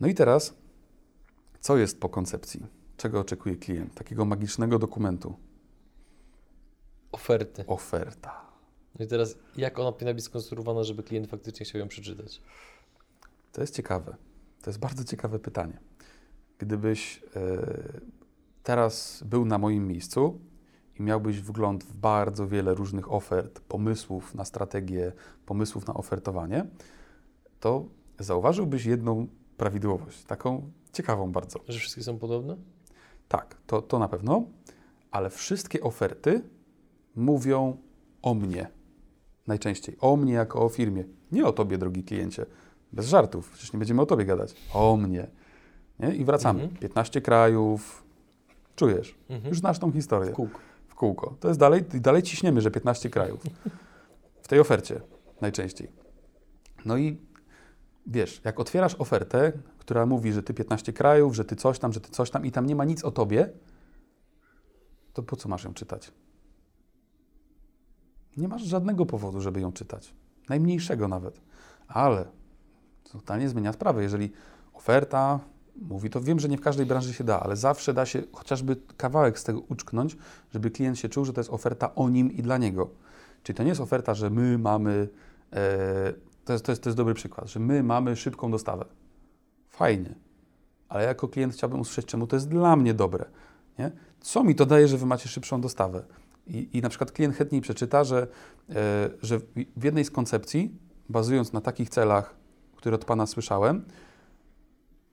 No 0.00 0.08
i 0.08 0.14
teraz, 0.14 0.54
co 1.60 1.76
jest 1.76 2.00
po 2.00 2.08
koncepcji? 2.08 2.66
Czego 2.96 3.20
oczekuje 3.20 3.56
klient? 3.56 3.94
Takiego 3.94 4.24
magicznego 4.24 4.78
dokumentu. 4.78 5.34
Oferty. 7.12 7.64
Oferta. 7.66 8.46
No 8.98 9.04
i 9.04 9.08
teraz, 9.08 9.36
jak 9.56 9.78
ona 9.78 9.92
powinna 9.92 10.14
być 10.14 10.24
skonstruowana, 10.24 10.82
żeby 10.84 11.02
klient 11.02 11.26
faktycznie 11.26 11.66
chciał 11.66 11.80
ją 11.80 11.88
przeczytać? 11.88 12.42
To 13.52 13.60
jest 13.60 13.76
ciekawe. 13.76 14.16
To 14.62 14.70
jest 14.70 14.80
bardzo 14.80 15.04
ciekawe 15.04 15.38
pytanie. 15.38 15.80
Gdybyś 16.58 17.22
e, 17.36 17.66
teraz 18.62 19.22
był 19.26 19.44
na 19.44 19.58
moim 19.58 19.86
miejscu 19.88 20.40
i 20.98 21.02
miałbyś 21.02 21.40
wgląd 21.40 21.84
w 21.84 21.94
bardzo 21.94 22.48
wiele 22.48 22.74
różnych 22.74 23.12
ofert, 23.12 23.60
pomysłów 23.60 24.34
na 24.34 24.44
strategię, 24.44 25.12
pomysłów 25.46 25.86
na 25.86 25.94
ofertowanie, 25.94 26.66
to 27.60 27.84
zauważyłbyś 28.18 28.84
jedną 28.84 29.26
prawidłowość, 29.60 30.24
taką 30.24 30.70
ciekawą 30.92 31.32
bardzo. 31.32 31.60
Że 31.68 31.78
wszystkie 31.78 32.02
są 32.02 32.18
podobne? 32.18 32.56
Tak, 33.28 33.56
to, 33.66 33.82
to 33.82 33.98
na 33.98 34.08
pewno, 34.08 34.44
ale 35.10 35.30
wszystkie 35.30 35.80
oferty 35.80 36.42
mówią 37.16 37.76
o 38.22 38.34
mnie. 38.34 38.70
Najczęściej. 39.46 39.96
O 40.00 40.16
mnie 40.16 40.32
jako 40.32 40.62
o 40.62 40.68
firmie. 40.68 41.04
Nie 41.32 41.46
o 41.46 41.52
tobie, 41.52 41.78
drogi 41.78 42.04
kliencie. 42.04 42.46
Bez 42.92 43.08
żartów. 43.08 43.50
Przecież 43.50 43.72
nie 43.72 43.78
będziemy 43.78 44.02
o 44.02 44.06
tobie 44.06 44.24
gadać. 44.24 44.54
O 44.74 44.96
mnie. 44.96 45.26
Nie? 45.98 46.14
I 46.14 46.24
wracamy. 46.24 46.62
Mhm. 46.62 46.80
15 46.80 47.20
krajów. 47.20 48.04
Czujesz. 48.76 49.14
Mhm. 49.28 49.48
Już 49.48 49.58
znasz 49.58 49.78
tą 49.78 49.92
historię. 49.92 50.30
W 50.30 50.34
kółko. 50.34 50.58
W 50.88 50.94
kółko. 50.94 51.34
To 51.40 51.48
jest 51.48 51.60
dalej, 51.60 51.82
dalej 51.82 52.22
ciśniemy, 52.22 52.60
że 52.60 52.70
15 52.70 53.10
krajów. 53.10 53.40
W 54.42 54.48
tej 54.48 54.60
ofercie 54.60 55.00
najczęściej. 55.40 55.88
No 56.84 56.96
i 56.96 57.29
wiesz, 58.10 58.40
jak 58.44 58.60
otwierasz 58.60 58.94
ofertę, 58.94 59.52
która 59.78 60.06
mówi, 60.06 60.32
że 60.32 60.42
ty 60.42 60.54
15 60.54 60.92
krajów, 60.92 61.34
że 61.34 61.44
ty 61.44 61.56
coś 61.56 61.78
tam, 61.78 61.92
że 61.92 62.00
ty 62.00 62.10
coś 62.10 62.30
tam 62.30 62.46
i 62.46 62.52
tam 62.52 62.66
nie 62.66 62.76
ma 62.76 62.84
nic 62.84 63.04
o 63.04 63.10
tobie, 63.10 63.50
to 65.12 65.22
po 65.22 65.36
co 65.36 65.48
masz 65.48 65.64
ją 65.64 65.74
czytać? 65.74 66.12
Nie 68.36 68.48
masz 68.48 68.62
żadnego 68.62 69.06
powodu, 69.06 69.40
żeby 69.40 69.60
ją 69.60 69.72
czytać. 69.72 70.14
Najmniejszego 70.48 71.08
nawet. 71.08 71.40
Ale 71.88 72.24
to 73.04 73.12
totalnie 73.12 73.48
zmienia 73.48 73.72
sprawę. 73.72 74.02
Jeżeli 74.02 74.32
oferta 74.72 75.40
mówi, 75.76 76.10
to 76.10 76.20
wiem, 76.20 76.40
że 76.40 76.48
nie 76.48 76.58
w 76.58 76.60
każdej 76.60 76.86
branży 76.86 77.14
się 77.14 77.24
da, 77.24 77.40
ale 77.40 77.56
zawsze 77.56 77.94
da 77.94 78.06
się 78.06 78.22
chociażby 78.32 78.76
kawałek 78.96 79.38
z 79.38 79.44
tego 79.44 79.60
uczknąć, 79.60 80.16
żeby 80.52 80.70
klient 80.70 80.98
się 80.98 81.08
czuł, 81.08 81.24
że 81.24 81.32
to 81.32 81.40
jest 81.40 81.50
oferta 81.50 81.94
o 81.94 82.08
nim 82.08 82.32
i 82.32 82.42
dla 82.42 82.58
niego. 82.58 82.90
Czyli 83.42 83.56
to 83.56 83.62
nie 83.62 83.68
jest 83.68 83.80
oferta, 83.80 84.14
że 84.14 84.30
my 84.30 84.58
mamy, 84.58 85.08
e, 85.52 86.12
to, 86.50 86.54
jest, 86.54 86.64
to, 86.64 86.72
jest, 86.72 86.82
to 86.82 86.88
jest 86.88 86.96
dobry 86.96 87.14
przykład, 87.14 87.48
że 87.48 87.60
my 87.60 87.82
mamy 87.82 88.16
szybką 88.16 88.50
dostawę. 88.50 88.84
Fajnie. 89.68 90.14
Ale 90.88 91.04
jako 91.04 91.28
klient 91.28 91.54
chciałbym 91.54 91.80
usłyszeć, 91.80 92.06
czemu 92.06 92.26
to 92.26 92.36
jest 92.36 92.48
dla 92.48 92.76
mnie 92.76 92.94
dobre. 92.94 93.24
Nie? 93.78 93.92
Co 94.20 94.44
mi 94.44 94.54
to 94.54 94.66
daje, 94.66 94.88
że 94.88 94.98
wy 94.98 95.06
macie 95.06 95.28
szybszą 95.28 95.60
dostawę? 95.60 96.02
I, 96.46 96.68
i 96.72 96.80
na 96.80 96.88
przykład 96.88 97.12
klient 97.12 97.36
chętniej 97.36 97.60
przeczyta, 97.60 98.04
że, 98.04 98.26
e, 98.70 99.10
że 99.22 99.38
w 99.76 99.84
jednej 99.84 100.04
z 100.04 100.10
koncepcji, 100.10 100.74
bazując 101.08 101.52
na 101.52 101.60
takich 101.60 101.88
celach, 101.88 102.34
które 102.76 102.94
od 102.94 103.04
Pana 103.04 103.26
słyszałem, 103.26 103.84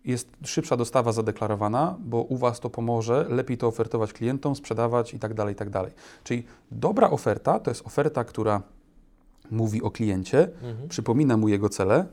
jest 0.06 0.30
szybsza 0.44 0.78
dostawa 0.78 1.12
zadeklarowana, 1.12 1.96
bo 2.00 2.22
u 2.22 2.38
Was 2.38 2.60
to 2.60 2.70
pomoże, 2.70 3.26
lepiej 3.30 3.58
to 3.58 3.68
ofertować 3.68 4.14
klientom, 4.14 4.56
sprzedawać 4.56 5.14
i 5.14 5.20
tak 5.20 5.34
dalej, 5.34 5.54
i 5.54 5.56
tak 5.56 5.70
dalej. 5.70 5.92
Czyli 6.24 6.44
dobra 6.72 7.10
oferta 7.10 7.60
to 7.60 7.72
jest 7.72 7.86
oferta, 7.86 8.24
która 8.24 8.62
mówi 9.52 9.82
o 9.82 9.92
kliencie, 9.92 10.50
Mhm. 10.64 10.90
przypomina 10.90 11.38
mu 11.38 11.48
jego 11.48 11.70
cele, 11.70 12.08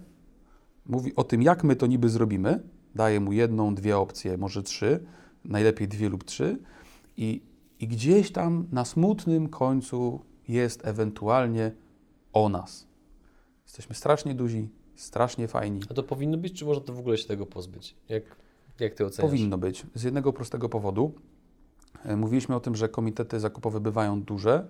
mówi 0.86 1.16
o 1.16 1.24
tym, 1.24 1.42
jak 1.42 1.64
my 1.64 1.76
to 1.76 1.86
niby 1.86 2.08
zrobimy, 2.08 2.62
daje 2.94 3.20
mu 3.20 3.32
jedną, 3.32 3.74
dwie 3.74 3.98
opcje, 3.98 4.38
może 4.38 4.62
trzy, 4.62 5.04
najlepiej 5.44 5.88
dwie 5.88 6.08
lub 6.08 6.24
trzy 6.24 6.58
i, 7.16 7.42
i 7.80 7.88
gdzieś 7.88 8.32
tam 8.32 8.66
na 8.72 8.84
smutnym 8.84 9.48
końcu 9.48 10.20
jest 10.48 10.86
ewentualnie 10.86 11.72
o 12.32 12.48
nas. 12.48 12.86
Jesteśmy 13.64 13.94
strasznie 13.94 14.34
duzi, 14.34 14.68
strasznie 14.96 15.48
fajni. 15.48 15.80
A 15.90 15.94
to 15.94 16.02
powinno 16.02 16.38
być, 16.38 16.52
czy 16.58 16.64
można 16.64 16.84
to 16.84 16.92
w 16.92 16.98
ogóle 16.98 17.18
się 17.18 17.28
tego 17.28 17.46
pozbyć? 17.46 17.96
Jak, 18.08 18.22
jak 18.80 18.94
ty 18.94 19.06
oceniasz? 19.06 19.30
Powinno 19.30 19.58
być. 19.58 19.86
Z 19.94 20.02
jednego 20.02 20.32
prostego 20.32 20.68
powodu. 20.68 21.12
E, 22.04 22.16
Mówiliśmy 22.16 22.54
o 22.56 22.60
tym, 22.60 22.76
że 22.76 22.88
komitety 22.88 23.40
zakupowe 23.40 23.80
bywają 23.80 24.22
duże, 24.22 24.66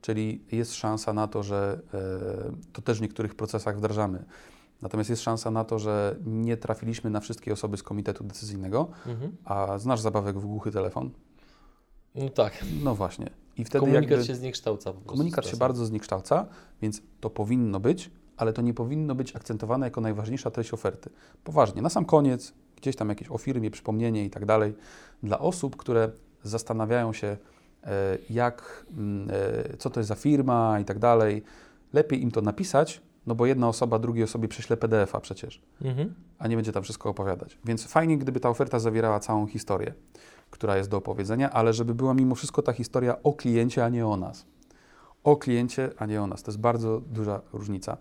czyli 0.00 0.44
jest 0.52 0.74
szansa 0.74 1.12
na 1.12 1.28
to, 1.28 1.42
że 1.42 1.80
e, 1.94 2.52
to 2.72 2.82
też 2.82 2.98
w 2.98 3.02
niektórych 3.02 3.34
procesach 3.34 3.76
wdrażamy. 3.76 4.24
Natomiast 4.82 5.10
jest 5.10 5.22
szansa 5.22 5.50
na 5.50 5.64
to, 5.64 5.78
że 5.78 6.16
nie 6.26 6.56
trafiliśmy 6.56 7.10
na 7.10 7.20
wszystkie 7.20 7.52
osoby 7.52 7.76
z 7.76 7.82
komitetu 7.82 8.24
decyzyjnego, 8.24 8.88
Mhm. 9.06 9.36
a 9.44 9.78
znasz 9.78 10.00
zabawek 10.00 10.38
w 10.38 10.46
głuchy 10.46 10.70
telefon? 10.70 11.10
No 12.14 12.28
tak. 12.28 12.64
No 12.84 12.94
właśnie. 12.94 13.30
I 13.56 13.64
wtedy 13.64 13.80
Komunikat 13.80 14.10
jakby 14.10 14.24
się 14.26 14.34
zniekształca 14.34 14.92
po 14.92 15.00
komunikat 15.00 15.46
się 15.46 15.56
bardzo 15.56 15.86
zniekształca, 15.86 16.46
więc 16.82 17.02
to 17.20 17.30
powinno 17.30 17.80
być, 17.80 18.10
ale 18.36 18.52
to 18.52 18.62
nie 18.62 18.74
powinno 18.74 19.14
być 19.14 19.36
akcentowane 19.36 19.86
jako 19.86 20.00
najważniejsza 20.00 20.50
treść 20.50 20.72
oferty. 20.72 21.10
Poważnie, 21.44 21.82
na 21.82 21.88
sam 21.88 22.04
koniec, 22.04 22.52
gdzieś 22.76 22.96
tam 22.96 23.08
jakieś 23.08 23.30
o 23.30 23.38
firmie, 23.38 23.70
przypomnienie 23.70 24.24
i 24.24 24.30
tak 24.30 24.46
dalej, 24.46 24.74
dla 25.22 25.38
osób, 25.38 25.76
które 25.76 26.10
zastanawiają 26.42 27.12
się, 27.12 27.36
jak, 28.30 28.86
mm, 28.90 29.28
e, 29.72 29.76
co 29.76 29.90
to 29.90 30.00
jest 30.00 30.08
za 30.08 30.14
firma 30.14 30.80
i 30.80 30.84
tak 30.84 30.98
dalej, 30.98 31.42
lepiej 31.92 32.22
im 32.22 32.30
to 32.30 32.40
napisać, 32.40 33.02
no 33.26 33.34
bo 33.34 33.46
jedna 33.46 33.68
osoba 33.68 33.98
drugiej 33.98 34.24
osobie 34.24 34.48
prześle 34.48 34.76
PDF-a 34.76 35.20
przecież 35.20 35.62
Mhm. 35.84 36.14
a 36.38 36.48
nie 36.48 36.56
będzie 36.56 36.72
tam 36.72 36.82
wszystko 36.82 37.08
opowiadać. 37.10 37.58
Więc 37.64 37.86
fajnie, 37.86 38.18
gdyby 38.18 38.40
ta 38.40 38.48
oferta 38.48 38.78
zawierała 38.78 39.20
całą 39.20 39.46
historię, 39.46 39.94
która 40.50 40.76
jest 40.76 40.90
do 40.90 40.96
opowiedzenia, 40.96 41.50
ale 41.50 41.72
żeby 41.72 41.94
była 41.94 42.14
mimo 42.14 42.34
wszystko 42.34 42.62
ta 42.62 42.72
historia 42.72 43.22
o 43.22 43.32
kliencie, 43.32 43.84
a 43.84 43.88
nie 43.88 44.06
o 44.06 44.16
nas. 44.16 44.46
O 45.24 45.36
kliencie, 45.36 45.90
a 45.98 46.06
nie 46.06 46.22
o 46.22 46.26
nas. 46.26 46.42
To 46.42 46.50
jest 46.50 46.60
bardzo 46.60 47.00
duża 47.00 47.40
różnica. 47.52 47.96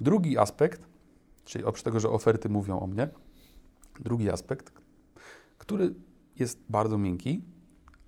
Drugi 0.00 0.38
aspekt, 0.38 0.82
czyli 1.44 1.64
oprócz 1.64 1.82
tego, 1.82 2.00
że 2.00 2.08
oferty 2.10 2.48
mówią 2.48 2.80
o 2.80 2.86
mnie, 2.86 3.08
drugi 4.00 4.30
aspekt, 4.30 4.72
który 5.58 5.94
jest 6.38 6.58
bardzo 6.68 6.98
miękki, 6.98 7.42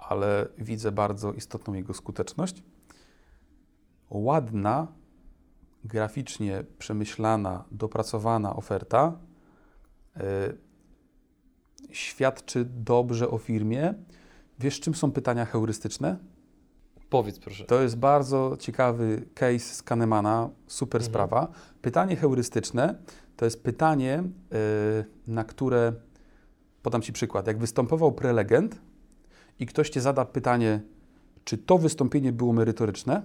ale 0.09 0.49
widzę 0.59 0.93
bardzo 0.93 1.33
istotną 1.33 1.75
jego 1.75 1.95
skuteczność. 1.95 2.63
Ładna, 4.11 4.87
graficznie 5.85 6.65
przemyślana, 6.79 7.65
dopracowana 7.71 8.57
oferta 8.57 9.19
y, 10.17 10.21
świadczy 11.91 12.65
dobrze 12.65 13.31
o 13.31 13.39
firmie. 13.39 13.95
Wiesz, 14.59 14.81
czym 14.81 14.95
są 14.95 15.13
pytania 15.13 15.45
heurystyczne? 15.45 16.19
Powiedz 17.11 17.39
proszę. 17.39 17.65
To 17.65 17.83
jest 17.83 17.97
bardzo 17.97 18.57
ciekawy 18.61 19.23
case 19.35 19.59
z 19.59 19.83
Kahnemana, 19.83 20.51
super 20.67 21.01
Mhm. 21.01 21.13
sprawa. 21.13 21.49
Pytanie 21.83 22.17
heurystyczne 22.17 22.99
to 23.37 23.45
jest 23.45 23.63
pytanie, 23.63 24.23
y, 24.23 25.05
na 25.27 25.45
które, 25.45 25.93
podam 26.83 27.03
Ci 27.03 27.13
przykład, 27.13 27.47
jak 27.47 27.59
występował 27.59 28.13
prelegent 28.13 28.81
i 29.59 29.67
ktoś 29.67 29.91
Cię 29.91 30.01
zada 30.01 30.25
pytanie, 30.25 30.81
czy 31.45 31.59
to 31.59 31.79
wystąpienie 31.79 32.33
było 32.33 32.53
merytoryczne, 32.53 33.23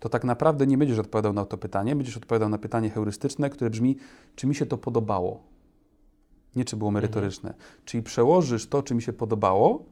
to 0.00 0.08
tak 0.08 0.24
naprawdę 0.24 0.66
nie 0.66 0.78
będziesz 0.78 0.98
odpowiadał 0.98 1.32
na 1.32 1.44
to 1.44 1.58
pytanie, 1.58 1.96
będziesz 1.96 2.16
odpowiadał 2.16 2.48
na 2.48 2.58
pytanie 2.58 2.90
heurystyczne, 2.90 3.50
które 3.50 3.70
brzmi, 3.70 3.96
czy 4.36 4.46
mi 4.46 4.54
się 4.54 4.66
to 4.66 4.78
podobało. 4.78 5.42
Nie, 6.56 6.64
czy 6.64 6.76
było 6.76 6.90
merytoryczne. 6.90 7.54
Czyli 7.84 8.02
przełożysz 8.02 8.66
to, 8.66 8.82
czy 8.82 8.94
mi 8.94 9.02
się 9.02 9.12
podobało, 9.12 9.84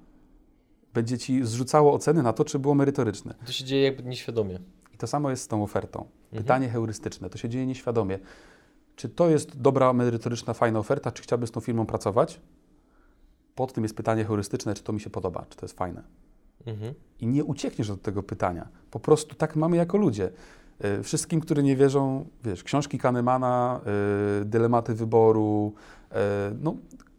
będzie 0.94 1.18
ci 1.18 1.44
zrzucało 1.44 1.92
oceny 1.92 2.22
na 2.22 2.32
to, 2.32 2.44
czy 2.44 2.58
było 2.58 2.74
merytoryczne. 2.74 3.34
To 3.46 3.52
się 3.52 3.64
dzieje 3.64 3.82
jakby 3.82 4.02
nieświadomie. 4.02 4.58
I 4.94 4.98
to 4.98 5.06
samo 5.06 5.30
jest 5.30 5.42
z 5.42 5.48
tą 5.48 5.62
ofertą. 5.62 6.00
Mhm. 6.00 6.42
Pytanie 6.42 6.68
heurystyczne, 6.68 7.30
to 7.30 7.38
się 7.38 7.48
dzieje 7.48 7.66
nieświadomie. 7.66 8.18
Czy 8.96 9.08
to 9.08 9.28
jest 9.28 9.60
dobra, 9.60 9.92
merytoryczna, 9.92 10.54
fajna 10.54 10.78
oferta, 10.78 11.12
czy 11.12 11.22
chciałbym 11.22 11.48
z 11.48 11.50
tą 11.50 11.60
firmą 11.60 11.86
pracować? 11.86 12.40
Pod 13.58 13.72
tym 13.72 13.84
jest 13.84 13.96
pytanie 13.96 14.24
heurystyczne, 14.24 14.74
czy 14.74 14.82
to 14.82 14.92
mi 14.92 15.00
się 15.00 15.10
podoba, 15.10 15.46
czy 15.48 15.56
to 15.56 15.66
jest 15.66 15.76
fajne. 15.78 16.02
Mhm. 16.66 16.94
I 17.20 17.26
nie 17.26 17.44
uciekniesz 17.44 17.90
od 17.90 18.02
tego 18.02 18.22
pytania. 18.22 18.68
Po 18.90 19.00
prostu 19.00 19.34
tak 19.34 19.56
mamy 19.56 19.76
jako 19.76 19.98
ludzie. 19.98 20.30
Y, 20.84 21.02
Wszystkim, 21.02 21.40
którzy 21.40 21.62
nie 21.62 21.76
wierzą, 21.76 22.26
wiesz, 22.44 22.64
książki 22.64 22.98
Kahnemana, 22.98 23.80
y, 24.42 24.44
dylematy 24.44 24.94
wyboru, 24.94 25.72
y, 26.12 26.14
no 26.60 26.76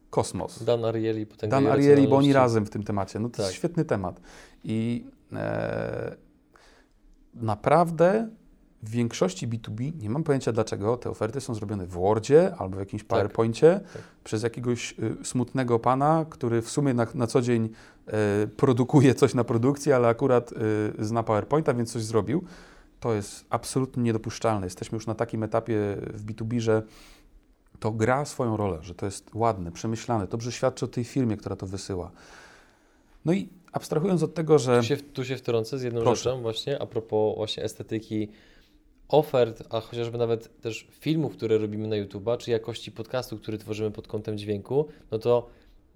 kosmos. 0.09 0.63
Dan 0.63 0.85
Ariely, 0.85 1.25
potęga 1.25 1.55
Dan 1.61 1.71
Ariely, 1.71 2.07
bo 2.07 2.17
oni 2.17 2.33
razem 2.33 2.65
w 2.65 2.69
tym 2.69 2.83
temacie. 2.83 3.19
No 3.19 3.29
to 3.29 3.37
Tak. 3.37 3.45
jest 3.45 3.55
świetny 3.55 3.85
temat. 3.85 4.21
I 4.63 5.05
e, 5.33 6.15
naprawdę 7.33 8.29
w 8.83 8.89
większości 8.89 9.47
B2B, 9.47 10.01
nie 10.01 10.09
mam 10.09 10.23
pojęcia 10.23 10.51
dlaczego, 10.51 10.97
te 10.97 11.09
oferty 11.09 11.41
są 11.41 11.53
zrobione 11.53 11.85
w 11.85 11.89
Wordzie 11.89 12.55
albo 12.57 12.75
w 12.75 12.79
jakimś 12.79 13.03
PowerPoincie 13.03 13.79
tak. 13.93 14.01
przez 14.23 14.43
jakiegoś 14.43 14.95
y, 14.99 15.25
smutnego 15.25 15.79
pana, 15.79 16.25
który 16.29 16.61
w 16.61 16.69
sumie 16.69 16.93
na, 16.93 17.07
na 17.13 17.27
co 17.27 17.41
dzień 17.41 17.69
e, 18.07 18.47
produkuje 18.47 19.15
coś 19.15 19.33
na 19.33 19.43
produkcji, 19.43 19.93
ale 19.93 20.07
akurat 20.07 20.51
y, 20.51 20.55
zna 21.05 21.23
PowerPointa, 21.23 21.73
więc 21.73 21.91
coś 21.93 22.03
zrobił. 22.03 22.43
To 22.99 23.13
jest 23.13 23.45
absolutnie 23.49 24.03
niedopuszczalne. 24.03 24.65
Jesteśmy 24.65 24.95
już 24.95 25.07
na 25.07 25.15
takim 25.15 25.43
etapie 25.43 25.97
w 26.13 26.25
B2B, 26.25 26.59
że 26.59 26.83
to 27.79 27.91
gra 27.91 28.25
swoją 28.25 28.57
rolę, 28.57 28.77
że 28.81 28.95
to 28.95 29.05
jest 29.05 29.29
ładne, 29.33 29.71
przemyślane, 29.71 30.27
dobrze 30.27 30.51
świadczy 30.51 30.85
o 30.85 30.87
tej 30.87 31.03
firmie, 31.03 31.37
która 31.37 31.55
to 31.55 31.65
wysyła. 31.65 32.11
No 33.25 33.33
i 33.33 33.49
abstrahując 33.71 34.23
od 34.23 34.33
tego, 34.33 34.59
że 34.59 34.77
Tu 34.77 34.85
się, 34.85 34.97
tu 34.97 35.25
się 35.25 35.37
wtrącę 35.37 35.79
z 35.79 35.81
jedną 35.81 36.01
Proszę. 36.01 36.23
rzeczą 36.23 36.41
właśnie, 36.41 36.81
a 36.81 36.85
propos 36.85 37.35
właśnie 37.35 37.63
estetyki 37.63 38.29
ofert, 39.09 39.63
a 39.69 39.81
chociażby 39.81 40.17
nawet 40.17 40.61
też 40.61 40.87
filmów, 40.91 41.33
które 41.33 41.57
robimy 41.57 41.87
na 41.87 41.95
YouTube'a, 41.95 42.37
czy 42.37 42.51
jakości 42.51 42.91
podcastu, 42.91 43.37
który 43.37 43.57
tworzymy 43.57 43.91
pod 43.91 44.07
kątem 44.07 44.37
dźwięku, 44.37 44.85
no 45.11 45.19
to 45.19 45.49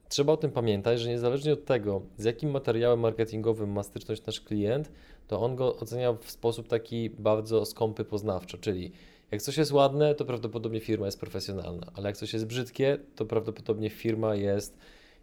trzeba 0.10 0.34
o 0.34 0.38
tym 0.38 0.52
pamiętać, 0.52 1.00
że 1.00 1.10
niezależnie 1.10 1.54
od 1.54 1.66
tego, 1.66 2.02
z 2.18 2.24
jakim 2.24 2.52
materiałem 2.52 3.00
marketingowym 3.00 3.72
ma 3.72 3.84
styczność 3.84 4.26
nasz 4.26 4.42
klient, 4.42 4.92
to 5.28 5.42
on 5.42 5.56
go 5.56 5.76
ocenia 5.76 6.14
w 6.14 6.32
sposób 6.32 6.68
taki 6.68 7.10
bardzo 7.10 7.66
skąpy 7.66 8.06
poznawczo, 8.06 8.58
czyli 8.58 8.92
jak 9.32 9.42
coś 9.42 9.58
jest 9.58 9.72
ładne, 9.72 10.16
to 10.16 10.26
prawdopodobnie 10.26 10.80
firma 10.80 11.06
jest 11.06 11.20
profesjonalna, 11.20 11.92
ale 11.96 12.10
jak 12.10 12.18
coś 12.18 12.34
jest 12.34 12.46
brzydkie, 12.46 12.98
to 13.16 13.26
prawdopodobnie 13.26 13.90
firma 13.90 14.36
jest 14.36 14.78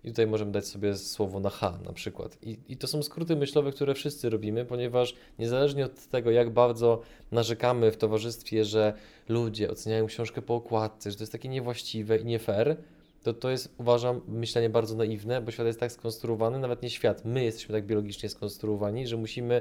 i 0.04 0.08
tutaj 0.08 0.26
możemy 0.26 0.52
dać 0.52 0.66
sobie 0.66 0.96
słowo 0.96 1.40
na 1.40 1.50
H 1.50 1.78
na 1.84 1.92
przykład. 1.92 2.38
I, 2.42 2.58
I 2.68 2.76
to 2.76 2.86
są 2.86 3.02
skróty 3.02 3.36
myślowe, 3.36 3.72
które 3.72 3.94
wszyscy 3.94 4.30
robimy, 4.30 4.64
ponieważ 4.64 5.14
niezależnie 5.38 5.84
od 5.84 6.06
tego, 6.06 6.30
jak 6.30 6.50
bardzo 6.50 7.02
narzekamy 7.32 7.92
w 7.92 7.96
towarzystwie, 7.96 8.64
że 8.64 8.92
ludzie 9.28 9.70
oceniają 9.70 10.06
książkę 10.06 10.42
po 10.42 10.54
okładce, 10.54 11.10
że 11.10 11.16
to 11.16 11.22
jest 11.22 11.32
takie 11.32 11.48
niewłaściwe 11.48 12.18
i 12.18 12.24
nie 12.24 12.38
fair, 12.38 12.76
to 13.22 13.34
to 13.34 13.50
jest, 13.50 13.74
uważam, 13.78 14.20
myślenie 14.28 14.70
bardzo 14.70 14.96
naiwne, 14.96 15.40
bo 15.40 15.50
świat 15.50 15.66
jest 15.66 15.80
tak 15.80 15.92
skonstruowany, 15.92 16.58
nawet 16.58 16.82
nie 16.82 16.90
świat, 16.90 17.24
my 17.24 17.44
jesteśmy 17.44 17.74
tak 17.74 17.86
biologicznie 17.86 18.28
skonstruowani, 18.28 19.06
że 19.06 19.16
musimy, 19.16 19.60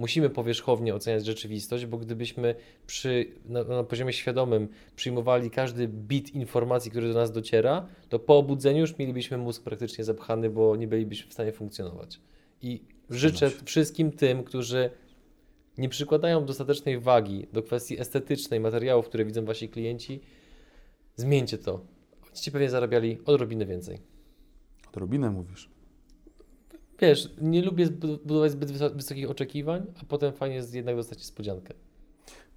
musimy 0.00 0.30
powierzchownie 0.30 0.94
oceniać 0.94 1.26
rzeczywistość, 1.26 1.86
bo 1.86 1.98
gdybyśmy 1.98 2.54
przy, 2.86 3.26
na, 3.44 3.64
na 3.64 3.84
poziomie 3.84 4.12
świadomym 4.12 4.68
przyjmowali 4.96 5.50
każdy 5.50 5.88
bit 5.88 6.34
informacji, 6.34 6.90
który 6.90 7.08
do 7.08 7.14
nas 7.14 7.32
dociera, 7.32 7.86
to 8.08 8.18
po 8.18 8.38
obudzeniu 8.38 8.80
już 8.80 8.98
mielibyśmy 8.98 9.38
mózg 9.38 9.62
praktycznie 9.62 10.04
zapchany, 10.04 10.50
bo 10.50 10.76
nie 10.76 10.88
bylibyśmy 10.88 11.30
w 11.30 11.32
stanie 11.32 11.52
funkcjonować. 11.52 12.20
I 12.62 12.82
życzę 13.10 13.50
wszystkim 13.64 14.12
tym, 14.12 14.44
którzy 14.44 14.90
nie 15.78 15.88
przykładają 15.88 16.44
dostatecznej 16.44 17.00
wagi 17.00 17.46
do 17.52 17.62
kwestii 17.62 18.00
estetycznej 18.00 18.60
materiałów, 18.60 19.08
które 19.08 19.24
widzą 19.24 19.44
wasi 19.44 19.68
klienci, 19.68 20.20
zmieńcie 21.16 21.58
to. 21.58 21.80
Będziecie 22.24 22.50
pewnie 22.50 22.70
zarabiali 22.70 23.18
odrobinę 23.26 23.66
więcej. 23.66 23.98
odrobinę 24.88 25.30
mówisz. 25.30 25.79
Wiesz, 27.00 27.34
nie 27.40 27.62
lubię 27.62 27.90
budować 28.24 28.52
zbyt 28.52 28.70
wyso- 28.72 28.96
wysokich 28.96 29.30
oczekiwań, 29.30 29.86
a 30.02 30.04
potem 30.04 30.32
fajnie 30.32 30.56
jest 30.56 30.74
jednak 30.74 30.96
dostać 30.96 31.18
niespodziankę. 31.18 31.74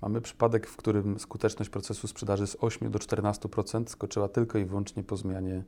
Mamy 0.02 0.22
przypadek, 0.22 0.68
w 0.68 0.78
którym 0.78 1.20
skuteczność 1.20 1.70
procesu 1.70 2.08
sprzedaży 2.08 2.48
z 2.48 2.58
8 2.60 2.92
do 2.92 3.00
14% 3.00 3.90
skoczyła 3.90 4.28
tylko 4.28 4.58
i 4.58 4.66
wyłącznie 4.66 5.04
po 5.04 5.18
zmianie 5.18 5.64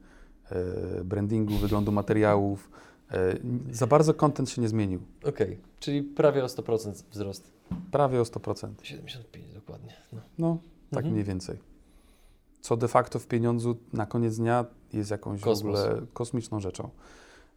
e, 0.51 1.03
brandingu, 1.03 1.53
wyglądu 1.57 1.91
materiałów. 1.91 2.69
E, 3.11 3.35
za 3.71 3.87
bardzo 3.87 4.13
content 4.13 4.49
się 4.49 4.61
nie 4.61 4.69
zmienił. 4.69 5.01
Okej, 5.25 5.59
czyli 5.79 6.03
prawie 6.03 6.43
o 6.43 6.47
100% 6.47 7.03
wzrost. 7.11 7.51
Prawie 7.91 8.19
o 8.21 8.23
100%. 8.23 8.69
75 8.83 9.53
dokładnie. 9.53 9.93
No. 10.13 10.21
No, 10.37 10.57
tak 10.91 10.97
Mhm. 10.97 11.13
mniej 11.13 11.23
więcej. 11.23 11.57
Co 12.61 12.77
de 12.77 12.87
facto 12.87 13.19
w 13.19 13.27
pieniądzu 13.27 13.75
na 13.93 14.05
koniec 14.05 14.37
dnia 14.37 14.65
jest 14.93 15.11
jakąś 15.11 15.41
Kosmos. 15.41 15.79
w 15.79 15.85
ogóle 15.85 16.01
kosmiczną 16.13 16.59
rzeczą. 16.59 16.89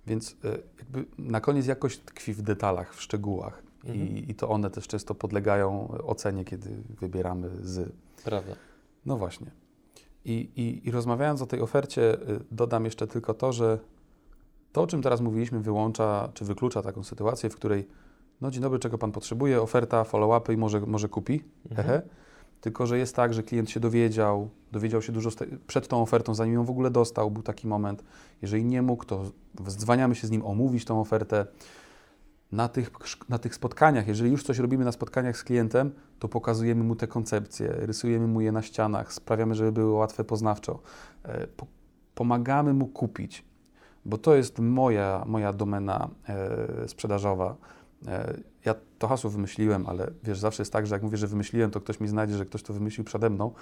Więc 0.09 0.37
e, 0.45 0.59
jakby 0.79 1.05
na 1.19 1.41
koniec 1.41 1.67
jakość 1.67 1.99
tkwi 1.99 2.33
w 2.35 2.43
detalach, 2.43 2.95
w 2.95 3.03
szczegółach. 3.03 3.63
Mhm. 3.85 4.09
I, 4.09 4.31
I 4.31 4.35
to 4.35 4.49
one 4.49 4.71
też 4.71 4.87
często 4.87 5.15
podlegają 5.15 5.89
ocenie, 6.07 6.45
kiedy 6.45 6.71
wybieramy 7.01 7.51
z. 7.63 7.93
Prawda. 8.25 8.53
No 9.07 9.17
właśnie. 9.17 9.51
I, 10.25 10.51
i, 10.57 10.89
I 10.89 10.91
rozmawiając 10.91 11.43
o 11.43 11.47
tej 11.47 11.61
ofercie, 11.61 12.15
y, 12.15 12.41
dodam 12.51 12.85
jeszcze 12.85 13.07
tylko 13.07 13.35
to, 13.35 13.53
że 13.53 13.79
to, 14.73 14.83
o 14.83 14.87
czym 14.87 15.03
teraz 15.03 15.21
mówiliśmy, 15.21 15.61
wyłącza 15.61 16.29
czy 16.35 16.45
wyklucza 16.45 16.83
taką 16.83 17.05
sytuację, 17.05 17.51
w 17.51 17.57
której 17.57 17.89
no 18.41 18.51
dzień 18.51 18.63
dobry, 18.63 18.79
czego 18.79 18.99
Pan 18.99 19.13
potrzebuje, 19.13 19.63
oferta, 19.63 20.05
follow-upy 20.05 20.53
i 20.53 20.57
może, 20.57 20.81
może 20.81 21.09
kupi, 21.09 21.45
Mhm. 21.71 21.89
hehe. 21.89 22.03
Tylko, 22.61 22.87
że 22.87 22.99
jest 22.99 23.17
tak, 23.17 23.35
że 23.35 23.43
klient 23.43 23.71
się 23.71 23.81
dowiedział, 23.81 24.49
dowiedział 24.73 25.03
się 25.03 25.13
dużo 25.13 25.31
przed 25.67 25.89
tą 25.89 26.03
ofertą, 26.03 26.35
zanim 26.35 26.55
ją 26.55 26.65
w 26.65 26.71
ogóle 26.71 26.91
dostał, 26.91 27.31
był 27.31 27.43
taki 27.43 27.67
moment. 27.67 28.05
Jeżeli 28.43 28.65
nie 28.65 28.83
mógł, 28.83 29.05
to 29.05 29.25
zdzwaniamy 29.67 30.15
się 30.15 30.27
z 30.27 30.31
nim 30.31 30.47
omówić 30.47 30.85
tą 30.85 31.01
ofertę. 31.01 31.47
Na 32.53 32.69
tych, 32.69 32.91
na 33.29 33.39
tych 33.39 33.55
spotkaniach, 33.55 34.09
jeżeli 34.09 34.31
już 34.31 34.43
coś 34.43 34.59
robimy 34.59 34.85
na 34.85 34.93
spotkaniach 34.93 35.37
z 35.37 35.45
klientem, 35.45 35.93
to 36.19 36.29
pokazujemy 36.29 36.85
mu 36.85 36.97
te 36.97 37.07
koncepcje, 37.07 37.69
rysujemy 37.69 38.27
mu 38.27 38.41
je 38.41 38.53
na 38.53 38.63
ścianach, 38.63 39.13
sprawiamy, 39.13 39.55
żeby 39.55 39.73
były 39.73 39.93
łatwe 39.93 40.25
poznawczo. 40.25 40.81
E, 41.25 41.47
Po, 41.47 41.67
pomagamy 42.15 42.75
mu 42.75 42.87
kupić, 42.87 43.45
bo 44.05 44.19
to 44.19 44.35
jest 44.35 44.59
moja, 44.59 45.25
moja 45.27 45.53
domena 45.53 46.09
e, 46.29 46.89
sprzedażowa. 46.89 47.57
E, 48.07 48.41
ja 48.65 48.75
to 48.99 49.09
hasło 49.09 49.31
wymyśliłem, 49.31 49.87
ale 49.87 50.11
wiesz, 50.25 50.39
zawsze 50.39 50.63
jest 50.63 50.73
tak, 50.73 50.87
że 50.87 50.95
jak 50.95 51.03
mówię, 51.03 51.17
że 51.17 51.27
wymyśliłem, 51.27 51.71
to 51.71 51.81
ktoś 51.81 52.01
mi 52.01 52.09
znajdzie, 52.09 52.37
że 52.37 52.45
ktoś 52.47 52.63
to 52.63 52.73
wymyślił 52.73 53.05
przede 53.05 53.31
mną. 53.31 53.53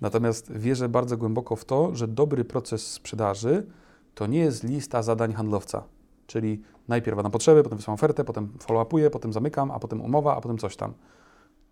Natomiast 0.00 0.52
wierzę 0.52 0.88
bardzo 0.88 1.16
głęboko 1.16 1.56
w 1.56 1.64
to, 1.64 1.94
że 1.94 2.08
dobry 2.08 2.44
proces 2.44 2.92
sprzedaży 2.92 3.66
to 4.14 4.26
nie 4.26 4.38
jest 4.38 4.64
lista 4.64 5.02
zadań 5.02 5.32
handlowca. 5.32 5.84
Czyli 6.26 6.62
najpierw 6.88 7.16
badam 7.16 7.32
potrzeby, 7.32 7.62
potem 7.62 7.78
wysyłam 7.78 7.94
ofertę, 7.94 8.24
potem 8.24 8.52
follow-upuję, 8.58 9.10
potem 9.10 9.32
zamykam, 9.32 9.70
a 9.70 9.78
potem 9.78 10.00
umowa, 10.00 10.36
a 10.36 10.40
potem 10.40 10.58
coś 10.58 10.76
tam. 10.76 10.94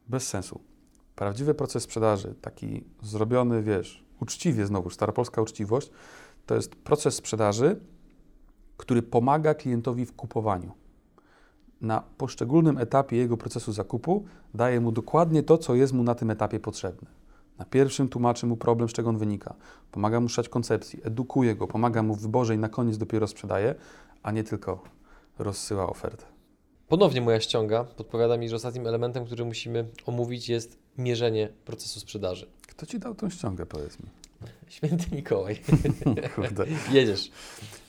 Bez 0.09 0.29
sensu. 0.29 0.61
Prawdziwy 1.17 1.55
proces 1.55 1.83
sprzedaży, 1.83 2.35
taki 2.41 2.85
zrobiony, 3.03 3.63
wiesz, 3.63 4.05
uczciwie 4.21 4.67
znowu, 4.67 4.91
staropolska 4.91 5.43
uczciwość, 5.43 5.91
to 6.47 6.55
jest 6.55 6.77
proces 6.77 7.15
sprzedaży, 7.15 7.81
który 8.77 9.03
pomaga 9.03 9.55
klientowi 9.55 10.07
w 10.07 10.17
kupowaniu. 10.17 10.73
Na 11.85 12.03
poszczególnym 12.19 12.79
etapie 12.79 13.17
jego 13.17 13.37
procesu 13.37 13.73
zakupu 13.73 14.25
daje 14.55 14.81
mu 14.81 14.93
dokładnie 14.93 15.43
to, 15.43 15.59
co 15.59 15.75
jest 15.75 15.93
mu 15.93 16.03
na 16.03 16.15
tym 16.15 16.31
etapie 16.31 16.61
potrzebne. 16.61 17.09
Na 17.59 17.65
pierwszym 17.65 18.09
tłumaczy 18.09 18.47
mu 18.47 18.57
problem, 18.57 18.89
z 18.89 18.93
czego 18.93 19.11
on 19.11 19.19
wynika. 19.19 19.55
Pomaga 19.93 20.21
mu 20.21 20.29
szukać 20.29 20.49
koncepcji, 20.49 21.01
edukuje 21.05 21.55
go, 21.57 21.67
pomaga 21.67 22.03
mu 22.03 22.15
w 22.15 22.21
wyborze 22.21 22.55
i 22.55 22.59
na 22.59 22.69
koniec 22.69 22.99
dopiero 22.99 23.27
sprzedaje, 23.27 23.75
a 24.23 24.33
nie 24.33 24.45
tylko 24.45 24.83
rozsyła 25.39 25.91
ofertę. 25.91 26.25
Ponownie 26.89 27.21
moja 27.21 27.41
ściąga 27.41 27.85
podpowiada 27.85 28.37
mi, 28.37 28.49
że 28.49 28.57
ostatnim 28.57 28.87
elementem, 28.87 29.25
który 29.25 29.45
musimy 29.45 29.89
omówić 30.07 30.49
jest 30.49 30.79
mierzenie 30.99 31.49
procesu 31.65 32.01
sprzedaży. 32.01 32.47
Kto 32.67 32.87
ci 32.87 32.99
dał 32.99 33.15
tą 33.15 33.31
ściągę, 33.31 33.67
powiedz 33.67 33.99
mi? 33.99 34.07
Święty 34.69 35.17
Mikołaj. 35.17 35.61
Jedziesz. 36.93 37.31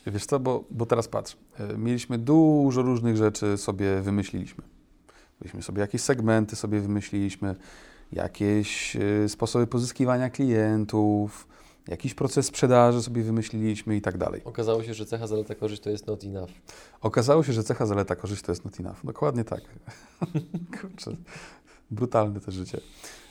Wiesz 0.06 0.26
co, 0.26 0.40
bo, 0.40 0.64
bo 0.70 0.86
teraz 0.86 1.08
patrz. 1.08 1.36
e, 1.58 1.78
Mieliśmy 1.78 2.18
dużo 2.18 2.82
różnych 2.82 3.16
rzeczy 3.16 3.56
sobie 3.56 4.00
wymyśliliśmy. 4.00 4.64
Byliśmy 5.40 5.62
sobie 5.62 5.80
jakieś 5.80 6.02
segmenty 6.02 6.56
sobie 6.56 6.80
wymyśliliśmy, 6.80 7.54
jakieś 8.12 8.96
e, 8.96 9.28
sposoby 9.28 9.66
pozyskiwania 9.66 10.30
klientów, 10.30 11.48
jakiś 11.88 12.14
proces 12.14 12.46
sprzedaży 12.46 13.02
sobie 13.02 13.22
wymyśliliśmy 13.22 13.96
i 13.96 14.00
tak 14.00 14.18
dalej. 14.18 14.40
Okazało 14.44 14.82
się, 14.82 14.94
że 14.94 15.06
cecha 15.06 15.26
zaleta 15.26 15.54
korzyść 15.54 15.82
to 15.82 15.90
jest 15.90 16.06
not 16.06 16.24
enough. 16.24 16.50
Okazało 17.00 17.42
się, 17.42 17.52
że 17.52 17.64
cecha 17.64 17.86
zaleta 17.86 18.16
korzyść 18.16 18.42
to 18.42 18.52
jest 18.52 18.64
not 18.64 18.80
enough. 18.80 18.96
Dokładnie 19.04 19.44
tak. 19.44 19.60
Kurczę, 20.80 21.16
brutalne 21.90 22.40
to 22.40 22.50
życie. 22.50 22.80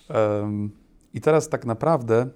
Em, 0.09 0.69
I 1.13 1.21
teraz 1.21 1.49
tak 1.49 1.65
naprawdę 1.65 2.27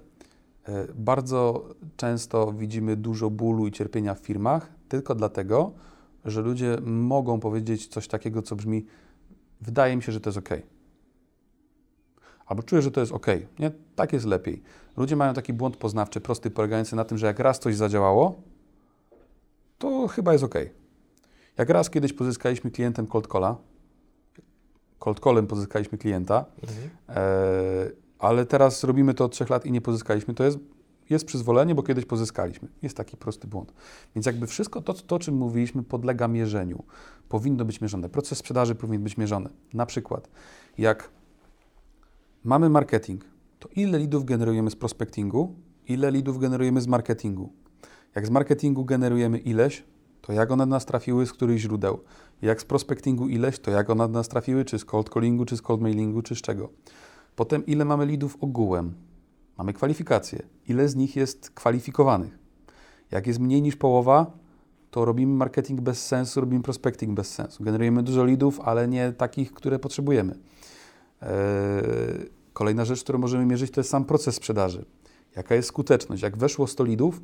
bardzo 0.94 1.68
często 1.96 2.52
widzimy 2.52 2.96
dużo 2.96 3.30
bólu 3.30 3.66
i 3.66 3.72
cierpienia 3.72 4.14
w 4.14 4.18
firmach 4.18 4.70
tylko 4.88 5.14
dlatego, 5.14 5.72
że 6.24 6.40
ludzie 6.42 6.78
mogą 6.84 7.40
powiedzieć 7.40 7.86
coś 7.86 8.08
takiego, 8.08 8.42
co 8.42 8.56
brzmi 8.56 8.86
wydaje 9.60 9.96
mi 9.96 10.02
się, 10.02 10.12
że 10.12 10.20
to 10.20 10.30
jest 10.30 10.38
ok. 10.38 10.48
Albo 12.46 12.62
czuję, 12.62 12.82
że 12.82 12.90
to 12.90 13.00
jest 13.00 13.12
ok. 13.12 13.26
Nie, 13.58 13.70
tak 13.96 14.12
jest 14.12 14.26
lepiej. 14.26 14.62
Ludzie 14.96 15.16
mają 15.16 15.34
taki 15.34 15.52
błąd 15.52 15.76
poznawczy, 15.76 16.20
prosty, 16.20 16.50
polegający 16.50 16.96
na 16.96 17.04
tym, 17.04 17.18
że 17.18 17.26
jak 17.26 17.38
raz 17.38 17.58
coś 17.58 17.76
zadziałało, 17.76 18.42
to 19.78 20.08
chyba 20.08 20.32
jest 20.32 20.44
ok. 20.44 20.54
Jak 21.58 21.70
raz 21.70 21.90
kiedyś 21.90 22.12
pozyskaliśmy 22.12 22.70
klientem 22.70 23.06
cold 23.06 23.26
calla, 23.32 23.56
cold 24.98 25.20
callem 25.20 25.46
pozyskaliśmy 25.46 25.98
klienta, 25.98 26.44
Mhm. 26.62 26.90
e, 27.08 27.90
ale 28.20 28.46
teraz 28.46 28.84
robimy 28.84 29.14
to 29.14 29.24
od 29.24 29.32
trzech 29.32 29.50
lat 29.50 29.66
i 29.66 29.72
nie 29.72 29.80
pozyskaliśmy, 29.80 30.34
to 30.34 30.44
jest, 30.44 30.58
jest 31.10 31.24
przyzwolenie, 31.24 31.74
bo 31.74 31.82
kiedyś 31.82 32.04
pozyskaliśmy. 32.04 32.68
Jest 32.82 32.96
taki 32.96 33.16
prosty 33.16 33.48
błąd. 33.48 33.72
Więc 34.14 34.26
jakby 34.26 34.46
wszystko 34.46 34.82
to, 34.82 34.94
to, 34.94 35.18
czym 35.18 35.34
mówiliśmy, 35.34 35.82
podlega 35.82 36.28
mierzeniu. 36.28 36.84
Powinno 37.28 37.64
być 37.64 37.80
mierzone. 37.80 38.08
Proces 38.08 38.38
sprzedaży 38.38 38.74
powinien 38.74 39.02
być 39.02 39.16
mierzony. 39.16 39.48
Na 39.74 39.86
przykład, 39.86 40.28
jak 40.78 41.10
mamy 42.44 42.68
marketing, 42.68 43.24
to 43.58 43.68
ile 43.76 43.98
lidów 43.98 44.24
generujemy 44.24 44.70
z 44.70 44.76
prospectingu, 44.76 45.54
ile 45.88 46.10
lidów 46.10 46.38
generujemy 46.38 46.80
z 46.80 46.86
marketingu. 46.86 47.52
Jak 48.14 48.26
z 48.26 48.30
marketingu 48.30 48.84
generujemy 48.84 49.38
ileś, 49.38 49.84
to 50.20 50.32
jak 50.32 50.50
one 50.50 50.66
nas 50.66 50.86
trafiły, 50.86 51.26
z 51.26 51.32
których 51.32 51.58
źródeł. 51.58 52.00
Jak 52.42 52.60
z 52.60 52.64
prospectingu 52.64 53.28
ileś, 53.28 53.58
to 53.58 53.70
jak 53.70 53.90
one 53.90 54.08
nas 54.08 54.28
trafiły, 54.28 54.64
czy 54.64 54.78
z 54.78 54.84
cold 54.84 55.08
callingu, 55.08 55.44
czy 55.44 55.56
z 55.56 55.62
cold 55.62 55.80
mailingu, 55.80 56.22
czy 56.22 56.34
z 56.34 56.40
czego. 56.40 56.68
Potem 57.40 57.66
ile 57.66 57.84
mamy 57.84 58.06
lidów 58.06 58.36
ogółem. 58.40 58.94
Mamy 59.58 59.72
kwalifikacje. 59.72 60.42
Ile 60.68 60.88
z 60.88 60.96
nich 60.96 61.16
jest 61.16 61.50
kwalifikowanych. 61.50 62.38
Jak 63.10 63.26
jest 63.26 63.38
mniej 63.38 63.62
niż 63.62 63.76
połowa, 63.76 64.38
to 64.90 65.04
robimy 65.04 65.36
marketing 65.36 65.80
bez 65.80 66.06
sensu, 66.06 66.40
robimy 66.40 66.62
prospecting 66.62 67.14
bez 67.14 67.34
sensu. 67.34 67.64
Generujemy 67.64 68.02
dużo 68.02 68.24
leadów, 68.24 68.60
ale 68.60 68.88
nie 68.88 69.12
takich, 69.12 69.52
które 69.52 69.78
potrzebujemy. 69.78 70.38
Eee, 71.22 71.30
kolejna 72.52 72.84
rzecz, 72.84 73.02
którą 73.02 73.18
możemy 73.18 73.46
mierzyć, 73.46 73.70
to 73.70 73.80
jest 73.80 73.90
sam 73.90 74.04
proces 74.04 74.34
sprzedaży. 74.34 74.84
Jaka 75.36 75.54
jest 75.54 75.68
skuteczność? 75.68 76.22
Jak 76.22 76.36
weszło 76.36 76.66
100 76.66 76.84
leadów, 76.84 77.22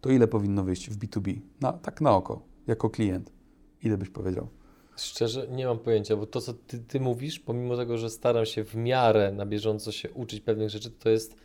to 0.00 0.10
ile 0.10 0.28
powinno 0.28 0.64
wyjść 0.64 0.90
w 0.90 0.98
B2B? 0.98 1.40
Na, 1.60 1.72
tak 1.72 2.00
na 2.00 2.16
oko, 2.16 2.42
jako 2.66 2.90
klient. 2.90 3.32
Ile 3.82 3.98
byś 3.98 4.10
powiedział? 4.10 4.48
Szczerze 4.96 5.46
nie 5.50 5.66
mam 5.66 5.78
pojęcia, 5.78 6.16
bo 6.16 6.26
to, 6.26 6.40
co 6.40 6.52
ty, 6.54 6.78
ty 6.78 7.00
mówisz, 7.00 7.38
pomimo 7.38 7.76
tego, 7.76 7.98
że 7.98 8.10
staram 8.10 8.46
się 8.46 8.64
w 8.64 8.74
miarę 8.74 9.32
na 9.32 9.46
bieżąco 9.46 9.92
się 9.92 10.10
uczyć 10.10 10.40
pewnych 10.40 10.70
rzeczy, 10.70 10.90
to 10.90 11.10
jest 11.10 11.36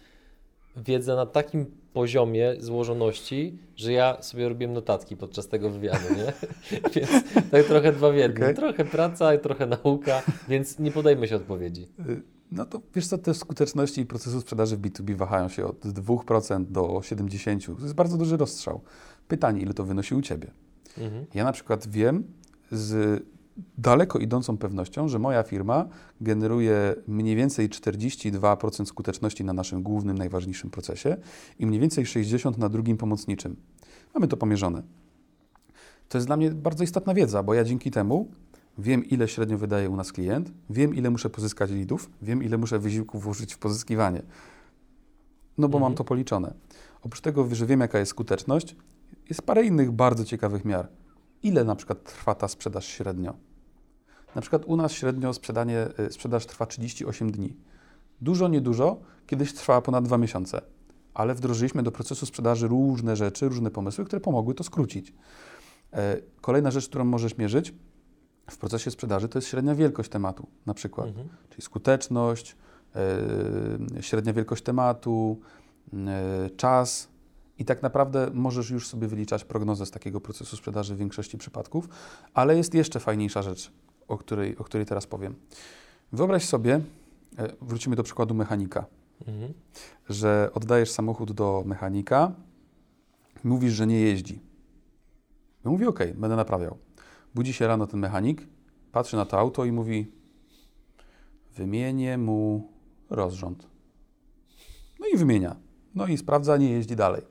wiedza 0.77 1.15
na 1.15 1.25
takim 1.25 1.65
poziomie 1.93 2.55
złożoności, 2.59 3.57
że 3.75 3.93
ja 3.93 4.21
sobie 4.21 4.49
robiłem 4.49 4.73
notatki 4.73 5.17
podczas 5.17 5.47
tego 5.47 5.69
wywiadu, 5.69 6.15
nie? 6.17 6.33
więc 6.95 7.09
tak 7.51 7.65
trochę 7.65 7.91
dwa 7.93 8.11
w 8.11 8.15
jednym. 8.15 8.43
Okej. 8.43 8.55
Trochę 8.55 8.85
praca 8.85 9.33
i 9.33 9.39
trochę 9.39 9.65
nauka, 9.65 10.21
więc 10.47 10.79
nie 10.79 10.91
podejmę 10.91 11.27
się 11.27 11.35
odpowiedzi. 11.35 11.87
Y, 12.09 12.21
No 12.51 12.65
to 12.65 12.81
wiesz 12.95 13.07
co, 13.07 13.17
te 13.17 13.33
skuteczności 13.33 14.05
procesu 14.05 14.41
sprzedaży 14.41 14.77
w 14.77 14.81
B2B 14.81 15.15
wahają 15.15 15.49
się 15.49 15.65
od 15.65 15.85
2% 15.85 16.65
do 16.65 16.81
70%. 16.81 17.75
To 17.75 17.81
jest 17.81 17.95
bardzo 17.95 18.17
duży 18.17 18.37
rozstrzał. 18.37 18.81
Pytanie, 19.27 19.61
ile 19.61 19.73
to 19.73 19.83
wynosi 19.83 20.15
u 20.15 20.21
Ciebie? 20.21 20.51
Mhm. 20.97 21.25
Ja 21.33 21.43
na 21.43 21.51
przykład 21.51 21.87
wiem 21.87 22.23
z 22.71 23.23
daleko 23.77 24.19
idącą 24.19 24.57
pewnością, 24.57 25.07
że 25.07 25.19
moja 25.19 25.43
firma 25.43 25.85
generuje 26.21 26.95
mniej 27.07 27.35
więcej 27.35 27.69
42% 27.69 28.85
skuteczności 28.85 29.43
na 29.43 29.53
naszym 29.53 29.83
głównym, 29.83 30.17
najważniejszym 30.17 30.69
procesie 30.69 31.17
i 31.59 31.65
mniej 31.65 31.79
więcej 31.79 32.05
60% 32.05 32.57
na 32.57 32.69
drugim 32.69 32.97
pomocniczym. 32.97 33.55
Mamy 34.13 34.27
to 34.27 34.37
pomierzone. 34.37 34.83
To 36.09 36.17
jest 36.17 36.27
dla 36.27 36.37
mnie 36.37 36.51
bardzo 36.51 36.83
istotna 36.83 37.13
wiedza, 37.13 37.43
bo 37.43 37.53
ja 37.53 37.63
dzięki 37.63 37.91
temu 37.91 38.27
wiem, 38.77 39.05
ile 39.05 39.27
średnio 39.27 39.57
wydaje 39.57 39.89
u 39.89 39.95
nas 39.95 40.11
klient, 40.11 40.51
wiem, 40.69 40.95
ile 40.95 41.09
muszę 41.09 41.29
pozyskać 41.29 41.71
leadów, 41.71 42.09
wiem, 42.21 42.43
ile 42.43 42.57
muszę 42.57 42.79
wysiłku 42.79 43.19
włożyć 43.19 43.53
w 43.53 43.57
pozyskiwanie. 43.57 44.21
No 45.57 45.69
bo 45.69 45.79
mam 45.79 45.91
Mhm. 45.91 45.97
to 45.97 46.03
policzone. 46.03 46.53
Oprócz 47.01 47.21
tego, 47.21 47.55
że 47.55 47.65
wiem, 47.65 47.79
jaka 47.79 47.99
jest 47.99 48.11
skuteczność, 48.11 48.75
jest 49.29 49.41
parę 49.41 49.63
innych 49.63 49.91
bardzo 49.91 50.25
ciekawych 50.25 50.65
miar. 50.65 50.87
Ile 51.43 51.63
na 51.63 51.75
przykład 51.75 52.03
trwa 52.03 52.35
ta 52.35 52.47
sprzedaż 52.47 52.85
średnio? 52.85 53.33
Na 54.35 54.41
przykład 54.41 54.65
u 54.65 54.75
nas 54.75 54.91
średnio 54.91 55.33
sprzedanie, 55.33 55.87
y, 55.99 56.13
sprzedaż 56.13 56.45
trwa 56.45 56.65
38 56.65 57.31
dni. 57.31 57.55
Dużo, 58.21 58.47
niedużo, 58.47 58.97
kiedyś 59.27 59.53
trwała 59.53 59.81
ponad 59.81 60.05
dwa 60.05 60.17
miesiące, 60.17 60.61
ale 61.13 61.35
wdrożyliśmy 61.35 61.83
do 61.83 61.91
procesu 61.91 62.25
sprzedaży 62.25 62.67
różne 62.67 63.15
rzeczy, 63.15 63.49
różne 63.49 63.71
pomysły, 63.71 64.05
które 64.05 64.19
pomogły 64.19 64.53
to 64.55 64.63
skrócić. 64.63 65.13
E, 65.93 66.17
Kolejna 66.41 66.71
rzecz, 66.71 66.89
którą 66.89 67.05
możesz 67.05 67.37
mierzyć 67.37 67.73
w 68.51 68.57
procesie 68.57 68.91
sprzedaży, 68.91 69.29
to 69.29 69.37
jest 69.37 69.47
średnia 69.47 69.75
wielkość 69.75 70.09
tematu, 70.09 70.47
na 70.65 70.73
przykład, 70.73 71.07
Mhm. 71.07 71.29
czyli 71.49 71.61
skuteczność, 71.61 72.55
e, 73.97 74.01
średnia 74.03 74.33
wielkość 74.33 74.63
tematu, 74.63 75.39
e, 75.93 76.49
czas. 76.49 77.10
I 77.61 77.65
tak 77.65 77.81
naprawdę 77.81 78.31
możesz 78.33 78.69
już 78.69 78.87
sobie 78.87 79.07
wyliczać 79.07 79.43
prognozę 79.43 79.85
z 79.85 79.91
takiego 79.91 80.21
procesu 80.21 80.57
sprzedaży 80.57 80.95
w 80.95 80.97
większości 80.97 81.37
przypadków, 81.37 81.89
ale 82.33 82.57
jest 82.57 82.73
jeszcze 82.73 82.99
fajniejsza 82.99 83.41
rzecz, 83.41 83.71
o 84.07 84.17
której, 84.17 84.57
o 84.57 84.63
której 84.63 84.85
teraz 84.85 85.07
powiem. 85.07 85.35
Wyobraź 86.13 86.45
sobie, 86.45 86.81
e, 87.37 87.55
wrócimy 87.61 87.95
do 87.95 88.03
przykładu 88.03 88.33
mechanika, 88.35 88.85
Mhm. 89.27 89.53
że 90.09 90.49
oddajesz 90.53 90.91
samochód 90.91 91.31
do 91.31 91.63
mechanika, 91.65 92.31
mówisz, 93.43 93.73
że 93.73 93.87
nie 93.87 93.99
jeździ. 93.99 94.39
No 95.65 95.71
mówi, 95.71 95.85
ok, 95.85 95.99
będę 96.15 96.35
naprawiał. 96.35 96.77
Budzi 97.35 97.53
się 97.53 97.67
rano 97.67 97.87
ten 97.87 97.99
mechanik, 97.99 98.47
patrzy 98.91 99.15
na 99.15 99.25
to 99.25 99.39
auto 99.39 99.65
i 99.65 99.71
mówi, 99.71 100.11
wymienię 101.55 102.17
mu 102.17 102.71
rozrząd. 103.09 103.67
No 104.99 105.07
i 105.13 105.17
wymienia. 105.17 105.55
No 105.95 106.07
i 106.07 106.17
sprawdza, 106.17 106.57
nie 106.57 106.69
jeździ 106.71 106.95
dalej. 106.95 107.21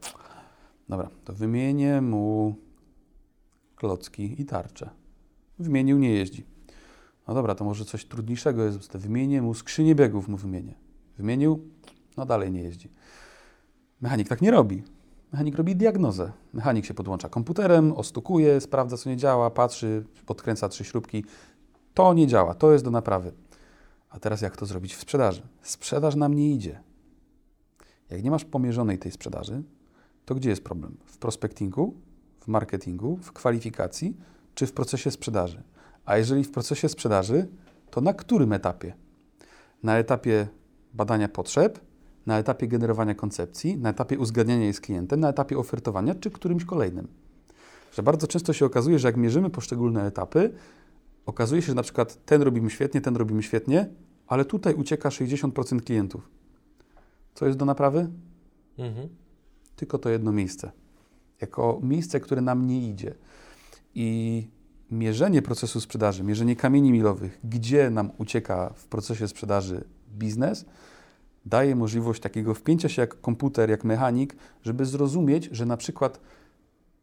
Dobra, 0.91 1.11
to 1.25 1.33
wymienię 1.33 2.01
mu 2.01 2.55
klocki 3.77 4.43
i 4.43 4.45
tarcze. 4.45 4.91
Wymienił, 5.59 5.99
nie 5.99 6.11
jeździ. 6.11 6.45
No 7.29 7.35
dobra, 7.35 7.55
to 7.55 7.65
może 7.65 7.85
coś 7.85 8.05
trudniejszego 8.05 8.65
jest. 8.65 8.97
Wymienię 8.97 9.43
mu 9.43 9.55
skrzynię 9.55 9.95
biegów, 9.95 10.29
mu 10.29 10.37
wymienię. 10.37 10.75
Wymienił, 11.19 11.69
no 12.17 12.27
dalej 12.27 12.51
nie 12.51 12.63
jeździ. 12.63 12.89
Mechanik 14.01 14.29
tak 14.29 14.43
nie 14.43 14.51
robi. 14.51 14.83
Mechanik 15.33 15.57
robi 15.57 15.77
diagnozę. 15.77 16.33
Mechanik 16.53 16.85
się 16.85 16.95
podłącza 16.95 17.29
komputerem, 17.29 17.93
ostukuje, 17.93 18.61
sprawdza, 18.61 18.97
co 18.97 19.11
nie 19.11 19.17
działa, 19.17 19.51
patrzy, 19.51 20.05
podkręca 20.27 20.69
trzy 20.69 20.85
śrubki. 20.85 21.25
To 21.95 22.15
nie 22.15 22.27
działa, 22.27 22.55
to 22.55 22.73
jest 22.73 22.85
do 22.85 22.91
naprawy. 22.91 23.33
A 24.09 24.19
teraz 24.19 24.41
jak 24.41 24.57
to 24.57 24.67
zrobić 24.67 24.95
w 24.95 25.01
sprzedaży? 25.01 25.43
Sprzedaż 25.63 26.17
nam 26.17 26.35
nie 26.35 26.51
idzie. 26.51 26.81
Jak 28.11 28.25
nie 28.25 28.31
masz 28.31 28.45
pomierzonej 28.45 28.99
tej 28.99 29.13
sprzedaży, 29.13 29.63
to 30.31 30.35
gdzie 30.35 30.51
jest 30.51 30.65
problem? 30.65 30.97
W 31.05 31.19
prospectingu, 31.19 31.95
w 32.41 32.49
marketingu, 32.49 33.17
w 33.17 33.33
kwalifikacji 33.33 34.17
czy 34.55 34.67
w 34.67 34.73
procesie 34.73 35.11
sprzedaży? 35.11 35.63
A 36.05 36.17
jeżeli 36.19 36.45
w 36.45 36.51
procesie 36.51 36.89
sprzedaży, 36.89 37.49
to 37.91 38.01
na 38.01 38.15
którym 38.15 38.53
etapie? 38.53 38.95
Na 39.83 39.99
etapie 39.99 40.49
badania 40.95 41.29
potrzeb, 41.29 41.81
na 42.27 42.39
etapie 42.39 42.69
generowania 42.69 43.15
koncepcji, 43.15 43.79
na 43.79 43.91
etapie 43.91 44.19
uzgadniania 44.19 44.63
jej 44.63 44.75
z 44.75 44.81
klientem, 44.81 45.21
na 45.21 45.29
etapie 45.29 45.59
ofertowania 45.59 46.15
czy 46.15 46.31
którymś 46.31 46.65
kolejnym. 46.65 47.09
Że 47.93 48.03
bardzo 48.03 48.27
często 48.27 48.53
się 48.53 48.67
okazuje, 48.67 48.99
że 48.99 49.09
jak 49.09 49.17
mierzymy 49.17 49.51
poszczególne 49.51 50.07
etapy, 50.07 50.55
okazuje 51.27 51.63
się, 51.63 51.67
że 51.67 51.75
na 51.75 51.83
przykład 51.83 52.25
ten 52.25 52.43
robimy 52.43 52.71
świetnie, 52.71 53.01
ten 53.01 53.17
robimy 53.17 53.43
świetnie, 53.43 53.89
ale 54.27 54.45
tutaj 54.45 54.75
ucieka 54.75 55.09
60% 55.09 55.81
klientów. 55.81 56.31
Co 57.35 57.47
jest 57.47 57.59
do 57.59 57.65
naprawy? 57.65 58.09
Mhm. 58.79 59.20
Tylko 59.81 59.99
to 59.99 60.09
jedno 60.11 60.33
miejsce. 60.33 60.73
Jako 61.41 61.81
miejsce, 61.83 62.21
które 62.21 62.41
nam 62.41 62.67
nie 62.67 62.89
idzie. 62.89 63.15
I 63.95 64.49
mierzenie 64.91 65.43
procesu 65.43 65.81
sprzedaży, 65.81 66.25
mierzenie 66.25 66.57
kamieni 66.57 66.93
milowych, 66.93 67.41
gdzie 67.45 67.91
nam 67.91 68.11
ucieka 68.19 68.73
w 68.75 68.87
procesie 68.87 69.29
sprzedaży 69.29 69.85
biznes, 70.19 70.65
daje 71.47 71.77
możliwość 71.77 72.23
takiego 72.23 72.55
wpięcia 72.55 72.89
się 72.89 73.03
jak 73.03 73.21
komputer, 73.21 73.71
jak 73.71 73.85
mechanik, 73.85 74.37
żeby 74.63 74.85
zrozumieć, 74.85 75.49
że 75.53 75.67
na 75.67 75.77
przykład 75.77 76.21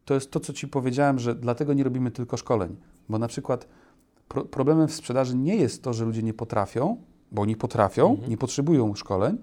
to 0.04 0.14
jest 0.14 0.30
to, 0.30 0.40
co 0.40 0.52
Ci 0.52 0.68
powiedziałem, 0.68 1.18
że 1.18 1.34
dlatego 1.34 1.74
nie 1.74 1.84
robimy 1.84 2.10
tylko 2.10 2.36
szkoleń, 2.36 2.76
bo 3.08 3.18
na 3.18 3.28
przykład 3.28 3.68
pro 4.28 4.44
problemem 4.44 4.88
w 4.88 4.94
sprzedaży 4.94 5.36
nie 5.36 5.56
jest 5.56 5.82
to, 5.82 5.92
że 5.92 6.04
ludzie 6.04 6.22
nie 6.22 6.34
potrafią, 6.34 7.02
bo 7.32 7.42
oni 7.42 7.56
potrafią, 7.56 8.10
Mhm. 8.10 8.30
nie 8.30 8.36
potrzebują 8.36 8.94
szkoleń, 8.94 9.38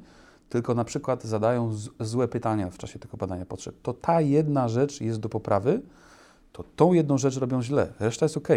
tylko 0.49 0.75
na 0.75 0.83
przykład 0.83 1.23
zadają 1.23 1.73
złe 1.99 2.27
pytania 2.27 2.69
w 2.69 2.77
czasie 2.77 2.99
tego 2.99 3.17
badania 3.17 3.45
potrzeb. 3.45 3.75
To 3.81 3.93
ta 3.93 4.21
jedna 4.21 4.69
rzecz 4.69 5.01
jest 5.01 5.19
do 5.19 5.29
poprawy, 5.29 5.81
to 6.51 6.63
tą 6.75 6.93
jedną 6.93 7.17
rzecz 7.17 7.37
robią 7.37 7.61
źle. 7.61 7.93
Reszta 7.99 8.25
jest 8.25 8.37
ok. 8.37 8.47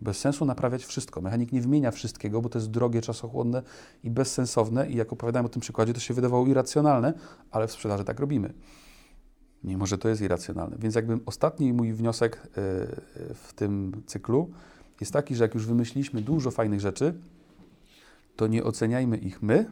Bez 0.00 0.18
sensu 0.18 0.44
naprawiać 0.44 0.84
wszystko. 0.84 1.20
Mechanik 1.20 1.52
nie 1.52 1.60
wymienia 1.60 1.90
wszystkiego, 1.90 2.40
bo 2.40 2.48
to 2.48 2.58
jest 2.58 2.70
drogie, 2.70 3.00
czasochłonne 3.00 3.62
i 4.04 4.10
bezsensowne. 4.10 4.90
I 4.90 4.96
jak 4.96 5.12
opowiadałem 5.12 5.46
o 5.46 5.48
tym 5.48 5.60
przykładzie, 5.60 5.94
to 5.94 6.00
się 6.00 6.14
wydawało 6.14 6.46
irracjonalne, 6.46 7.12
ale 7.50 7.66
w 7.66 7.72
sprzedaży 7.72 8.04
tak 8.04 8.20
robimy. 8.20 8.54
Mimo, 9.64 9.86
że 9.86 9.98
to 9.98 10.08
jest 10.08 10.22
irracjonalne. 10.22 10.76
Więc 10.78 10.94
jakby 10.94 11.18
ostatni 11.26 11.72
mój 11.72 11.92
wniosek 11.92 12.40
yy, 12.44 12.52
w 13.34 13.52
tym 13.56 14.02
cyklu 14.06 14.50
jest 15.00 15.12
taki, 15.12 15.34
że 15.34 15.44
jak 15.44 15.54
już 15.54 15.66
wymyśliliśmy 15.66 16.22
dużo 16.22 16.50
fajnych 16.50 16.80
rzeczy, 16.80 17.14
to 18.36 18.46
nie 18.46 18.64
oceniajmy 18.64 19.16
ich 19.16 19.42
my, 19.42 19.70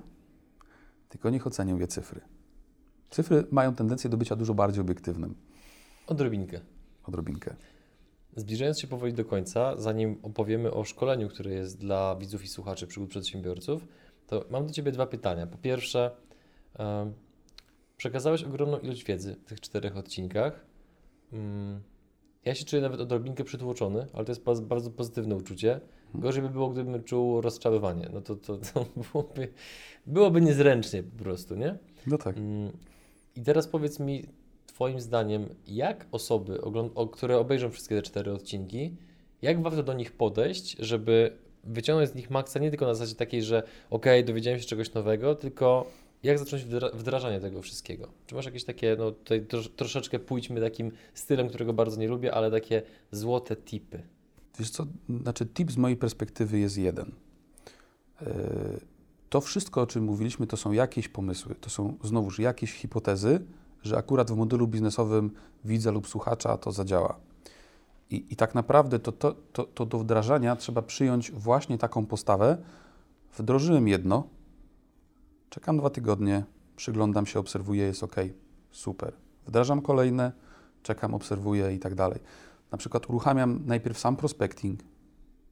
tylko 1.13 1.31
niech 1.31 1.47
ocenią 1.47 1.79
je 1.79 1.87
cyfry. 1.87 2.21
Cyfry 3.11 3.45
mają 3.51 3.75
tendencję 3.75 4.11
do 4.11 4.17
bycia 4.17 4.37
dużo 4.37 4.55
bardziej 4.55 4.81
obiektywnym. 4.81 5.35
Odrobinkę. 6.07 6.61
Odrobinkę. 7.05 7.57
Zbliżając 8.37 8.81
się 8.81 8.87
powoli 8.87 9.13
do 9.13 9.25
końca, 9.25 9.77
zanim 9.77 10.19
opowiemy 10.23 10.73
o 10.73 10.85
szkoleniu, 10.85 11.29
które 11.29 11.51
jest 11.51 11.79
dla 11.79 12.17
widzów 12.17 12.45
i 12.45 12.49
słuchaczy 12.49 12.87
przygód 12.87 13.11
przedsiębiorców, 13.11 13.87
to 14.27 14.45
mam 14.51 14.67
do 14.67 14.73
Ciebie 14.73 14.93
dwa 14.93 15.07
pytania. 15.07 15.47
Po 15.47 15.59
pierwsze, 15.59 16.11
przekazałeś 17.97 18.45
ogromną 18.45 18.79
ilość 18.79 19.05
wiedzy 19.05 19.37
w 19.37 19.45
tych 19.45 19.61
czterech 19.61 19.97
odcinkach. 19.97 20.67
Mm, 21.33 21.81
Ja 22.45 22.55
się 22.55 22.65
czuję 22.65 22.83
nawet 22.83 23.01
odrobinkę 23.01 23.45
przytłoczony, 23.45 24.07
ale 24.13 24.25
to 24.25 24.33
jest 24.33 24.43
bardzo 24.63 24.91
pozytywne 24.91 25.37
uczucie. 25.37 25.81
Gorzej 26.15 26.43
by 26.43 26.49
było, 26.49 26.69
gdybym 26.69 27.05
czuł 27.05 27.41
rozczarowanie. 27.41 28.09
No 28.13 28.21
to, 28.21 28.37
to, 28.37 28.57
to 28.57 28.87
byłoby, 29.13 29.49
byłoby 30.07 30.41
niezręcznie 30.41 31.03
po 31.03 31.25
prostu, 31.25 31.55
nie? 31.55 31.79
No 32.07 32.19
tak. 32.19 32.37
Mm, 32.37 32.73
I 33.37 33.43
teraz 33.43 33.69
powiedz 33.69 34.01
mi, 34.01 34.25
Twoim 34.67 35.01
zdaniem, 35.01 35.49
jak 35.67 36.07
osoby, 36.13 36.61
które 37.13 37.39
obejrzą 37.39 37.71
wszystkie 37.71 37.97
te 37.97 38.03
cztery 38.03 38.33
odcinki, 38.33 38.97
jak 39.43 39.63
warto 39.63 39.83
do 39.83 39.93
nich 39.93 40.13
podejść, 40.13 40.77
żeby 40.79 41.37
wyciągnąć 41.65 42.11
z 42.11 42.15
nich 42.15 42.31
maksa 42.31 42.59
nie 42.59 42.71
tylko 42.71 42.87
na 42.87 42.95
zasadzie 42.95 43.17
takiej, 43.17 43.43
że 43.43 43.63
okej, 43.91 44.25
dowiedziałem 44.25 44.61
się 44.61 44.67
czegoś 44.67 44.95
nowego, 44.95 45.35
tylko 45.35 45.87
jak 46.23 46.39
zacząć 46.39 46.65
wdra- 46.65 46.97
wdrażanie 46.97 47.41
tego 47.41 47.63
wszystkiego? 47.63 48.09
Czy 48.27 48.35
masz 48.35 48.47
jakieś 48.47 48.65
takie, 48.65 48.97
no 48.99 49.11
tutaj 49.11 49.47
trosz, 49.47 49.69
troszeczkę 49.69 50.19
pójdźmy 50.19 50.61
takim 50.61 50.93
stylem, 51.15 51.49
którego 51.49 51.73
bardzo 51.73 52.01
nie 52.01 52.09
lubię, 52.09 52.35
ale 52.35 52.51
takie 52.51 52.83
złote 53.11 53.57
tipy. 53.57 54.03
Wiesz 54.59 54.71
co, 54.71 54.87
znaczy 55.23 55.47
tip 55.47 55.73
z 55.73 55.77
mojej 55.77 55.97
perspektywy 55.97 56.59
jest 56.59 56.79
jeden. 56.79 57.13
Yy, 58.21 58.27
To 59.33 59.41
wszystko, 59.41 59.81
o 59.81 59.87
czym 59.87 60.05
mówiliśmy, 60.05 60.47
to 60.47 60.57
są 60.57 60.73
jakieś 60.73 61.09
pomysły, 61.09 61.55
to 61.55 61.71
są 61.71 61.97
znowuż 62.05 62.39
jakieś 62.39 62.73
hipotezy, 62.73 63.41
że 63.83 63.97
akurat 63.97 64.31
w 64.31 64.37
modelu 64.37 64.69
biznesowym 64.69 65.31
widza 65.65 65.91
lub 65.91 66.09
słuchacza 66.09 66.57
to 66.57 66.73
zadziała. 66.73 67.17
I, 68.11 68.25
i 68.31 68.37
tak 68.37 68.55
naprawdę 68.55 68.99
to, 68.99 69.13
to, 69.13 69.35
to, 69.53 69.65
to 69.65 69.87
do 69.87 69.99
wdrażania 69.99 70.57
trzeba 70.57 70.83
przyjąć 70.83 71.31
właśnie 71.31 71.79
taką 71.79 72.07
postawę. 72.07 72.59
Wdrożyłem 73.39 73.89
jedno, 73.89 74.29
czekam 75.51 75.79
dwa 75.79 75.91
tygodnie, 75.91 76.45
przyglądam 76.77 77.27
się, 77.27 77.39
obserwuję, 77.39 77.85
jest 77.85 78.03
ok, 78.03 78.17
super. 78.71 79.13
Wdrażam 79.47 79.83
kolejne, 79.83 80.33
czekam, 80.83 81.15
obserwuję 81.15 81.75
i 81.75 81.79
tak 81.79 81.95
dalej. 81.95 82.21
Na 82.73 82.79
przykład 82.79 83.11
uruchamiam 83.11 83.61
najpierw 83.67 83.99
sam 83.99 84.17
prospecting, 84.17 84.81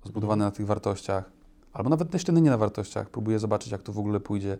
zbudowany 0.04 0.44
na 0.44 0.50
tych 0.50 0.66
wartościach, 0.66 1.30
albo 1.72 1.90
nawet 1.90 2.12
jeszcze 2.12 2.32
nie 2.32 2.50
na 2.50 2.58
wartościach, 2.58 3.10
próbuję 3.10 3.38
zobaczyć, 3.38 3.72
jak 3.72 3.82
to 3.82 3.92
w 3.92 3.98
ogóle 3.98 4.20
pójdzie. 4.20 4.58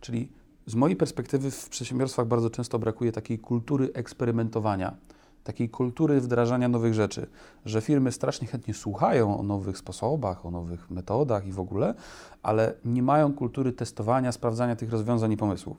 Czyli 0.00 0.32
z 0.66 0.74
mojej 0.74 0.96
perspektywy 0.96 1.50
w 1.50 1.68
przedsiębiorstwach 1.68 2.26
bardzo 2.26 2.50
często 2.50 2.78
brakuje 2.78 3.12
takiej 3.12 3.38
kultury 3.38 3.90
eksperymentowania, 3.94 4.96
takiej 5.44 5.68
kultury 5.68 6.20
wdrażania 6.20 6.68
nowych 6.68 6.94
rzeczy, 6.94 7.26
że 7.64 7.80
firmy 7.80 8.12
strasznie 8.12 8.48
chętnie 8.48 8.74
słuchają 8.74 9.38
o 9.38 9.42
nowych 9.42 9.78
sposobach, 9.78 10.46
o 10.46 10.50
nowych 10.50 10.90
metodach 10.90 11.46
i 11.46 11.52
w 11.52 11.60
ogóle, 11.60 11.94
ale 12.42 12.74
nie 12.84 13.02
mają 13.02 13.32
kultury 13.32 13.72
testowania, 13.72 14.32
sprawdzania 14.32 14.76
tych 14.76 14.90
rozwiązań 14.90 15.32
i 15.32 15.36
pomysłów. 15.36 15.76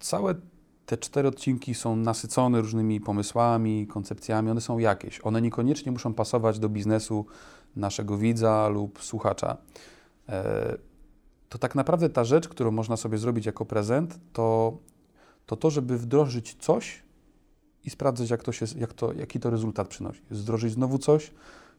Całe 0.00 0.34
te 0.86 0.96
cztery 0.96 1.28
odcinki 1.28 1.74
są 1.74 1.96
nasycone 1.96 2.60
różnymi 2.60 3.00
pomysłami, 3.00 3.86
koncepcjami, 3.86 4.50
one 4.50 4.60
są 4.60 4.78
jakieś. 4.78 5.20
One 5.22 5.42
niekoniecznie 5.42 5.92
muszą 5.92 6.14
pasować 6.14 6.58
do 6.58 6.68
biznesu 6.68 7.26
naszego 7.76 8.18
widza 8.18 8.68
lub 8.68 9.02
słuchacza. 9.02 9.56
E, 10.28 10.76
To 11.48 11.58
tak 11.58 11.74
naprawdę 11.74 12.08
ta 12.08 12.24
rzecz, 12.24 12.48
którą 12.48 12.70
można 12.70 12.96
sobie 12.96 13.18
zrobić 13.18 13.46
jako 13.46 13.64
prezent, 13.64 14.18
to 14.32 14.78
to, 15.46 15.56
to 15.56 15.70
żeby 15.70 15.98
wdrożyć 15.98 16.54
coś 16.60 17.02
i 17.84 17.90
sprawdzić, 17.90 18.30
jak 18.30 18.42
to 18.42 18.52
się, 18.52 18.66
jak 18.78 18.92
to, 18.92 19.12
jaki 19.12 19.40
to 19.40 19.50
rezultat 19.50 19.88
przynosi. 19.88 20.20
Wdrożyć 20.30 20.72
znowu 20.72 20.98
coś 20.98 21.32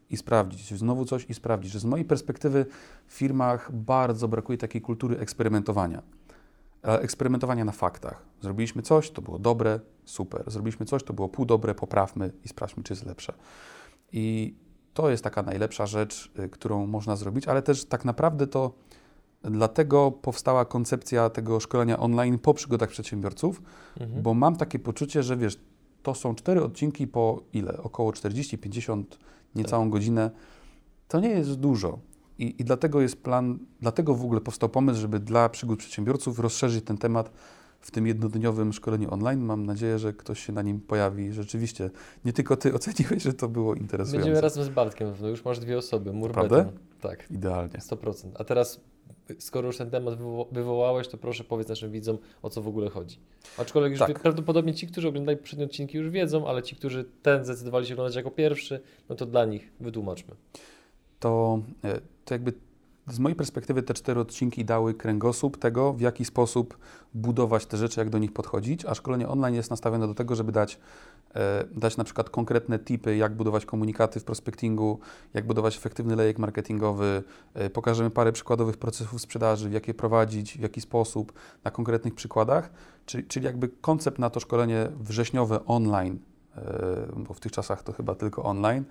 i 0.10 0.18
sprawdzić, 0.18 0.74
znowu 0.74 1.06
coś 1.06 1.26
i 1.30 1.34
sprawdzić. 1.34 1.72
Że 1.72 1.80
z 1.80 1.86
mojej 1.86 2.06
perspektywy 2.06 2.66
w 3.08 3.14
firmach 3.14 3.72
bardzo 3.72 4.28
brakuje 4.28 4.58
takiej 4.58 4.82
kultury 4.82 5.20
eksperymentowania 5.20 6.02
eksperymentowania 6.96 7.66
na 7.66 7.72
faktach. 7.72 8.26
Zrobiliśmy 8.42 8.82
coś, 8.82 9.12
to 9.12 9.22
było 9.22 9.40
dobre, 9.40 9.80
super. 10.06 10.44
Zrobiliśmy 10.48 10.86
coś, 10.86 11.04
to 11.04 11.14
było 11.14 11.30
pół 11.30 11.46
dobre, 11.46 11.76
poprawmy 11.76 12.32
i 12.46 12.48
sprawdźmy, 12.48 12.84
czy 12.84 12.94
jest 12.94 13.06
lepsze. 13.06 13.34
I 14.12 14.56
to 14.94 15.10
jest 15.10 15.24
taka 15.24 15.42
najlepsza 15.44 15.86
rzecz, 15.86 16.32
y, 16.40 16.50
którą 16.50 16.88
można 16.88 17.16
zrobić, 17.16 17.48
ale 17.48 17.62
też 17.62 17.86
tak 17.86 18.06
naprawdę 18.06 18.48
to 18.48 18.74
dlatego 19.42 20.12
powstała 20.12 20.66
koncepcja 20.66 21.30
tego 21.30 21.60
szkolenia 21.60 22.00
online 22.00 22.40
po 22.40 22.54
przygodach 22.54 22.90
przedsiębiorców, 22.90 23.62
Mhm. 24.00 24.22
bo 24.22 24.34
mam 24.34 24.56
takie 24.56 24.80
poczucie, 24.80 25.24
że 25.24 25.38
wiesz, 25.38 25.60
to 26.04 26.16
są 26.16 26.36
cztery 26.36 26.64
odcinki 26.64 27.08
po 27.08 27.42
ile? 27.54 27.78
Około 27.84 28.12
40-50, 28.12 29.04
niecałą 29.56 29.90
godzinę. 29.90 30.32
To 31.08 31.20
nie 31.20 31.30
jest 31.30 31.54
dużo. 31.56 32.00
I, 32.40 32.56
I 32.62 32.64
dlatego 32.64 33.02
jest 33.02 33.24
plan, 33.24 33.60
dlatego 33.82 34.16
w 34.16 34.24
ogóle 34.24 34.42
powstał 34.42 34.70
pomysł, 34.70 35.00
żeby 35.02 35.20
dla 35.20 35.50
przygód 35.50 35.80
przedsiębiorców 35.80 36.40
rozszerzyć 36.40 36.86
ten 36.86 36.98
temat 36.98 37.32
w 37.80 37.92
tym 37.92 38.08
jednodniowym 38.08 38.74
szkoleniu 38.74 39.14
online. 39.14 39.40
Mam 39.46 39.66
nadzieję, 39.66 40.00
że 40.00 40.14
ktoś 40.14 40.40
się 40.46 40.54
na 40.54 40.62
nim 40.62 40.80
pojawi. 40.82 41.32
Rzeczywiście, 41.34 41.90
nie 42.26 42.34
tylko 42.34 42.58
ty 42.58 42.74
oceniłeś, 42.74 43.24
że 43.24 43.34
to 43.34 43.48
było 43.48 43.76
interesujące. 43.76 44.18
Będziemy 44.26 44.42
razem 44.42 44.64
z 44.64 44.70
Bartkiem, 44.70 45.14
no 45.22 45.28
już 45.28 45.46
masz 45.46 45.60
dwie 45.60 45.78
osoby, 45.78 46.14
mur 46.14 46.30
Naprawdę? 46.30 46.58
beton. 46.58 46.80
Tak, 47.02 47.32
Idealnie. 47.32 47.74
100%. 47.80 48.28
A 48.40 48.44
teraz, 48.44 48.82
skoro 49.40 49.68
już 49.68 49.78
ten 49.78 49.90
temat 49.90 50.20
wywo- 50.20 50.48
wywołałeś, 50.52 51.08
to 51.08 51.18
proszę 51.18 51.44
powiedz 51.44 51.68
naszym 51.68 51.92
widzom, 51.92 52.18
o 52.42 52.50
co 52.50 52.62
w 52.62 52.68
ogóle 52.68 52.90
chodzi. 52.90 53.20
Aczkolwiek 53.58 53.92
już 53.92 54.00
Tak. 54.00 54.20
prawdopodobnie 54.20 54.74
ci, 54.74 54.88
którzy 54.88 55.08
oglądają 55.08 55.38
poprzednie 55.38 55.66
odcinki 55.66 55.98
już 55.98 56.10
wiedzą, 56.10 56.48
ale 56.48 56.64
ci, 56.64 56.76
którzy 56.76 57.06
ten 57.22 57.46
zdecydowali 57.46 57.86
się 57.86 57.94
oglądać 57.94 58.16
jako 58.16 58.32
pierwszy, 58.32 58.80
no 59.10 59.16
to 59.16 59.26
dla 59.26 59.46
nich 59.46 59.72
wytłumaczmy. 59.80 60.36
to, 61.20 61.60
e, 61.84 62.02
to 62.28 62.34
jakby 62.34 62.54
z 63.08 63.20
mojej 63.20 63.36
perspektywy 63.36 63.84
te 63.84 63.94
cztery 63.94 64.20
odcinki 64.20 64.66
dały 64.66 64.94
kręgosłup 64.94 65.58
tego, 65.58 65.94
w 65.94 66.02
jaki 66.02 66.26
sposób 66.26 66.78
budować 67.14 67.66
te 67.66 67.78
rzeczy, 67.78 68.00
jak 68.00 68.10
do 68.10 68.18
nich 68.18 68.34
podchodzić, 68.34 68.86
a 68.86 68.96
szkolenie 68.96 69.28
online 69.28 69.56
jest 69.56 69.70
nastawione 69.70 70.08
do 70.08 70.14
tego, 70.14 70.36
żeby 70.36 70.52
dać, 70.52 70.80
e, 71.36 71.66
dać 71.76 71.98
na 71.98 72.04
przykład 72.04 72.30
konkretne 72.30 72.80
tipy, 72.80 73.18
jak 73.18 73.36
budować 73.36 73.66
komunikaty 73.66 74.20
w 74.20 74.24
prospectingu, 74.24 75.00
jak 75.34 75.48
budować 75.48 75.78
efektywny 75.78 76.16
lejek 76.16 76.40
marketingowy, 76.40 77.24
e, 77.54 77.70
pokażemy 77.70 78.10
parę 78.10 78.32
przykładowych 78.32 78.78
procesów 78.78 79.22
sprzedaży, 79.22 79.70
w 79.70 79.74
jakie 79.74 79.94
prowadzić, 79.94 80.58
w 80.58 80.62
jaki 80.62 80.82
sposób, 80.82 81.34
na 81.64 81.72
konkretnych 81.72 82.16
przykładach, 82.16 82.70
czyli, 83.06 83.24
czyli 83.24 83.46
jakby 83.46 83.70
koncept 83.70 84.20
na 84.20 84.30
to 84.30 84.40
szkolenie 84.40 84.88
wrześniowe 85.00 85.66
online, 85.66 86.20
e, 86.58 86.62
bo 87.16 87.34
w 87.34 87.40
tych 87.40 87.52
czasach 87.52 87.84
to 87.84 87.94
chyba 87.94 88.16
tylko 88.16 88.44
online, 88.44 88.84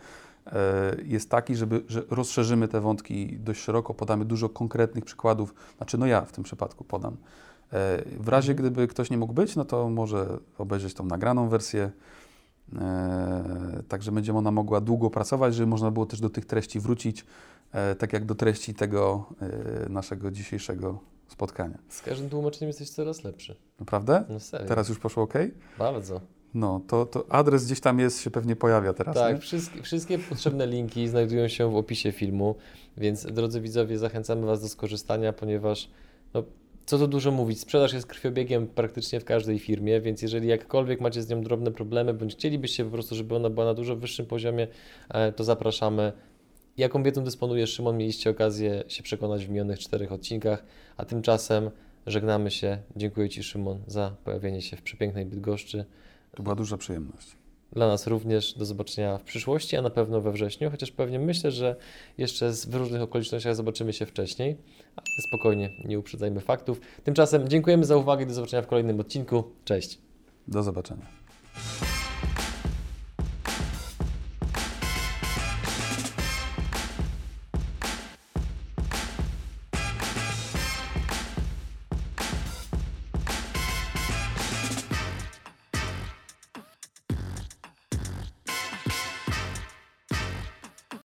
jest 1.05 1.31
taki, 1.31 1.57
żeby, 1.57 1.83
że 1.89 2.03
rozszerzymy 2.11 2.69
te 2.69 2.81
wątki 2.81 3.39
dość 3.39 3.61
szeroko, 3.61 3.95
podamy 3.95 4.25
dużo 4.25 4.49
konkretnych 4.49 5.05
przykładów, 5.05 5.55
znaczy 5.77 5.99
no 5.99 6.07
ja 6.07 6.21
w 6.25 6.33
tym 6.33 6.45
przypadku 6.45 6.85
podam. 6.85 7.17
E, 7.73 8.03
W 8.21 8.29
razie 8.29 8.55
gdyby 8.55 8.87
ktoś 8.87 9.11
nie 9.11 9.19
mógł 9.19 9.33
być, 9.33 9.57
no 9.57 9.65
to 9.65 9.91
może 9.91 10.39
obejrzeć 10.59 10.95
tą 10.95 11.05
nagraną 11.05 11.49
wersję, 11.49 11.91
e, 12.79 13.83
także 13.89 14.13
będzie 14.13 14.35
ona 14.35 14.51
mogła 14.51 14.81
długo 14.81 15.11
pracować, 15.11 15.55
żeby 15.55 15.67
można 15.67 15.91
było 15.91 16.07
też 16.07 16.21
do 16.21 16.31
tych 16.31 16.45
treści 16.47 16.81
wrócić, 16.81 17.25
e, 17.73 17.95
tak 17.95 18.13
jak 18.13 18.25
do 18.25 18.35
treści 18.35 18.75
tego 18.75 19.27
e, 19.87 19.89
naszego 19.89 20.31
dzisiejszego 20.31 20.99
spotkania. 21.29 21.79
Z 21.89 22.03
każdym 22.03 22.31
tłumaczeniem 22.31 22.69
jesteś 22.69 22.91
coraz 22.91 23.25
lepszy. 23.25 23.57
Naprawdę? 23.81 24.25
No 24.29 24.41
serio. 24.41 24.69
Teraz 24.69 24.89
już 24.89 24.99
poszło 24.99 25.23
ok? 25.23 25.35
Bardzo. 25.79 26.21
No, 26.57 26.81
to, 26.87 27.07
to 27.07 27.25
adres 27.29 27.67
gdzieś 27.67 27.81
tam 27.81 27.99
jest, 27.99 28.23
się 28.23 28.31
pewnie 28.31 28.57
pojawia 28.57 28.93
teraz, 28.93 29.15
Tak, 29.15 29.41
wszystkie, 29.41 29.83
wszystkie 29.83 30.19
potrzebne 30.19 30.67
linki 30.67 31.09
znajdują 31.09 31.49
się 31.49 31.71
w 31.71 31.77
opisie 31.77 32.13
filmu, 32.13 32.55
więc 32.97 33.27
drodzy 33.27 33.61
widzowie, 33.61 33.99
zachęcamy 33.99 34.47
Was 34.47 34.63
do 34.63 34.69
skorzystania, 34.69 35.33
ponieważ 35.33 35.89
no, 36.35 36.43
co 36.87 36.99
tu 36.99 37.07
dużo 37.07 37.31
mówić, 37.31 37.61
sprzedaż 37.61 37.93
jest 37.93 38.07
krwiobiegiem 38.07 38.67
praktycznie 38.67 39.21
w 39.21 39.25
każdej 39.25 39.59
firmie, 39.59 40.01
więc 40.01 40.23
jeżeli 40.23 40.49
jakkolwiek 40.49 41.01
macie 41.01 41.23
z 41.23 41.29
nią 41.29 41.43
drobne 41.43 41.73
problemy, 41.73 42.15
bądź 42.15 42.35
chcielibyście 42.35 42.85
po 42.85 42.91
prostu, 42.91 43.15
żeby 43.15 43.37
ona 43.37 43.51
była 43.51 43.67
na 43.67 43.75
dużo 43.75 43.97
wyższym 43.97 44.27
poziomie, 44.27 44.69
e, 45.09 45.33
to 45.33 45.45
zapraszamy. 45.45 46.13
Jaką 46.77 47.03
wiedzą 47.03 47.25
dysponuje 47.25 47.67
Szymon, 47.67 47.97
mieliście 47.97 48.31
okazję 48.31 48.85
się 48.89 49.03
przekonać 49.03 49.47
w 49.47 49.49
minionych 49.49 49.79
czterech 49.79 50.13
odcinkach, 50.13 50.65
a 50.97 51.05
tymczasem 51.05 51.71
żegnamy 52.07 52.51
się. 52.51 52.79
Dziękuję 52.97 53.29
Ci 53.29 53.43
Szymon 53.43 53.81
za 53.87 54.17
pojawienie 54.25 54.63
się 54.63 54.77
w 54.77 54.83
przepięknej 54.83 55.27
Bydgoszczy. 55.27 55.85
To 56.37 56.43
była 56.43 56.55
duża 56.55 56.77
przyjemność. 56.77 57.37
Dla 57.73 57.89
nas 57.89 58.07
również 58.07 58.55
do 58.59 58.65
zobaczenia 58.65 59.19
w 59.19 59.23
przyszłości, 59.23 59.77
a 59.77 59.83
na 59.83 59.91
pewno 59.91 60.21
we 60.21 60.33
wrześniu, 60.33 60.71
chociaż 60.71 60.91
pewnie 60.91 61.19
myślę, 61.19 61.51
że 61.51 61.77
jeszcze 62.19 62.53
w 62.53 62.75
różnych 62.75 63.03
okolicznościach 63.03 63.55
zobaczymy 63.55 63.93
się 63.93 64.07
wcześniej, 64.07 64.57
ale 64.97 65.07
spokojnie, 65.29 65.71
nie 65.85 65.99
uprzedzajmy 65.99 66.41
faktów. 66.41 66.81
Tymczasem 67.05 67.49
dziękujemy 67.49 67.85
za 67.85 67.97
uwagę 67.97 68.25
i 68.25 68.27
do 68.27 68.35
zobaczenia 68.35 68.63
w 68.63 68.67
kolejnym 68.67 69.01
odcinku. 69.01 69.45
Cześć! 69.65 69.99
Do 70.49 70.63
zobaczenia. 70.63 71.07